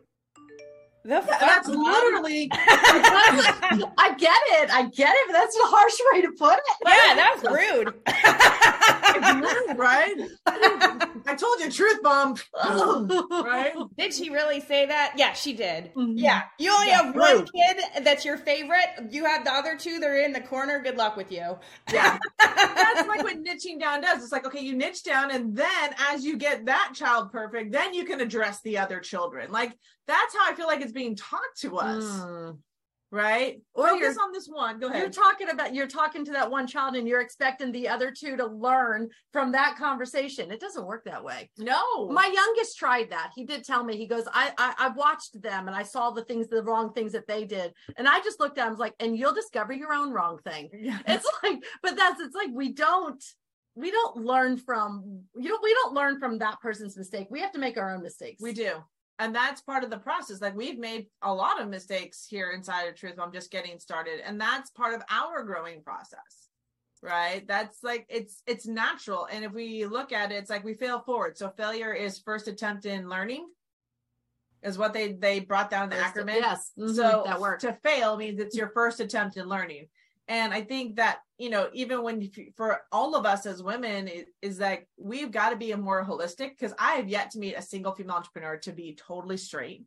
The 1.04 1.22
fuck? 1.22 1.40
That's 1.40 1.68
literally. 1.68 2.50
I 2.52 4.16
get 4.18 4.38
it. 4.62 4.70
I 4.72 4.88
get 4.94 5.14
it, 5.16 5.28
but 5.28 5.34
that's 5.34 5.56
a 5.56 5.66
harsh 5.66 5.94
way 6.14 6.22
to 6.22 6.32
put 6.38 6.58
it. 6.58 6.64
Yeah, 6.86 7.16
that's 7.16 7.44
rude. 7.44 7.94
right? 9.78 10.16
I 10.46 11.36
told 11.36 11.60
you, 11.60 11.72
truth 11.72 12.04
bomb. 12.04 12.36
right? 13.44 13.74
Did 13.98 14.14
she 14.14 14.30
really 14.30 14.60
say 14.62 14.86
that? 14.86 15.14
Yeah, 15.18 15.34
she 15.34 15.54
did. 15.54 15.92
Mm-hmm. 15.96 16.18
Yeah. 16.18 16.44
You 16.60 16.72
only 16.72 16.88
yeah, 16.88 17.04
have 17.04 17.16
rude. 17.16 17.24
one 17.24 17.48
kid 17.48 17.84
that's 18.04 18.24
your 18.24 18.38
favorite. 18.38 18.88
You 19.10 19.26
have 19.26 19.44
the 19.44 19.52
other 19.52 19.76
two 19.78 20.00
They're 20.00 20.24
in 20.24 20.34
the 20.34 20.42
corner. 20.42 20.82
Good 20.82 20.98
luck 20.98 21.16
with 21.16 21.32
you. 21.32 21.58
Yeah. 21.92 22.18
that's 22.40 23.08
like 23.08 23.24
what 23.24 23.44
niching 23.44 23.80
down 23.80 24.02
does. 24.02 24.24
It's 24.24 24.32
like, 24.32 24.46
okay, 24.46 24.62
you 24.62 24.76
niche 24.76 25.04
down, 25.04 25.32
and 25.32 25.56
then 25.56 25.96
as 26.12 26.24
you 26.24 26.38
get 26.38 26.66
that 26.66 26.92
child 26.94 27.32
perfect, 27.32 27.72
then 27.72 27.94
you 27.94 28.06
can 28.06 28.22
address 28.22 28.62
the 28.62 28.78
other 28.78 29.00
children. 29.00 29.52
Like, 29.52 29.74
that's 30.08 30.36
how 30.36 30.52
I 30.52 30.56
feel 30.56 30.68
like 30.68 30.82
it's 30.82 30.92
being 30.92 31.16
taught 31.16 31.40
to 31.62 31.78
us. 31.78 32.04
Mm 32.04 32.58
right? 33.12 33.62
Or 33.74 33.90
Focus 33.90 34.18
on 34.18 34.32
this 34.32 34.48
one. 34.48 34.80
Go 34.80 34.88
ahead. 34.88 35.02
You're 35.02 35.10
talking 35.10 35.50
about 35.50 35.76
you're 35.76 35.88
talking 35.88 36.24
to 36.26 36.32
that 36.32 36.50
one 36.50 36.66
child 36.66 36.96
and 36.96 37.08
you're 37.08 37.22
expecting 37.22 37.72
the 37.72 37.88
other 37.88 38.12
two 38.12 38.38
to 38.38 38.46
learn 38.46 39.10
from 39.34 39.52
that 39.52 39.76
conversation. 39.78 40.50
It 40.50 40.62
doesn't 40.62 40.86
work 40.86 41.04
that 41.06 41.24
way. 41.24 41.50
No. 41.58 42.08
My 42.10 42.32
youngest 42.34 42.78
tried 42.78 43.12
that. 43.12 43.32
He 43.36 43.44
did 43.44 43.64
tell 43.64 43.84
me, 43.84 43.98
he 43.98 44.08
goes, 44.08 44.24
I 44.34 44.54
I, 44.58 44.74
I 44.80 44.88
watched 44.90 45.42
them 45.42 45.68
and 45.68 45.76
I 45.76 45.84
saw 45.84 46.12
the 46.12 46.24
things, 46.24 46.48
the 46.48 46.64
wrong 46.64 46.94
things 46.94 47.12
that 47.12 47.28
they 47.28 47.46
did. 47.46 47.74
And 47.98 48.08
I 48.08 48.22
just 48.22 48.40
looked 48.40 48.58
at 48.58 48.64
him, 48.64 48.68
I 48.68 48.72
was 48.72 48.80
like, 48.80 48.96
and 49.00 49.18
you'll 49.18 49.34
discover 49.34 49.74
your 49.74 49.94
own 49.94 50.12
wrong 50.12 50.40
thing. 50.46 50.70
Yeah. 50.74 51.00
It's 51.12 51.28
like, 51.44 51.62
but 51.84 51.98
that's 51.98 52.22
it's 52.22 52.36
like 52.36 52.50
we 52.54 52.72
don't 52.72 53.22
we 53.76 53.92
don't 53.92 54.18
learn 54.18 54.58
from 54.58 55.24
you 55.36 55.50
know 55.50 55.60
we 55.62 55.74
don't 55.74 55.94
learn 55.94 56.20
from 56.20 56.40
that 56.40 56.62
person's 56.62 56.96
mistake. 56.98 57.28
We 57.30 57.42
have 57.42 57.52
to 57.52 57.60
make 57.60 57.78
our 57.78 57.94
own 57.94 58.02
mistakes. 58.02 58.42
We 58.42 58.54
do 58.54 58.82
and 59.22 59.36
that's 59.36 59.62
part 59.62 59.84
of 59.84 59.90
the 59.90 59.98
process. 59.98 60.42
Like 60.42 60.56
we've 60.56 60.80
made 60.80 61.08
a 61.22 61.34
lot 61.34 61.62
of 61.62 61.70
mistakes 61.70 62.26
here 62.30 62.52
inside 62.52 62.84
of 62.84 62.96
truth 62.96 63.16
i'm 63.20 63.32
just 63.32 63.52
getting 63.52 63.80
started 63.80 64.20
and 64.26 64.40
that's 64.40 64.70
part 64.72 64.94
of 64.94 65.02
our 65.10 65.44
growing 65.44 65.82
process 65.82 66.50
right? 67.02 67.48
That's 67.48 67.84
like 67.84 68.06
it's 68.10 68.42
it's 68.46 68.68
natural 68.68 69.28
and 69.32 69.44
if 69.44 69.52
we 69.54 69.86
look 69.86 70.12
at 70.12 70.32
it 70.32 70.36
it's 70.36 70.50
like 70.50 70.64
we 70.64 70.74
fail 70.74 71.00
forward. 71.00 71.38
So 71.38 71.50
failure 71.50 71.94
is 71.94 72.20
first 72.20 72.48
attempt 72.48 72.86
in 72.86 73.10
learning 73.10 73.48
is 74.64 74.78
what 74.78 74.94
they 74.94 75.14
they 75.14 75.40
brought 75.40 75.70
down 75.70 75.90
the 75.90 75.96
acronym. 75.96 76.36
yes. 76.36 76.72
Mm-hmm, 76.78 76.94
so 76.94 77.24
that 77.26 77.42
works 77.42 77.64
to 77.64 77.78
fail 77.84 78.18
means 78.18 78.40
it's 78.40 78.56
your 78.56 78.70
first 78.70 79.00
attempt 79.00 79.38
in 79.38 79.48
learning 79.48 79.88
and 80.28 80.54
i 80.54 80.62
think 80.62 80.96
that 80.96 81.20
you 81.38 81.50
know 81.50 81.70
even 81.74 82.04
when 82.04 82.22
you, 82.22 82.30
for 82.56 82.82
all 82.92 83.16
of 83.16 83.26
us 83.26 83.46
as 83.46 83.64
women 83.64 84.10
is, 84.42 84.58
that 84.58 84.84
we've 84.98 85.32
got 85.32 85.50
to 85.50 85.56
be 85.56 85.72
a 85.72 85.78
more 85.78 86.06
holistic 86.06 86.50
because 86.50 86.74
i 86.80 86.94
have 86.94 87.10
yet 87.10 87.32
to 87.32 87.40
meet 87.40 87.56
a 87.56 87.62
single 87.62 87.94
female 87.94 88.16
entrepreneur 88.16 88.58
to 88.58 88.72
be 88.72 88.96
totally 88.96 89.38
straight 89.38 89.84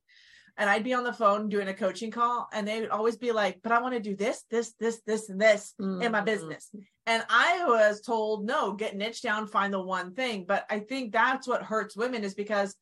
and 0.57 0.69
i'd 0.71 0.85
be 0.85 0.95
on 0.95 1.05
the 1.05 1.13
phone 1.13 1.49
doing 1.49 1.69
a 1.69 1.75
coaching 1.75 2.11
call 2.11 2.49
and 2.53 2.67
they 2.67 2.81
would 2.81 2.91
always 2.91 3.17
be 3.17 3.33
like 3.33 3.61
but 3.63 3.73
i 3.73 3.81
want 3.81 3.95
to 3.95 4.01
do 4.01 4.17
this 4.17 4.45
this 4.51 4.75
this 4.81 5.01
this 5.07 5.29
and 5.29 5.41
this 5.41 5.75
mm-hmm. 5.81 6.03
in 6.03 6.13
my 6.13 6.19
mm-hmm. 6.19 6.27
business 6.27 6.71
and 7.07 7.25
i 7.29 7.65
was 7.67 8.01
told 8.01 8.45
no 8.45 8.73
get 8.73 8.97
niche 8.97 9.23
down 9.23 9.47
find 9.47 9.73
the 9.73 9.81
one 9.81 10.15
thing 10.15 10.45
but 10.47 10.65
i 10.71 10.79
think 10.79 11.13
that's 11.13 11.47
what 11.47 11.63
hurts 11.63 11.97
women 11.97 12.25
is 12.25 12.35
because 12.35 12.75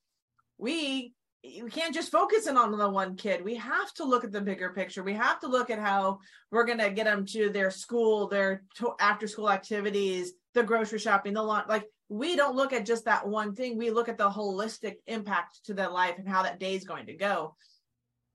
we 0.58 1.12
we 1.44 1.70
can't 1.70 1.94
just 1.94 2.12
focus 2.12 2.46
in 2.46 2.56
on 2.56 2.76
the 2.76 2.88
one 2.88 3.16
kid. 3.16 3.44
We 3.44 3.56
have 3.56 3.92
to 3.94 4.04
look 4.04 4.22
at 4.22 4.30
the 4.30 4.40
bigger 4.40 4.70
picture. 4.70 5.02
We 5.02 5.14
have 5.14 5.40
to 5.40 5.48
look 5.48 5.70
at 5.70 5.80
how 5.80 6.20
we're 6.50 6.64
going 6.64 6.78
to 6.78 6.90
get 6.90 7.04
them 7.04 7.26
to 7.26 7.50
their 7.50 7.70
school, 7.70 8.28
their 8.28 8.62
to- 8.76 8.94
after 9.00 9.26
school 9.26 9.50
activities, 9.50 10.32
the 10.54 10.62
grocery 10.62 11.00
shopping, 11.00 11.34
the 11.34 11.42
launch. 11.42 11.68
Like 11.68 11.86
we 12.08 12.36
don't 12.36 12.54
look 12.54 12.72
at 12.72 12.86
just 12.86 13.06
that 13.06 13.26
one 13.26 13.54
thing. 13.54 13.76
We 13.76 13.90
look 13.90 14.08
at 14.08 14.18
the 14.18 14.30
holistic 14.30 14.96
impact 15.06 15.64
to 15.64 15.74
their 15.74 15.90
life 15.90 16.14
and 16.18 16.28
how 16.28 16.44
that 16.44 16.60
day 16.60 16.74
is 16.74 16.84
going 16.84 17.06
to 17.06 17.14
go. 17.14 17.56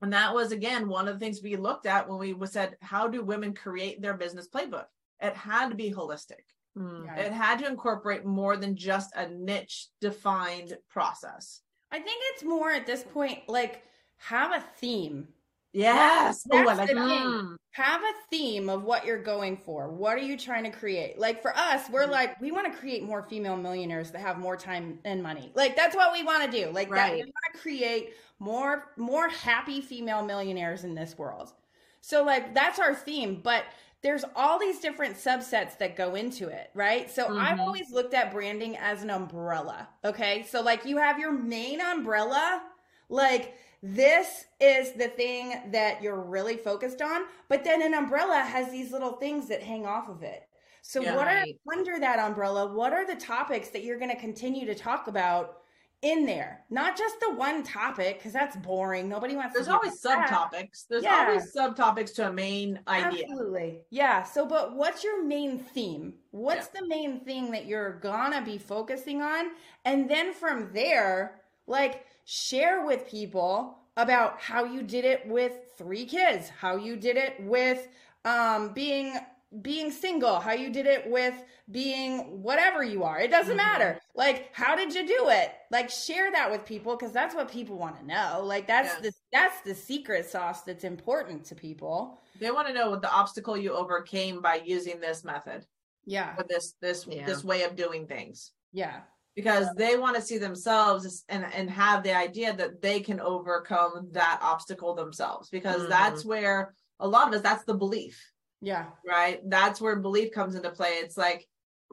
And 0.02 0.12
that 0.13 0.34
was 0.34 0.52
again 0.52 0.89
one 0.89 1.08
of 1.08 1.15
the 1.15 1.20
things 1.20 1.41
we 1.41 1.56
looked 1.56 1.86
at 1.86 2.10
when 2.10 2.20
we 2.20 2.36
said, 2.46 2.76
how 2.82 3.08
do 3.08 3.24
women 3.24 3.54
create 3.54 4.02
their 4.02 4.15
business 4.15 4.50
playbook? 4.54 4.86
It 5.22 5.36
had 5.36 5.70
to 5.70 5.76
be 5.76 5.91
holistic. 5.91 6.43
Mm. 6.78 7.17
It 7.17 7.32
had 7.32 7.60
to 7.60 7.67
incorporate 7.67 8.26
more 8.26 8.58
than 8.58 8.76
just 8.76 9.15
a 9.15 9.30
niche 9.30 9.88
defined 10.02 10.78
process. 10.89 11.62
I 11.91 12.00
think 12.00 12.21
it's 12.34 12.43
more 12.43 12.71
at 12.71 12.86
this 12.86 13.04
point 13.04 13.39
like 13.47 13.84
have 14.17 14.52
a 14.52 14.63
theme. 14.78 15.28
Yes. 15.73 16.43
That's, 16.43 16.65
that's 16.65 16.69
oh, 16.69 16.84
like 16.84 16.89
the 16.89 16.95
thing. 16.95 17.58
Have 17.71 18.02
a 18.02 18.13
theme 18.32 18.69
of 18.69 18.84
what 18.84 19.06
you're 19.06 19.21
going 19.21 19.58
for. 19.58 19.89
What 19.89 20.15
are 20.15 20.21
you 20.21 20.38
trying 20.38 20.63
to 20.63 20.71
create? 20.71 21.19
Like 21.19 21.41
for 21.41 21.56
us, 21.56 21.88
we're 21.91 22.04
mm-hmm. 22.04 22.12
like, 22.12 22.41
we 22.41 22.52
want 22.52 22.71
to 22.71 22.80
create 22.80 23.04
more 23.04 23.21
female 23.21 23.56
millionaires 23.56 24.10
that 24.12 24.19
have 24.19 24.39
more 24.39 24.58
time 24.58 24.97
and 25.06 25.21
money. 25.21 25.52
Like 25.54 25.76
that's 25.76 25.95
what 25.95 26.12
we 26.12 26.23
want 26.23 26.50
to 26.50 26.52
do. 26.52 26.71
Like 26.71 26.89
right. 26.89 27.10
that 27.10 27.13
we 27.13 27.21
want 27.21 27.54
to 27.54 27.60
create 27.60 28.13
more 28.39 28.91
more 28.97 29.30
happy 29.30 29.82
female 29.82 30.23
millionaires 30.23 30.84
in 30.84 30.95
this 30.95 31.17
world. 31.17 31.54
So 32.02 32.23
like 32.23 32.56
that's 32.56 32.80
our 32.80 32.95
theme, 32.95 33.41
but 33.43 33.65
there's 34.04 34.24
all 34.36 34.60
these 34.60 34.80
different 34.80 35.16
subsets 35.16 35.78
that 35.80 35.96
go 35.96 36.16
into 36.16 36.48
it, 36.50 36.70
right? 36.74 37.10
So 37.10 37.26
mm-hmm. 37.26 37.40
I've 37.40 37.60
always 37.60 37.92
looked 37.92 38.14
at 38.14 38.32
branding 38.32 38.78
as 38.78 39.04
an 39.04 39.10
umbrella. 39.10 39.90
Okay. 40.06 40.46
So, 40.48 40.62
like, 40.62 40.86
you 40.86 40.98
have 40.98 41.20
your 41.20 41.32
main 41.32 41.82
umbrella, 41.82 42.62
like, 43.10 43.56
this 43.82 44.46
is 44.60 44.94
the 44.94 45.08
thing 45.08 45.72
that 45.72 46.02
you're 46.02 46.22
really 46.22 46.58
focused 46.58 47.02
on, 47.02 47.24
but 47.48 47.64
then 47.64 47.82
an 47.82 47.94
umbrella 47.94 48.40
has 48.40 48.72
these 48.72 48.92
little 48.92 49.14
things 49.14 49.48
that 49.48 49.62
hang 49.62 49.86
off 49.86 50.10
of 50.10 50.24
it. 50.24 50.48
So, 50.82 51.02
yeah, 51.02 51.16
what 51.16 51.26
right. 51.26 51.56
are 51.68 51.78
under 51.78 52.00
that 52.00 52.20
umbrella? 52.20 52.74
What 52.74 52.94
are 52.94 53.06
the 53.06 53.20
topics 53.20 53.70
that 53.70 53.84
you're 53.84 54.00
going 54.00 54.12
to 54.12 54.20
continue 54.20 54.66
to 54.66 54.76
talk 54.76 55.08
about 55.08 55.58
in 56.04 56.26
there, 56.26 56.64
not 56.70 56.98
just 56.98 57.20
the 57.20 57.34
one 57.34 57.64
topic 57.64 58.20
because 58.20 58.34
that's 58.34 58.56
boring. 58.58 59.10
Nobody 59.10 59.36
wants. 59.36 59.56
There's 59.56 59.68
always 59.68 60.02
subtopics. 60.02 60.86
There's 60.88 61.04
yeah. 61.04 61.26
always 61.28 61.54
subtopics 61.54 62.14
to 62.16 62.28
a 62.28 62.32
main 62.32 62.80
idea. 62.88 63.26
Absolutely, 63.30 63.80
yeah. 63.90 64.24
So, 64.24 64.46
but 64.46 64.76
what's 64.76 65.04
your 65.04 65.24
main 65.26 65.58
theme? 65.58 66.14
What's 66.32 66.70
yeah. 66.74 66.82
the 66.82 66.88
main 66.88 67.22
thing 67.22 67.52
that 67.52 67.66
you're 67.66 68.00
gonna 68.00 68.44
be 68.44 68.58
focusing 68.58 69.22
on? 69.22 69.48
And 69.86 70.10
then 70.10 70.34
from 70.34 70.72
there, 70.72 71.42
like 71.66 72.06
share 72.26 72.86
with 72.86 73.10
people 73.10 73.80
about 73.98 74.40
how 74.40 74.64
you 74.66 74.84
did 74.84 75.04
it 75.04 75.28
with 75.28 75.54
three 75.78 76.06
kids, 76.06 76.50
how 76.50 76.76
you 76.76 76.96
did 76.96 77.18
it 77.18 77.36
with 77.40 77.88
um, 78.24 78.74
being 78.74 79.18
being 79.62 79.92
single, 79.92 80.40
how 80.40 80.52
you 80.52 80.70
did 80.70 80.86
it 80.86 81.10
with 81.10 81.34
being 81.70 82.42
whatever 82.42 82.84
you 82.84 83.04
are. 83.04 83.20
It 83.20 83.32
doesn't 83.32 83.58
mm-hmm. 83.58 83.58
matter. 83.58 84.00
Like, 84.16 84.50
how 84.54 84.76
did 84.76 84.94
you 84.94 85.08
do 85.08 85.30
it? 85.30 85.52
Like, 85.72 85.90
share 85.90 86.32
that 86.32 86.52
with 86.52 86.66
people 86.66 86.96
because 86.96 87.14
that's 87.14 87.36
what 87.36 87.52
people 87.52 87.78
want 87.78 88.00
to 88.00 88.06
know. 88.06 88.42
Like, 88.44 88.68
that's 88.68 88.96
the 89.02 89.12
that's 89.32 89.62
the 89.62 89.76
secret 89.76 90.26
sauce 90.30 90.64
that's 90.64 90.84
important 90.84 91.46
to 91.46 91.56
people. 91.56 92.20
They 92.40 92.52
want 92.52 92.68
to 92.68 92.74
know 92.74 92.90
what 92.90 93.02
the 93.02 93.12
obstacle 93.12 93.58
you 93.58 93.74
overcame 93.74 94.42
by 94.42 94.62
using 94.66 95.00
this 95.00 95.24
method. 95.24 95.66
Yeah. 96.06 96.36
Or 96.38 96.46
this 96.48 96.76
this 96.82 97.06
yeah. 97.10 97.26
this 97.26 97.44
way 97.44 97.64
of 97.64 97.76
doing 97.76 98.08
things. 98.08 98.52
Yeah. 98.74 99.02
Because 99.36 99.68
yeah. 99.68 99.88
they 99.88 99.98
want 99.98 100.16
to 100.16 100.22
see 100.22 100.38
themselves 100.38 101.24
and 101.30 101.46
and 101.54 101.70
have 101.70 102.04
the 102.04 102.16
idea 102.16 102.54
that 102.56 102.82
they 102.82 103.00
can 103.00 103.20
overcome 103.20 104.10
that 104.12 104.40
obstacle 104.42 104.94
themselves. 104.94 105.50
Because 105.50 105.82
mm-hmm. 105.82 105.90
that's 105.90 106.26
where 106.26 106.74
a 107.00 107.08
lot 107.08 107.28
of 107.28 107.34
us 107.34 107.42
that's 107.42 107.66
the 107.66 107.74
belief 107.74 108.22
yeah. 108.62 108.86
Right. 109.08 109.39
That's 109.46 109.80
where 109.80 109.96
belief 109.96 110.32
comes 110.32 110.56
into 110.56 110.70
play. 110.72 110.96
It's 110.96 111.17
like, 111.17 111.46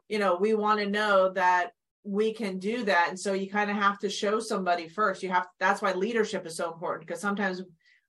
you 0.09 0.19
know, 0.19 0.35
we 0.35 0.53
want 0.53 0.79
to 0.79 0.89
know 0.89 1.31
that 1.33 1.71
we 2.03 2.33
can 2.33 2.59
do 2.59 2.83
that. 2.85 3.07
And 3.09 3.19
so 3.19 3.33
you 3.33 3.49
kind 3.49 3.71
of 3.71 3.77
have 3.77 3.99
to 3.99 4.09
show 4.09 4.39
somebody 4.39 4.87
first. 4.87 5.23
You 5.23 5.29
have, 5.29 5.47
that's 5.59 5.81
why 5.81 5.93
leadership 5.93 6.45
is 6.45 6.55
so 6.55 6.71
important 6.71 7.07
because 7.07 7.21
sometimes, 7.21 7.61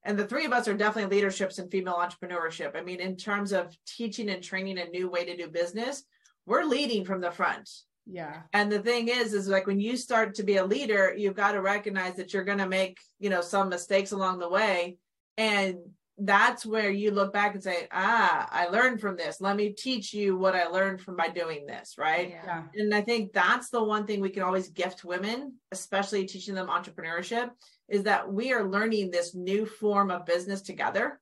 and 0.04 0.18
the 0.18 0.26
three 0.26 0.44
of 0.44 0.52
us 0.52 0.68
are 0.68 0.74
definitely 0.74 1.16
leaderships 1.16 1.58
in 1.58 1.68
female 1.68 1.94
entrepreneurship. 1.94 2.76
I 2.76 2.82
mean, 2.82 3.00
in 3.00 3.16
terms 3.16 3.52
of 3.52 3.74
teaching 3.86 4.28
and 4.28 4.42
training 4.42 4.78
a 4.78 4.86
new 4.86 5.10
way 5.10 5.24
to 5.24 5.36
do 5.36 5.48
business, 5.48 6.04
we're 6.44 6.64
leading 6.64 7.04
from 7.04 7.20
the 7.20 7.30
front. 7.30 7.68
Yeah. 8.06 8.42
And 8.52 8.70
the 8.70 8.78
thing 8.78 9.08
is, 9.08 9.34
is 9.34 9.48
like 9.48 9.66
when 9.66 9.80
you 9.80 9.96
start 9.96 10.34
to 10.36 10.44
be 10.44 10.58
a 10.58 10.64
leader, 10.64 11.12
you've 11.16 11.34
got 11.34 11.52
to 11.52 11.60
recognize 11.60 12.14
that 12.16 12.32
you're 12.32 12.44
going 12.44 12.58
to 12.58 12.68
make, 12.68 12.98
you 13.18 13.30
know, 13.30 13.40
some 13.40 13.68
mistakes 13.68 14.12
along 14.12 14.38
the 14.38 14.48
way. 14.48 14.98
And 15.36 15.78
that's 16.18 16.64
where 16.64 16.90
you 16.90 17.10
look 17.10 17.32
back 17.32 17.54
and 17.54 17.62
say, 17.62 17.88
ah, 17.92 18.48
I 18.50 18.68
learned 18.68 19.00
from 19.00 19.16
this. 19.16 19.40
Let 19.40 19.56
me 19.56 19.70
teach 19.70 20.14
you 20.14 20.36
what 20.36 20.54
I 20.54 20.66
learned 20.66 21.00
from 21.02 21.16
by 21.16 21.28
doing 21.28 21.66
this. 21.66 21.96
Right. 21.98 22.30
Yeah. 22.30 22.64
And 22.74 22.94
I 22.94 23.02
think 23.02 23.32
that's 23.32 23.68
the 23.68 23.84
one 23.84 24.06
thing 24.06 24.20
we 24.20 24.30
can 24.30 24.42
always 24.42 24.68
gift 24.68 25.04
women, 25.04 25.54
especially 25.72 26.24
teaching 26.26 26.54
them 26.54 26.68
entrepreneurship, 26.68 27.50
is 27.88 28.04
that 28.04 28.32
we 28.32 28.52
are 28.52 28.68
learning 28.68 29.10
this 29.10 29.34
new 29.34 29.66
form 29.66 30.10
of 30.10 30.24
business 30.24 30.62
together. 30.62 31.20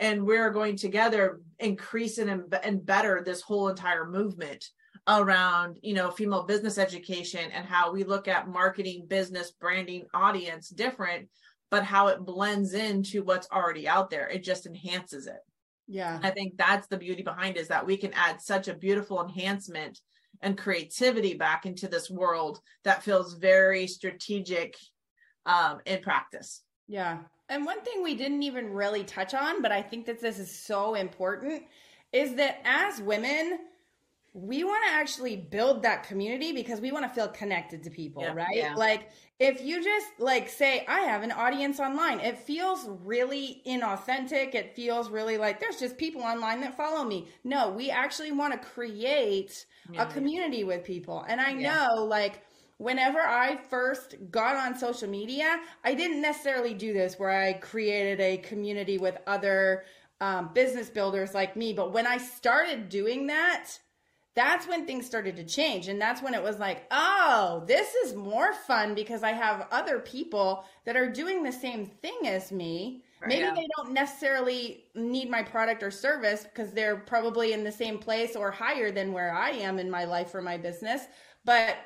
And 0.00 0.26
we're 0.26 0.50
going 0.50 0.76
together 0.76 1.40
increase 1.60 2.18
and, 2.18 2.52
and 2.64 2.84
better 2.84 3.22
this 3.24 3.42
whole 3.42 3.68
entire 3.68 4.06
movement 4.08 4.64
around 5.08 5.78
you 5.82 5.94
know 5.94 6.12
female 6.12 6.44
business 6.44 6.78
education 6.78 7.50
and 7.52 7.66
how 7.66 7.92
we 7.92 8.04
look 8.04 8.28
at 8.28 8.48
marketing 8.48 9.04
business 9.08 9.50
branding 9.50 10.06
audience 10.14 10.68
different 10.68 11.28
but 11.72 11.84
how 11.84 12.08
it 12.08 12.20
blends 12.26 12.74
into 12.74 13.24
what's 13.24 13.48
already 13.50 13.88
out 13.88 14.10
there. 14.10 14.28
It 14.28 14.44
just 14.44 14.66
enhances 14.66 15.26
it. 15.26 15.40
Yeah. 15.88 16.20
I 16.22 16.28
think 16.28 16.58
that's 16.58 16.86
the 16.86 16.98
beauty 16.98 17.22
behind 17.22 17.56
is 17.56 17.68
that 17.68 17.86
we 17.86 17.96
can 17.96 18.12
add 18.12 18.42
such 18.42 18.68
a 18.68 18.74
beautiful 18.74 19.22
enhancement 19.22 19.98
and 20.42 20.58
creativity 20.58 21.32
back 21.32 21.64
into 21.64 21.88
this 21.88 22.10
world 22.10 22.60
that 22.84 23.02
feels 23.02 23.38
very 23.38 23.86
strategic 23.86 24.76
um, 25.46 25.80
in 25.86 26.02
practice. 26.02 26.62
Yeah. 26.88 27.20
And 27.48 27.64
one 27.64 27.80
thing 27.80 28.02
we 28.02 28.16
didn't 28.16 28.42
even 28.42 28.74
really 28.74 29.02
touch 29.02 29.32
on, 29.32 29.62
but 29.62 29.72
I 29.72 29.80
think 29.80 30.04
that 30.04 30.20
this 30.20 30.38
is 30.38 30.50
so 30.54 30.94
important, 30.94 31.62
is 32.12 32.34
that 32.34 32.60
as 32.64 33.00
women, 33.00 33.60
we 34.34 34.64
want 34.64 34.82
to 34.88 34.92
actually 34.94 35.36
build 35.36 35.82
that 35.82 36.04
community 36.04 36.52
because 36.52 36.80
we 36.80 36.90
want 36.90 37.04
to 37.04 37.10
feel 37.10 37.28
connected 37.28 37.82
to 37.82 37.90
people, 37.90 38.22
yeah, 38.22 38.32
right? 38.32 38.56
Yeah. 38.56 38.74
Like 38.74 39.10
if 39.38 39.62
you 39.62 39.84
just 39.84 40.06
like 40.18 40.48
say 40.48 40.86
I 40.88 41.00
have 41.00 41.22
an 41.22 41.32
audience 41.32 41.78
online, 41.78 42.18
it 42.20 42.38
feels 42.38 42.88
really 43.04 43.62
inauthentic. 43.66 44.54
It 44.54 44.74
feels 44.74 45.10
really 45.10 45.36
like 45.36 45.60
there's 45.60 45.78
just 45.78 45.98
people 45.98 46.22
online 46.22 46.62
that 46.62 46.76
follow 46.76 47.04
me. 47.04 47.28
No, 47.44 47.70
we 47.70 47.90
actually 47.90 48.32
want 48.32 48.54
to 48.54 48.58
create 48.58 49.66
yeah. 49.92 50.02
a 50.02 50.06
community 50.12 50.64
with 50.64 50.82
people. 50.82 51.26
And 51.28 51.38
I 51.38 51.52
know 51.52 52.06
like 52.08 52.42
whenever 52.78 53.20
I 53.20 53.58
first 53.68 54.14
got 54.30 54.56
on 54.56 54.78
social 54.78 55.08
media, 55.08 55.60
I 55.84 55.92
didn't 55.92 56.22
necessarily 56.22 56.72
do 56.72 56.94
this 56.94 57.18
where 57.18 57.30
I 57.30 57.52
created 57.52 58.18
a 58.20 58.38
community 58.38 58.96
with 58.96 59.18
other 59.26 59.84
um, 60.22 60.50
business 60.54 60.88
builders 60.88 61.34
like 61.34 61.54
me. 61.54 61.74
But 61.74 61.92
when 61.92 62.06
I 62.06 62.16
started 62.16 62.88
doing 62.88 63.26
that, 63.26 63.68
that's 64.34 64.66
when 64.66 64.86
things 64.86 65.04
started 65.04 65.36
to 65.36 65.44
change. 65.44 65.88
And 65.88 66.00
that's 66.00 66.22
when 66.22 66.34
it 66.34 66.42
was 66.42 66.58
like, 66.58 66.86
oh, 66.90 67.64
this 67.66 67.94
is 67.94 68.14
more 68.14 68.54
fun 68.54 68.94
because 68.94 69.22
I 69.22 69.32
have 69.32 69.66
other 69.70 69.98
people 69.98 70.64
that 70.84 70.96
are 70.96 71.10
doing 71.10 71.42
the 71.42 71.52
same 71.52 71.86
thing 71.86 72.20
as 72.24 72.50
me. 72.50 73.02
Right, 73.20 73.28
Maybe 73.28 73.42
yeah. 73.42 73.54
they 73.54 73.66
don't 73.76 73.92
necessarily 73.92 74.84
need 74.94 75.30
my 75.30 75.42
product 75.42 75.82
or 75.82 75.90
service 75.90 76.44
because 76.44 76.72
they're 76.72 76.96
probably 76.96 77.52
in 77.52 77.62
the 77.62 77.70
same 77.72 77.98
place 77.98 78.34
or 78.34 78.50
higher 78.50 78.90
than 78.90 79.12
where 79.12 79.34
I 79.34 79.50
am 79.50 79.78
in 79.78 79.90
my 79.90 80.04
life 80.04 80.34
or 80.34 80.40
my 80.40 80.56
business. 80.56 81.02
But 81.44 81.76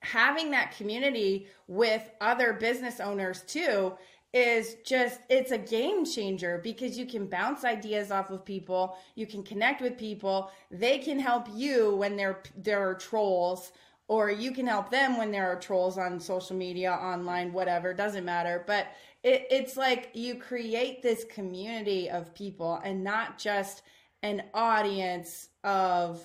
having 0.00 0.50
that 0.50 0.74
community 0.76 1.46
with 1.68 2.10
other 2.22 2.54
business 2.54 3.00
owners 3.00 3.42
too 3.42 3.92
is 4.32 4.76
just 4.84 5.20
it's 5.28 5.50
a 5.50 5.58
game 5.58 6.04
changer 6.04 6.60
because 6.62 6.96
you 6.96 7.04
can 7.04 7.26
bounce 7.26 7.64
ideas 7.64 8.12
off 8.12 8.30
of 8.30 8.44
people 8.44 8.96
you 9.16 9.26
can 9.26 9.42
connect 9.42 9.82
with 9.82 9.98
people 9.98 10.52
they 10.70 10.98
can 10.98 11.18
help 11.18 11.48
you 11.52 11.96
when 11.96 12.16
there 12.16 12.40
there 12.56 12.88
are 12.88 12.94
trolls 12.94 13.72
or 14.10 14.28
you 14.28 14.50
can 14.50 14.66
help 14.66 14.90
them 14.90 15.16
when 15.16 15.30
there 15.30 15.48
are 15.48 15.54
trolls 15.54 15.96
on 15.96 16.18
social 16.18 16.56
media 16.56 16.90
online 16.90 17.52
whatever 17.52 17.94
doesn't 17.94 18.24
matter. 18.24 18.64
But 18.66 18.88
it, 19.22 19.46
it's 19.52 19.76
like 19.76 20.10
you 20.14 20.34
create 20.34 21.00
this 21.00 21.22
community 21.22 22.10
of 22.10 22.34
people 22.34 22.80
and 22.82 23.04
not 23.04 23.38
just 23.38 23.82
an 24.24 24.42
audience 24.52 25.50
of 25.62 26.20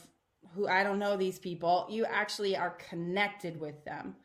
who 0.55 0.67
i 0.67 0.83
don't 0.83 0.97
know 0.97 1.15
these 1.15 1.37
people. 1.37 1.85
You 1.87 2.05
actually 2.05 2.57
are 2.57 2.71
connected 2.89 3.59
with 3.59 3.85
them 3.85 4.15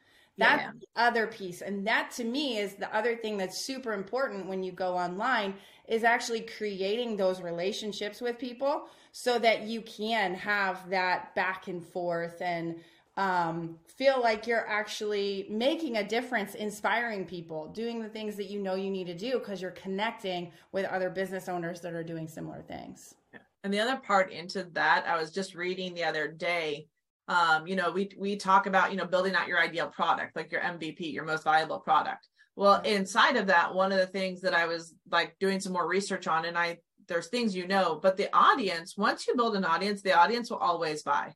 that's 0.41 0.63
yeah. 0.63 0.71
the 0.73 1.01
other 1.01 1.27
piece. 1.27 1.63
And 1.63 1.87
that 1.87 2.11
to 2.13 2.25
me 2.25 2.59
is 2.59 2.75
the 2.75 2.95
other 2.95 3.15
thing 3.17 3.37
that's 3.37 3.59
super 3.59 3.93
important 3.93 4.47
when 4.47 4.63
you 4.63 4.73
go 4.73 4.97
online 4.97 5.55
is 5.87 6.05
actually 6.05 6.41
creating 6.43 7.17
those 7.17 7.41
relationships 7.41 8.21
with 8.21 8.39
people 8.39 8.87
so 9.13 9.39
that 9.39 9.63
you 9.63 9.83
can 9.83 10.35
have 10.35 10.89
that 10.91 11.35
back 11.35 11.69
and 11.69 11.85
forth 11.85 12.41
and 12.41 12.77
um, 13.17 13.79
feel 13.87 14.21
like 14.23 14.47
you're 14.47 14.67
actually 14.67 15.47
making 15.51 15.97
a 15.99 16.07
difference, 16.07 16.55
inspiring 16.55 17.27
people, 17.27 17.69
doing 17.69 18.01
the 18.01 18.09
things 18.09 18.37
that 18.37 18.49
you 18.49 18.61
know 18.61 18.77
you 18.77 18.89
need 18.91 19.09
to 19.09 19.15
do 19.15 19.39
because 19.39 19.61
you're 19.61 19.73
connecting 19.73 20.53
with 20.73 20.87
other 20.87 21.11
business 21.11 21.49
owners 21.49 21.81
that 21.81 21.93
are 21.93 22.05
doing 22.05 22.29
similar 22.29 22.63
things. 22.63 23.15
And 23.63 23.75
the 23.75 23.81
other 23.81 23.97
part 23.97 24.33
into 24.33 24.65
that, 24.73 25.07
I 25.07 25.19
was 25.21 25.31
just 25.31 25.55
reading 25.55 25.93
the 25.93 26.05
other 26.05 26.29
day 26.29 26.87
um, 27.31 27.65
you 27.65 27.77
know, 27.77 27.93
we 27.93 28.11
we 28.19 28.35
talk 28.35 28.67
about 28.67 28.91
you 28.91 28.97
know 28.97 29.07
building 29.07 29.37
out 29.37 29.47
your 29.47 29.61
ideal 29.61 29.87
product, 29.87 30.35
like 30.35 30.51
your 30.51 30.61
MVP, 30.63 31.13
your 31.13 31.25
most 31.25 31.45
valuable 31.45 31.79
product. 31.79 32.27
Well, 32.57 32.83
inside 32.83 33.37
of 33.37 33.47
that, 33.47 33.73
one 33.73 33.93
of 33.93 33.99
the 33.99 34.07
things 34.09 34.41
that 34.41 34.53
I 34.53 34.67
was 34.67 34.95
like 35.11 35.37
doing 35.39 35.61
some 35.61 35.73
more 35.73 35.87
research 35.87 36.27
on, 36.27 36.45
and 36.45 36.59
I 36.59 36.79
there's 37.07 37.29
things 37.29 37.55
you 37.55 37.69
know, 37.69 38.01
but 38.03 38.17
the 38.17 38.29
audience, 38.37 38.97
once 38.97 39.29
you 39.29 39.37
build 39.37 39.55
an 39.55 39.65
audience, 39.65 40.03
the 40.03 40.19
audience 40.19 40.51
will 40.51 40.59
always 40.59 41.05
buy. 41.05 41.33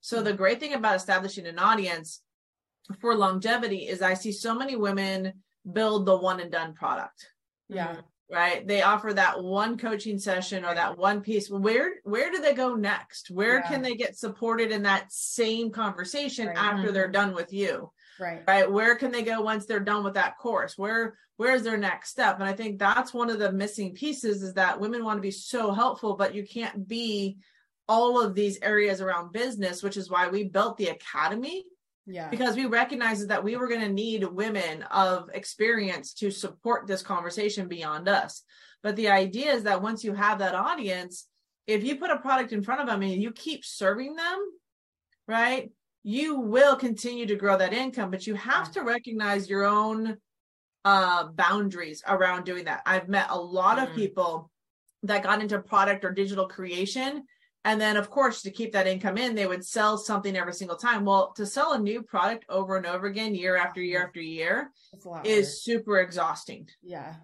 So 0.00 0.22
the 0.22 0.32
great 0.32 0.60
thing 0.60 0.72
about 0.72 0.96
establishing 0.96 1.46
an 1.46 1.58
audience 1.58 2.22
for 2.98 3.14
longevity 3.14 3.86
is 3.86 4.00
I 4.00 4.14
see 4.14 4.32
so 4.32 4.54
many 4.54 4.76
women 4.76 5.34
build 5.70 6.06
the 6.06 6.16
one 6.16 6.40
and 6.40 6.50
done 6.50 6.72
product. 6.72 7.26
Yeah 7.68 7.96
right? 8.30 8.66
They 8.66 8.82
offer 8.82 9.12
that 9.14 9.42
one 9.42 9.78
coaching 9.78 10.18
session 10.18 10.64
or 10.64 10.74
that 10.74 10.98
one 10.98 11.20
piece. 11.20 11.48
Where 11.50 11.94
where 12.04 12.30
do 12.30 12.40
they 12.40 12.54
go 12.54 12.74
next? 12.74 13.30
Where 13.30 13.56
yeah. 13.56 13.68
can 13.68 13.82
they 13.82 13.94
get 13.94 14.16
supported 14.16 14.70
in 14.70 14.82
that 14.82 15.10
same 15.12 15.70
conversation 15.70 16.48
right. 16.48 16.56
after 16.56 16.84
mm-hmm. 16.84 16.94
they're 16.94 17.08
done 17.08 17.34
with 17.34 17.52
you? 17.52 17.90
Right. 18.20 18.42
Right? 18.46 18.70
Where 18.70 18.96
can 18.96 19.12
they 19.12 19.22
go 19.22 19.40
once 19.40 19.66
they're 19.66 19.80
done 19.80 20.04
with 20.04 20.14
that 20.14 20.38
course? 20.38 20.76
Where 20.76 21.16
where's 21.36 21.62
their 21.62 21.78
next 21.78 22.10
step? 22.10 22.38
And 22.40 22.48
i 22.48 22.52
think 22.52 22.78
that's 22.78 23.14
one 23.14 23.30
of 23.30 23.38
the 23.38 23.52
missing 23.52 23.94
pieces 23.94 24.42
is 24.42 24.54
that 24.54 24.80
women 24.80 25.04
want 25.04 25.16
to 25.18 25.22
be 25.22 25.30
so 25.30 25.72
helpful 25.72 26.16
but 26.16 26.34
you 26.34 26.46
can't 26.46 26.86
be 26.86 27.38
all 27.88 28.20
of 28.20 28.34
these 28.34 28.58
areas 28.60 29.00
around 29.00 29.32
business 29.32 29.82
which 29.82 29.96
is 29.96 30.10
why 30.10 30.28
we 30.28 30.44
built 30.44 30.76
the 30.76 30.88
academy 30.88 31.64
yeah. 32.08 32.28
Because 32.30 32.56
we 32.56 32.64
recognized 32.64 33.28
that 33.28 33.44
we 33.44 33.56
were 33.56 33.68
going 33.68 33.82
to 33.82 33.88
need 33.88 34.24
women 34.24 34.82
of 34.84 35.28
experience 35.34 36.14
to 36.14 36.30
support 36.30 36.86
this 36.86 37.02
conversation 37.02 37.68
beyond 37.68 38.08
us. 38.08 38.42
But 38.82 38.96
the 38.96 39.10
idea 39.10 39.52
is 39.52 39.64
that 39.64 39.82
once 39.82 40.02
you 40.02 40.14
have 40.14 40.38
that 40.38 40.54
audience, 40.54 41.26
if 41.66 41.84
you 41.84 41.96
put 41.96 42.10
a 42.10 42.18
product 42.18 42.52
in 42.52 42.62
front 42.62 42.80
of 42.80 42.86
them 42.86 43.02
and 43.02 43.22
you 43.22 43.30
keep 43.30 43.62
serving 43.62 44.16
them, 44.16 44.38
right, 45.26 45.70
you 46.02 46.40
will 46.40 46.76
continue 46.76 47.26
to 47.26 47.36
grow 47.36 47.58
that 47.58 47.74
income, 47.74 48.10
but 48.10 48.26
you 48.26 48.34
have 48.34 48.72
to 48.72 48.82
recognize 48.82 49.50
your 49.50 49.64
own 49.64 50.16
uh, 50.86 51.24
boundaries 51.24 52.02
around 52.08 52.44
doing 52.44 52.64
that. 52.64 52.80
I've 52.86 53.08
met 53.08 53.26
a 53.28 53.38
lot 53.38 53.76
mm-hmm. 53.76 53.90
of 53.90 53.96
people 53.96 54.50
that 55.02 55.22
got 55.22 55.42
into 55.42 55.58
product 55.58 56.06
or 56.06 56.12
digital 56.12 56.48
creation 56.48 57.24
and 57.68 57.78
then, 57.78 57.98
of 57.98 58.08
course, 58.08 58.40
to 58.40 58.50
keep 58.50 58.72
that 58.72 58.86
income 58.86 59.18
in, 59.18 59.34
they 59.34 59.46
would 59.46 59.62
sell 59.62 59.98
something 59.98 60.34
every 60.34 60.54
single 60.54 60.78
time. 60.78 61.04
Well, 61.04 61.34
to 61.36 61.44
sell 61.44 61.74
a 61.74 61.78
new 61.78 62.00
product 62.00 62.46
over 62.48 62.78
and 62.78 62.86
over 62.86 63.08
again, 63.08 63.34
year 63.34 63.58
after 63.58 63.82
year 63.82 64.02
after 64.02 64.22
year, 64.22 64.70
is 65.22 65.62
super 65.62 65.98
exhausting. 65.98 66.66
Yeah. 66.82 67.16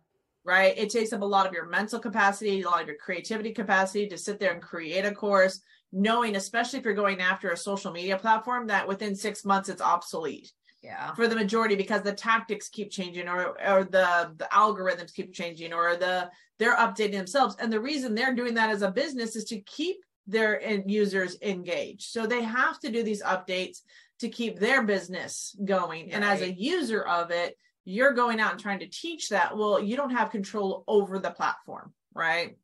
Right. 0.44 0.76
It 0.76 0.90
takes 0.90 1.14
up 1.14 1.22
a 1.22 1.24
lot 1.24 1.46
of 1.46 1.54
your 1.54 1.66
mental 1.66 1.98
capacity, 1.98 2.60
a 2.60 2.68
lot 2.68 2.82
of 2.82 2.88
your 2.88 2.98
creativity 2.98 3.52
capacity 3.52 4.06
to 4.08 4.18
sit 4.18 4.38
there 4.38 4.52
and 4.52 4.60
create 4.60 5.06
a 5.06 5.12
course, 5.12 5.62
knowing, 5.92 6.36
especially 6.36 6.78
if 6.78 6.84
you're 6.84 6.92
going 6.92 7.22
after 7.22 7.48
a 7.48 7.56
social 7.56 7.90
media 7.90 8.18
platform, 8.18 8.66
that 8.66 8.86
within 8.86 9.16
six 9.16 9.46
months 9.46 9.70
it's 9.70 9.80
obsolete. 9.80 10.52
Yeah. 10.82 11.14
For 11.14 11.26
the 11.26 11.36
majority, 11.36 11.74
because 11.74 12.02
the 12.02 12.12
tactics 12.12 12.68
keep 12.68 12.90
changing 12.90 13.28
or 13.28 13.58
or 13.66 13.84
the 13.84 14.34
the 14.36 14.48
algorithms 14.52 15.14
keep 15.14 15.32
changing 15.32 15.72
or 15.72 15.96
the 15.96 16.28
they're 16.58 16.76
updating 16.76 17.12
themselves. 17.12 17.56
And 17.58 17.72
the 17.72 17.80
reason 17.80 18.14
they're 18.14 18.34
doing 18.34 18.52
that 18.54 18.68
as 18.68 18.82
a 18.82 18.90
business 18.90 19.36
is 19.36 19.44
to 19.46 19.60
keep 19.62 20.04
their 20.26 20.60
users 20.86 21.36
engaged. 21.42 22.10
So 22.10 22.26
they 22.26 22.42
have 22.42 22.78
to 22.80 22.90
do 22.90 23.02
these 23.02 23.22
updates 23.22 23.80
to 24.20 24.28
keep 24.28 24.58
their 24.58 24.82
business 24.82 25.56
going. 25.64 26.06
Right. 26.06 26.14
And 26.14 26.24
as 26.24 26.40
a 26.40 26.52
user 26.52 27.02
of 27.02 27.30
it, 27.30 27.58
you're 27.84 28.12
going 28.12 28.40
out 28.40 28.52
and 28.52 28.60
trying 28.60 28.78
to 28.78 28.86
teach 28.86 29.28
that. 29.28 29.56
Well, 29.56 29.80
you 29.80 29.96
don't 29.96 30.10
have 30.10 30.30
control 30.30 30.84
over 30.88 31.18
the 31.18 31.30
platform, 31.30 31.92
right? 32.14 32.56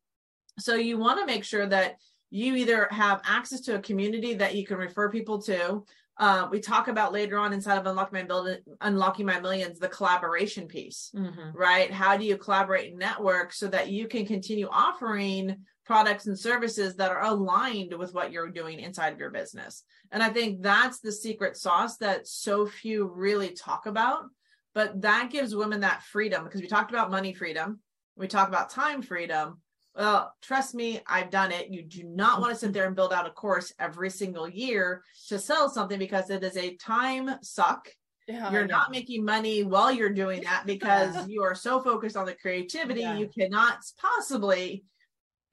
So 0.59 0.75
you 0.75 0.97
want 0.97 1.19
to 1.19 1.25
make 1.25 1.43
sure 1.43 1.67
that 1.67 1.97
you 2.31 2.55
either 2.55 2.87
have 2.91 3.21
access 3.25 3.61
to 3.61 3.75
a 3.75 3.79
community 3.79 4.33
that 4.35 4.55
you 4.55 4.65
can 4.65 4.77
refer 4.77 5.09
people 5.09 5.41
to. 5.43 5.83
Uh, 6.17 6.47
we 6.51 6.59
talk 6.59 6.87
about 6.87 7.13
later 7.13 7.37
on 7.37 7.53
inside 7.53 7.77
of 7.77 7.85
unlocking 7.85 8.19
my 8.19 8.23
build 8.23 8.57
unlocking 8.81 9.25
my 9.25 9.39
millions 9.39 9.79
the 9.79 9.87
collaboration 9.87 10.67
piece 10.67 11.09
mm-hmm. 11.15 11.57
right 11.57 11.89
how 11.89 12.15
do 12.15 12.25
you 12.25 12.37
collaborate 12.37 12.91
and 12.91 12.99
network 12.99 13.51
so 13.53 13.67
that 13.67 13.89
you 13.89 14.07
can 14.07 14.25
continue 14.25 14.67
offering 14.69 15.57
products 15.91 16.25
and 16.25 16.39
services 16.39 16.95
that 16.95 17.11
are 17.11 17.25
aligned 17.25 17.93
with 17.93 18.13
what 18.13 18.31
you're 18.31 18.47
doing 18.47 18.79
inside 18.79 19.11
of 19.11 19.19
your 19.19 19.29
business. 19.29 19.83
And 20.13 20.23
I 20.23 20.29
think 20.29 20.61
that's 20.61 21.01
the 21.01 21.11
secret 21.11 21.57
sauce 21.57 21.97
that 21.97 22.25
so 22.27 22.65
few 22.65 23.11
really 23.13 23.49
talk 23.49 23.87
about. 23.87 24.23
But 24.73 25.01
that 25.01 25.31
gives 25.31 25.53
women 25.53 25.81
that 25.81 26.01
freedom 26.01 26.45
because 26.45 26.61
we 26.61 26.67
talked 26.67 26.91
about 26.91 27.11
money 27.11 27.33
freedom, 27.33 27.81
we 28.15 28.29
talk 28.29 28.47
about 28.47 28.69
time 28.69 29.01
freedom. 29.01 29.59
Well, 29.93 30.33
trust 30.41 30.73
me, 30.73 31.01
I've 31.07 31.29
done 31.29 31.51
it. 31.51 31.67
You 31.69 31.83
do 31.83 32.03
not 32.05 32.39
want 32.39 32.53
to 32.53 32.57
sit 32.57 32.71
there 32.71 32.87
and 32.87 32.95
build 32.95 33.11
out 33.11 33.27
a 33.27 33.31
course 33.31 33.73
every 33.77 34.09
single 34.09 34.47
year 34.47 35.03
to 35.27 35.37
sell 35.37 35.67
something 35.67 35.99
because 35.99 36.29
it 36.29 36.41
is 36.41 36.55
a 36.55 36.77
time 36.77 37.31
suck. 37.41 37.89
Yeah, 38.29 38.49
you're 38.49 38.65
not 38.65 38.91
making 38.91 39.25
money 39.25 39.63
while 39.63 39.91
you're 39.91 40.13
doing 40.13 40.41
that 40.43 40.63
because 40.65 41.27
you 41.27 41.43
are 41.43 41.55
so 41.55 41.81
focused 41.81 42.15
on 42.15 42.25
the 42.25 42.35
creativity, 42.35 43.01
yeah. 43.01 43.17
you 43.17 43.27
cannot 43.27 43.79
possibly 43.99 44.85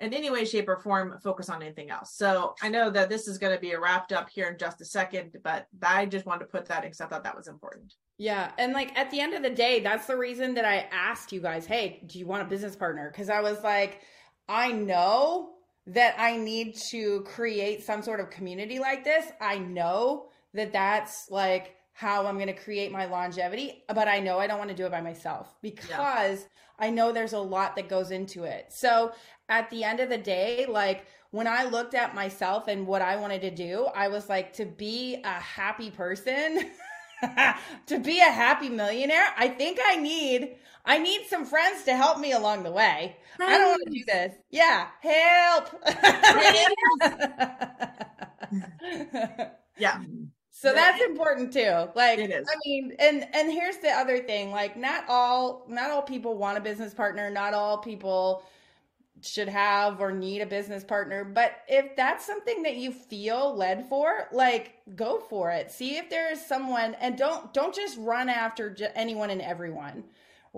in 0.01 0.15
any 0.15 0.31
way, 0.31 0.45
shape, 0.45 0.69
or 0.69 0.77
form 0.77 1.19
focus 1.23 1.49
on 1.49 1.63
anything 1.63 1.91
else. 1.91 2.15
So 2.15 2.55
I 2.63 2.69
know 2.69 2.91
that 2.91 3.09
this 3.09 3.27
is 3.27 3.39
going 3.39 3.55
to 3.55 3.61
be 3.61 3.75
wrapped 3.75 4.13
up 4.13 4.31
here 4.31 4.49
in 4.49 4.59
just 4.59 4.81
a 4.81 4.85
second, 4.85 5.37
but 5.43 5.67
I 5.83 6.07
just 6.07 6.27
wanted 6.27 6.41
to 6.41 6.51
put 6.51 6.67
that 6.67 6.83
because 6.83 7.01
I 7.01 7.07
thought 7.07 7.25
that 7.25 7.37
was 7.37 7.49
important. 7.49 7.95
Yeah. 8.19 8.53
And 8.59 8.73
like 8.73 8.97
at 8.99 9.11
the 9.11 9.21
end 9.21 9.35
of 9.35 9.43
the 9.43 9.51
day, 9.51 9.81
that's 9.81 10.07
the 10.07 10.17
reason 10.17 10.55
that 10.55 10.65
I 10.65 10.89
asked 10.93 11.33
you 11.33 11.41
guys, 11.41 11.67
hey, 11.67 12.03
do 12.07 12.19
you 12.19 12.27
want 12.27 12.43
a 12.43 12.47
business 12.47 12.77
partner? 12.77 13.11
Because 13.11 13.31
I 13.31 13.41
was 13.41 13.63
like, 13.63 14.01
I 14.49 14.73
know 14.73 15.51
that 15.89 16.15
I 16.19 16.37
need 16.37 16.77
to 16.91 17.23
create 17.23 17.85
some 17.85 18.03
sort 18.03 18.21
of 18.21 18.31
community 18.31 18.79
like 18.79 19.05
this. 19.05 19.27
I 19.41 19.59
know 19.59 20.29
that 20.55 20.73
that's 20.73 21.31
like 21.31 21.77
how 21.93 22.27
I'm 22.27 22.37
going 22.37 22.47
to 22.47 22.53
create 22.53 22.93
my 22.93 23.07
longevity, 23.07 23.85
but 23.89 24.07
I 24.07 24.21
know 24.21 24.39
I 24.39 24.47
don't 24.47 24.59
want 24.59 24.71
to 24.71 24.77
do 24.77 24.87
it 24.87 24.93
by 24.93 25.01
myself 25.01 25.55
because 25.63 25.89
yeah. 25.91 26.37
I 26.79 26.91
know 26.91 27.11
there's 27.11 27.33
a 27.33 27.41
lot 27.41 27.75
that 27.77 27.89
goes 27.89 28.11
into 28.11 28.45
it. 28.45 28.67
So 28.71 29.13
at 29.49 29.71
the 29.71 29.85
end 29.85 30.01
of 30.01 30.09
the 30.09 30.19
day, 30.19 30.67
like 30.69 31.07
when 31.31 31.47
I 31.47 31.65
looked 31.65 31.95
at 31.95 32.15
myself 32.15 32.69
and 32.69 32.87
what 32.87 33.03
I 33.03 33.17
wanted 33.17 33.43
to 33.43 33.51
do, 33.51 33.87
I 33.95 34.09
was 34.09 34.29
like, 34.29 34.53
to 34.55 34.65
be 34.65 35.21
a 35.25 35.29
happy 35.29 35.91
person, 35.91 36.71
to 37.87 37.99
be 37.99 38.21
a 38.21 38.31
happy 38.31 38.69
millionaire, 38.69 39.27
I 39.37 39.49
think 39.49 39.79
I 39.85 39.97
need 39.97 40.57
I 40.85 40.97
need 40.99 41.27
some 41.29 41.45
friends 41.45 41.85
to 41.85 41.95
help 41.95 42.19
me 42.19 42.33
along 42.33 42.63
the 42.63 42.73
way. 42.73 43.17
Friends. 43.37 43.53
I 43.53 43.59
don't 43.59 43.69
want 43.69 43.83
to 43.85 43.91
do 43.91 44.05
this. 44.07 44.35
Yeah, 44.51 44.87
help. 45.03 45.69
yeah. 49.79 50.01
So 50.51 50.73
that's 50.73 51.03
important 51.03 51.53
too. 51.53 51.89
Like 51.95 52.19
I 52.21 52.43
mean, 52.65 52.97
and 52.99 53.29
and 53.35 53.53
here's 53.53 53.77
the 53.77 53.91
other 53.91 54.19
thing, 54.19 54.51
like 54.51 54.77
not 54.79 55.05
all 55.09 55.67
not 55.69 55.91
all 55.91 56.03
people 56.03 56.39
want 56.39 56.57
a 56.57 56.61
business 56.61 56.95
partner, 56.95 57.31
not 57.31 57.53
all 57.55 57.79
people 57.79 58.43
should 59.23 59.49
have 59.49 60.01
or 60.01 60.13
need 60.13 60.41
a 60.41 60.47
business 60.47 60.85
partner. 60.85 61.25
But 61.25 61.53
if 61.69 61.97
that's 61.97 62.25
something 62.25 62.63
that 62.63 62.77
you 62.77 62.93
feel 62.93 63.55
led 63.55 63.89
for, 63.89 64.29
like 64.33 64.75
go 64.97 65.21
for 65.21 65.51
it. 65.51 65.71
See 65.71 65.97
if 65.97 66.11
there 66.11 66.31
is 66.33 66.45
someone 66.45 66.95
and 67.01 67.17
don't 67.17 67.53
don't 67.53 67.75
just 67.75 67.99
run 67.99 68.29
after 68.29 68.75
anyone 68.95 69.31
and 69.31 69.43
everyone 69.43 70.05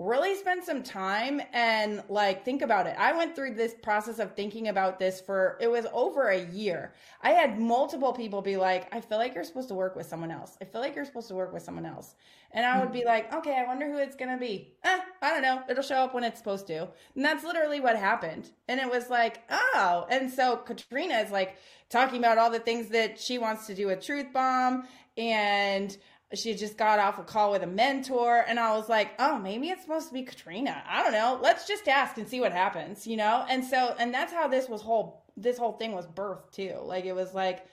really 0.01 0.35
spend 0.35 0.63
some 0.63 0.81
time 0.81 1.41
and 1.53 2.03
like 2.09 2.43
think 2.43 2.61
about 2.61 2.87
it. 2.87 2.95
I 2.97 3.15
went 3.15 3.35
through 3.35 3.53
this 3.53 3.75
process 3.83 4.19
of 4.19 4.35
thinking 4.35 4.67
about 4.67 4.99
this 4.99 5.21
for 5.21 5.57
it 5.61 5.69
was 5.69 5.85
over 5.93 6.29
a 6.29 6.45
year. 6.45 6.93
I 7.21 7.31
had 7.31 7.59
multiple 7.59 8.11
people 8.11 8.41
be 8.41 8.57
like, 8.57 8.93
I 8.93 8.99
feel 8.99 9.19
like 9.19 9.35
you're 9.35 9.43
supposed 9.43 9.67
to 9.67 9.75
work 9.75 9.95
with 9.95 10.07
someone 10.07 10.31
else. 10.31 10.57
I 10.61 10.65
feel 10.65 10.81
like 10.81 10.95
you're 10.95 11.05
supposed 11.05 11.27
to 11.27 11.35
work 11.35 11.53
with 11.53 11.61
someone 11.61 11.85
else. 11.85 12.15
And 12.51 12.65
I 12.65 12.79
would 12.79 12.91
be 12.91 13.05
like, 13.05 13.33
okay, 13.33 13.55
I 13.57 13.65
wonder 13.65 13.89
who 13.89 13.97
it's 13.97 14.15
going 14.15 14.31
to 14.31 14.37
be. 14.37 14.73
Eh, 14.83 14.99
I 15.21 15.29
don't 15.29 15.41
know. 15.41 15.61
It'll 15.69 15.83
show 15.83 15.97
up 15.97 16.13
when 16.13 16.23
it's 16.23 16.39
supposed 16.39 16.67
to. 16.67 16.89
And 17.15 17.23
that's 17.23 17.43
literally 17.43 17.79
what 17.79 17.95
happened. 17.95 18.49
And 18.67 18.79
it 18.79 18.89
was 18.89 19.09
like, 19.09 19.43
oh. 19.49 20.05
And 20.09 20.29
so 20.31 20.57
Katrina 20.57 21.19
is 21.19 21.31
like 21.31 21.57
talking 21.89 22.19
about 22.19 22.37
all 22.37 22.49
the 22.49 22.59
things 22.59 22.87
that 22.89 23.19
she 23.19 23.37
wants 23.37 23.67
to 23.67 23.75
do 23.75 23.87
with 23.87 24.03
Truth 24.03 24.33
Bomb 24.33 24.87
and 25.17 25.95
she 26.33 26.55
just 26.55 26.77
got 26.77 26.99
off 26.99 27.19
a 27.19 27.23
call 27.23 27.51
with 27.51 27.63
a 27.63 27.67
mentor 27.67 28.45
and 28.47 28.59
i 28.59 28.75
was 28.75 28.87
like 28.89 29.11
oh 29.19 29.37
maybe 29.39 29.69
it's 29.69 29.81
supposed 29.81 30.07
to 30.07 30.13
be 30.13 30.23
Katrina. 30.23 30.83
I 30.87 31.03
don't 31.03 31.11
know. 31.11 31.39
Let's 31.41 31.67
just 31.67 31.87
ask 31.87 32.17
and 32.17 32.27
see 32.27 32.39
what 32.39 32.51
happens 32.51 33.05
you 33.05 33.17
know? 33.17 33.45
And 33.49 33.63
so 33.63 33.95
and 33.99 34.13
that's 34.13 34.33
how 34.33 34.47
this 34.47 34.69
was 34.69 34.81
whole 34.81 35.25
this 35.37 35.57
whole 35.57 35.73
thing 35.73 35.93
was 35.93 36.07
birthed 36.07 36.51
too. 36.51 36.77
Like 36.83 37.05
it 37.05 37.13
was 37.13 37.33
like 37.33 37.65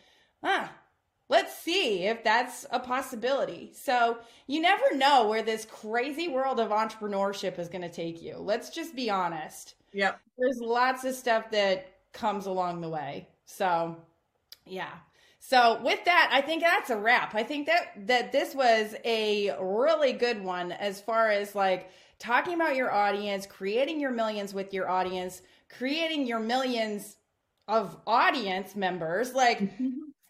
ah 0.42 0.72
let's 1.28 1.56
see 1.58 2.04
if 2.04 2.24
that's 2.24 2.66
a 2.70 2.80
possibility. 2.80 3.70
So 3.74 4.18
you 4.46 4.60
never 4.60 4.94
know 4.94 5.28
where 5.28 5.42
this 5.42 5.66
crazy 5.66 6.28
world 6.28 6.58
of 6.58 6.70
entrepreneurship 6.70 7.58
is 7.58 7.68
going 7.68 7.82
to 7.82 7.90
take 7.90 8.22
you. 8.22 8.36
Let's 8.38 8.70
just 8.70 8.96
be 8.96 9.10
honest. 9.10 9.74
Yep. 9.92 10.18
There's 10.38 10.58
lots 10.60 11.04
of 11.04 11.14
stuff 11.14 11.50
that 11.50 11.92
comes 12.14 12.46
along 12.46 12.80
the 12.80 12.88
way. 12.88 13.28
So 13.44 13.96
yeah 14.66 14.92
so 15.48 15.80
with 15.82 16.04
that, 16.04 16.28
I 16.30 16.42
think 16.42 16.60
that's 16.60 16.90
a 16.90 16.96
wrap. 16.98 17.34
I 17.34 17.42
think 17.42 17.68
that 17.68 18.06
that 18.06 18.32
this 18.32 18.54
was 18.54 18.94
a 19.02 19.56
really 19.58 20.12
good 20.12 20.44
one 20.44 20.72
as 20.72 21.00
far 21.00 21.30
as 21.30 21.54
like 21.54 21.88
talking 22.18 22.52
about 22.52 22.76
your 22.76 22.92
audience, 22.92 23.46
creating 23.46 23.98
your 23.98 24.10
millions 24.10 24.52
with 24.52 24.74
your 24.74 24.90
audience, 24.90 25.40
creating 25.70 26.26
your 26.26 26.38
millions 26.38 27.16
of 27.66 27.96
audience 28.06 28.76
members. 28.76 29.32
Like 29.32 29.60
mm-hmm. 29.60 29.88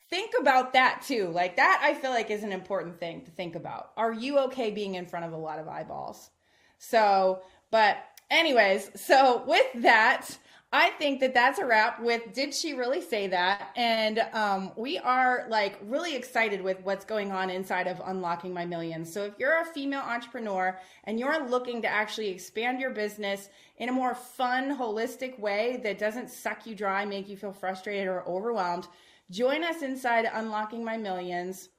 think 0.08 0.34
about 0.38 0.74
that 0.74 1.02
too. 1.04 1.30
Like 1.34 1.56
that 1.56 1.80
I 1.82 1.94
feel 1.94 2.10
like 2.10 2.30
is 2.30 2.44
an 2.44 2.52
important 2.52 3.00
thing 3.00 3.24
to 3.24 3.32
think 3.32 3.56
about. 3.56 3.90
Are 3.96 4.12
you 4.12 4.38
okay 4.44 4.70
being 4.70 4.94
in 4.94 5.06
front 5.06 5.26
of 5.26 5.32
a 5.32 5.36
lot 5.36 5.58
of 5.58 5.66
eyeballs? 5.66 6.30
So, 6.78 7.42
but 7.72 7.96
anyways, 8.30 8.92
so 8.94 9.42
with 9.48 9.82
that, 9.82 10.38
I 10.70 10.90
think 10.90 11.20
that 11.20 11.32
that's 11.32 11.58
a 11.58 11.64
wrap 11.64 11.98
with 11.98 12.34
Did 12.34 12.52
She 12.52 12.74
Really 12.74 13.00
Say 13.00 13.26
That? 13.28 13.70
And 13.74 14.18
um, 14.34 14.72
we 14.76 14.98
are 14.98 15.46
like 15.48 15.78
really 15.82 16.14
excited 16.14 16.60
with 16.60 16.78
what's 16.82 17.06
going 17.06 17.32
on 17.32 17.48
inside 17.48 17.86
of 17.86 18.02
Unlocking 18.04 18.52
My 18.52 18.66
Millions. 18.66 19.10
So 19.10 19.24
if 19.24 19.32
you're 19.38 19.62
a 19.62 19.64
female 19.64 20.02
entrepreneur 20.02 20.78
and 21.04 21.18
you're 21.18 21.48
looking 21.48 21.80
to 21.82 21.88
actually 21.88 22.28
expand 22.28 22.80
your 22.80 22.90
business 22.90 23.48
in 23.78 23.88
a 23.88 23.92
more 23.92 24.14
fun, 24.14 24.76
holistic 24.76 25.38
way 25.38 25.80
that 25.84 25.98
doesn't 25.98 26.28
suck 26.28 26.66
you 26.66 26.74
dry, 26.74 27.06
make 27.06 27.30
you 27.30 27.38
feel 27.38 27.52
frustrated 27.52 28.06
or 28.06 28.28
overwhelmed, 28.28 28.88
join 29.30 29.64
us 29.64 29.80
inside 29.80 30.28
Unlocking 30.30 30.84
My 30.84 30.98
Millions. 30.98 31.70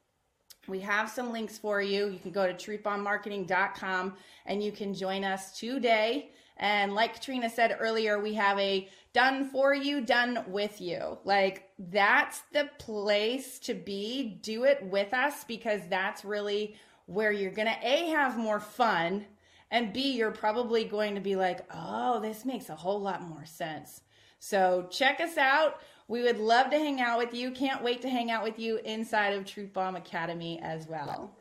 We 0.67 0.79
have 0.79 1.11
some 1.11 1.31
links 1.31 1.59
for 1.59 1.79
you. 1.79 2.07
You 2.07 2.17
can 2.17 2.31
go 2.31 2.51
to 2.51 2.53
truthbombmarketing.com 2.53 4.15
and 4.47 4.63
you 4.63 4.71
can 4.71 4.95
join 4.95 5.23
us 5.23 5.59
today 5.59 6.31
and 6.59 6.93
like 6.93 7.15
Katrina 7.15 7.49
said 7.49 7.77
earlier, 7.79 8.19
we 8.19 8.33
have 8.33 8.59
a 8.59 8.87
done 9.13 9.49
for 9.49 9.73
you, 9.73 10.01
done 10.01 10.43
with 10.47 10.81
you. 10.81 11.17
Like 11.23 11.69
that's 11.79 12.41
the 12.51 12.69
place 12.77 13.59
to 13.59 13.73
be. 13.73 14.39
Do 14.43 14.65
it 14.65 14.83
with 14.83 15.13
us 15.13 15.43
because 15.45 15.81
that's 15.89 16.25
really 16.25 16.75
where 17.05 17.31
you're 17.31 17.51
going 17.51 17.67
to 17.67 17.87
A, 17.87 18.09
have 18.09 18.37
more 18.37 18.59
fun, 18.59 19.25
and 19.71 19.93
B, 19.93 20.11
you're 20.11 20.31
probably 20.31 20.83
going 20.83 21.15
to 21.15 21.21
be 21.21 21.35
like, 21.35 21.61
oh, 21.73 22.19
this 22.19 22.45
makes 22.45 22.69
a 22.69 22.75
whole 22.75 23.01
lot 23.01 23.21
more 23.23 23.45
sense. 23.45 24.01
So 24.39 24.87
check 24.91 25.19
us 25.19 25.37
out. 25.37 25.79
We 26.07 26.23
would 26.23 26.39
love 26.39 26.71
to 26.71 26.77
hang 26.77 27.01
out 27.01 27.19
with 27.19 27.33
you. 27.33 27.51
Can't 27.51 27.83
wait 27.83 28.01
to 28.01 28.09
hang 28.09 28.31
out 28.31 28.43
with 28.43 28.57
you 28.57 28.79
inside 28.83 29.33
of 29.33 29.45
Truth 29.45 29.73
Bomb 29.73 29.95
Academy 29.95 30.59
as 30.61 30.87
well. 30.87 31.35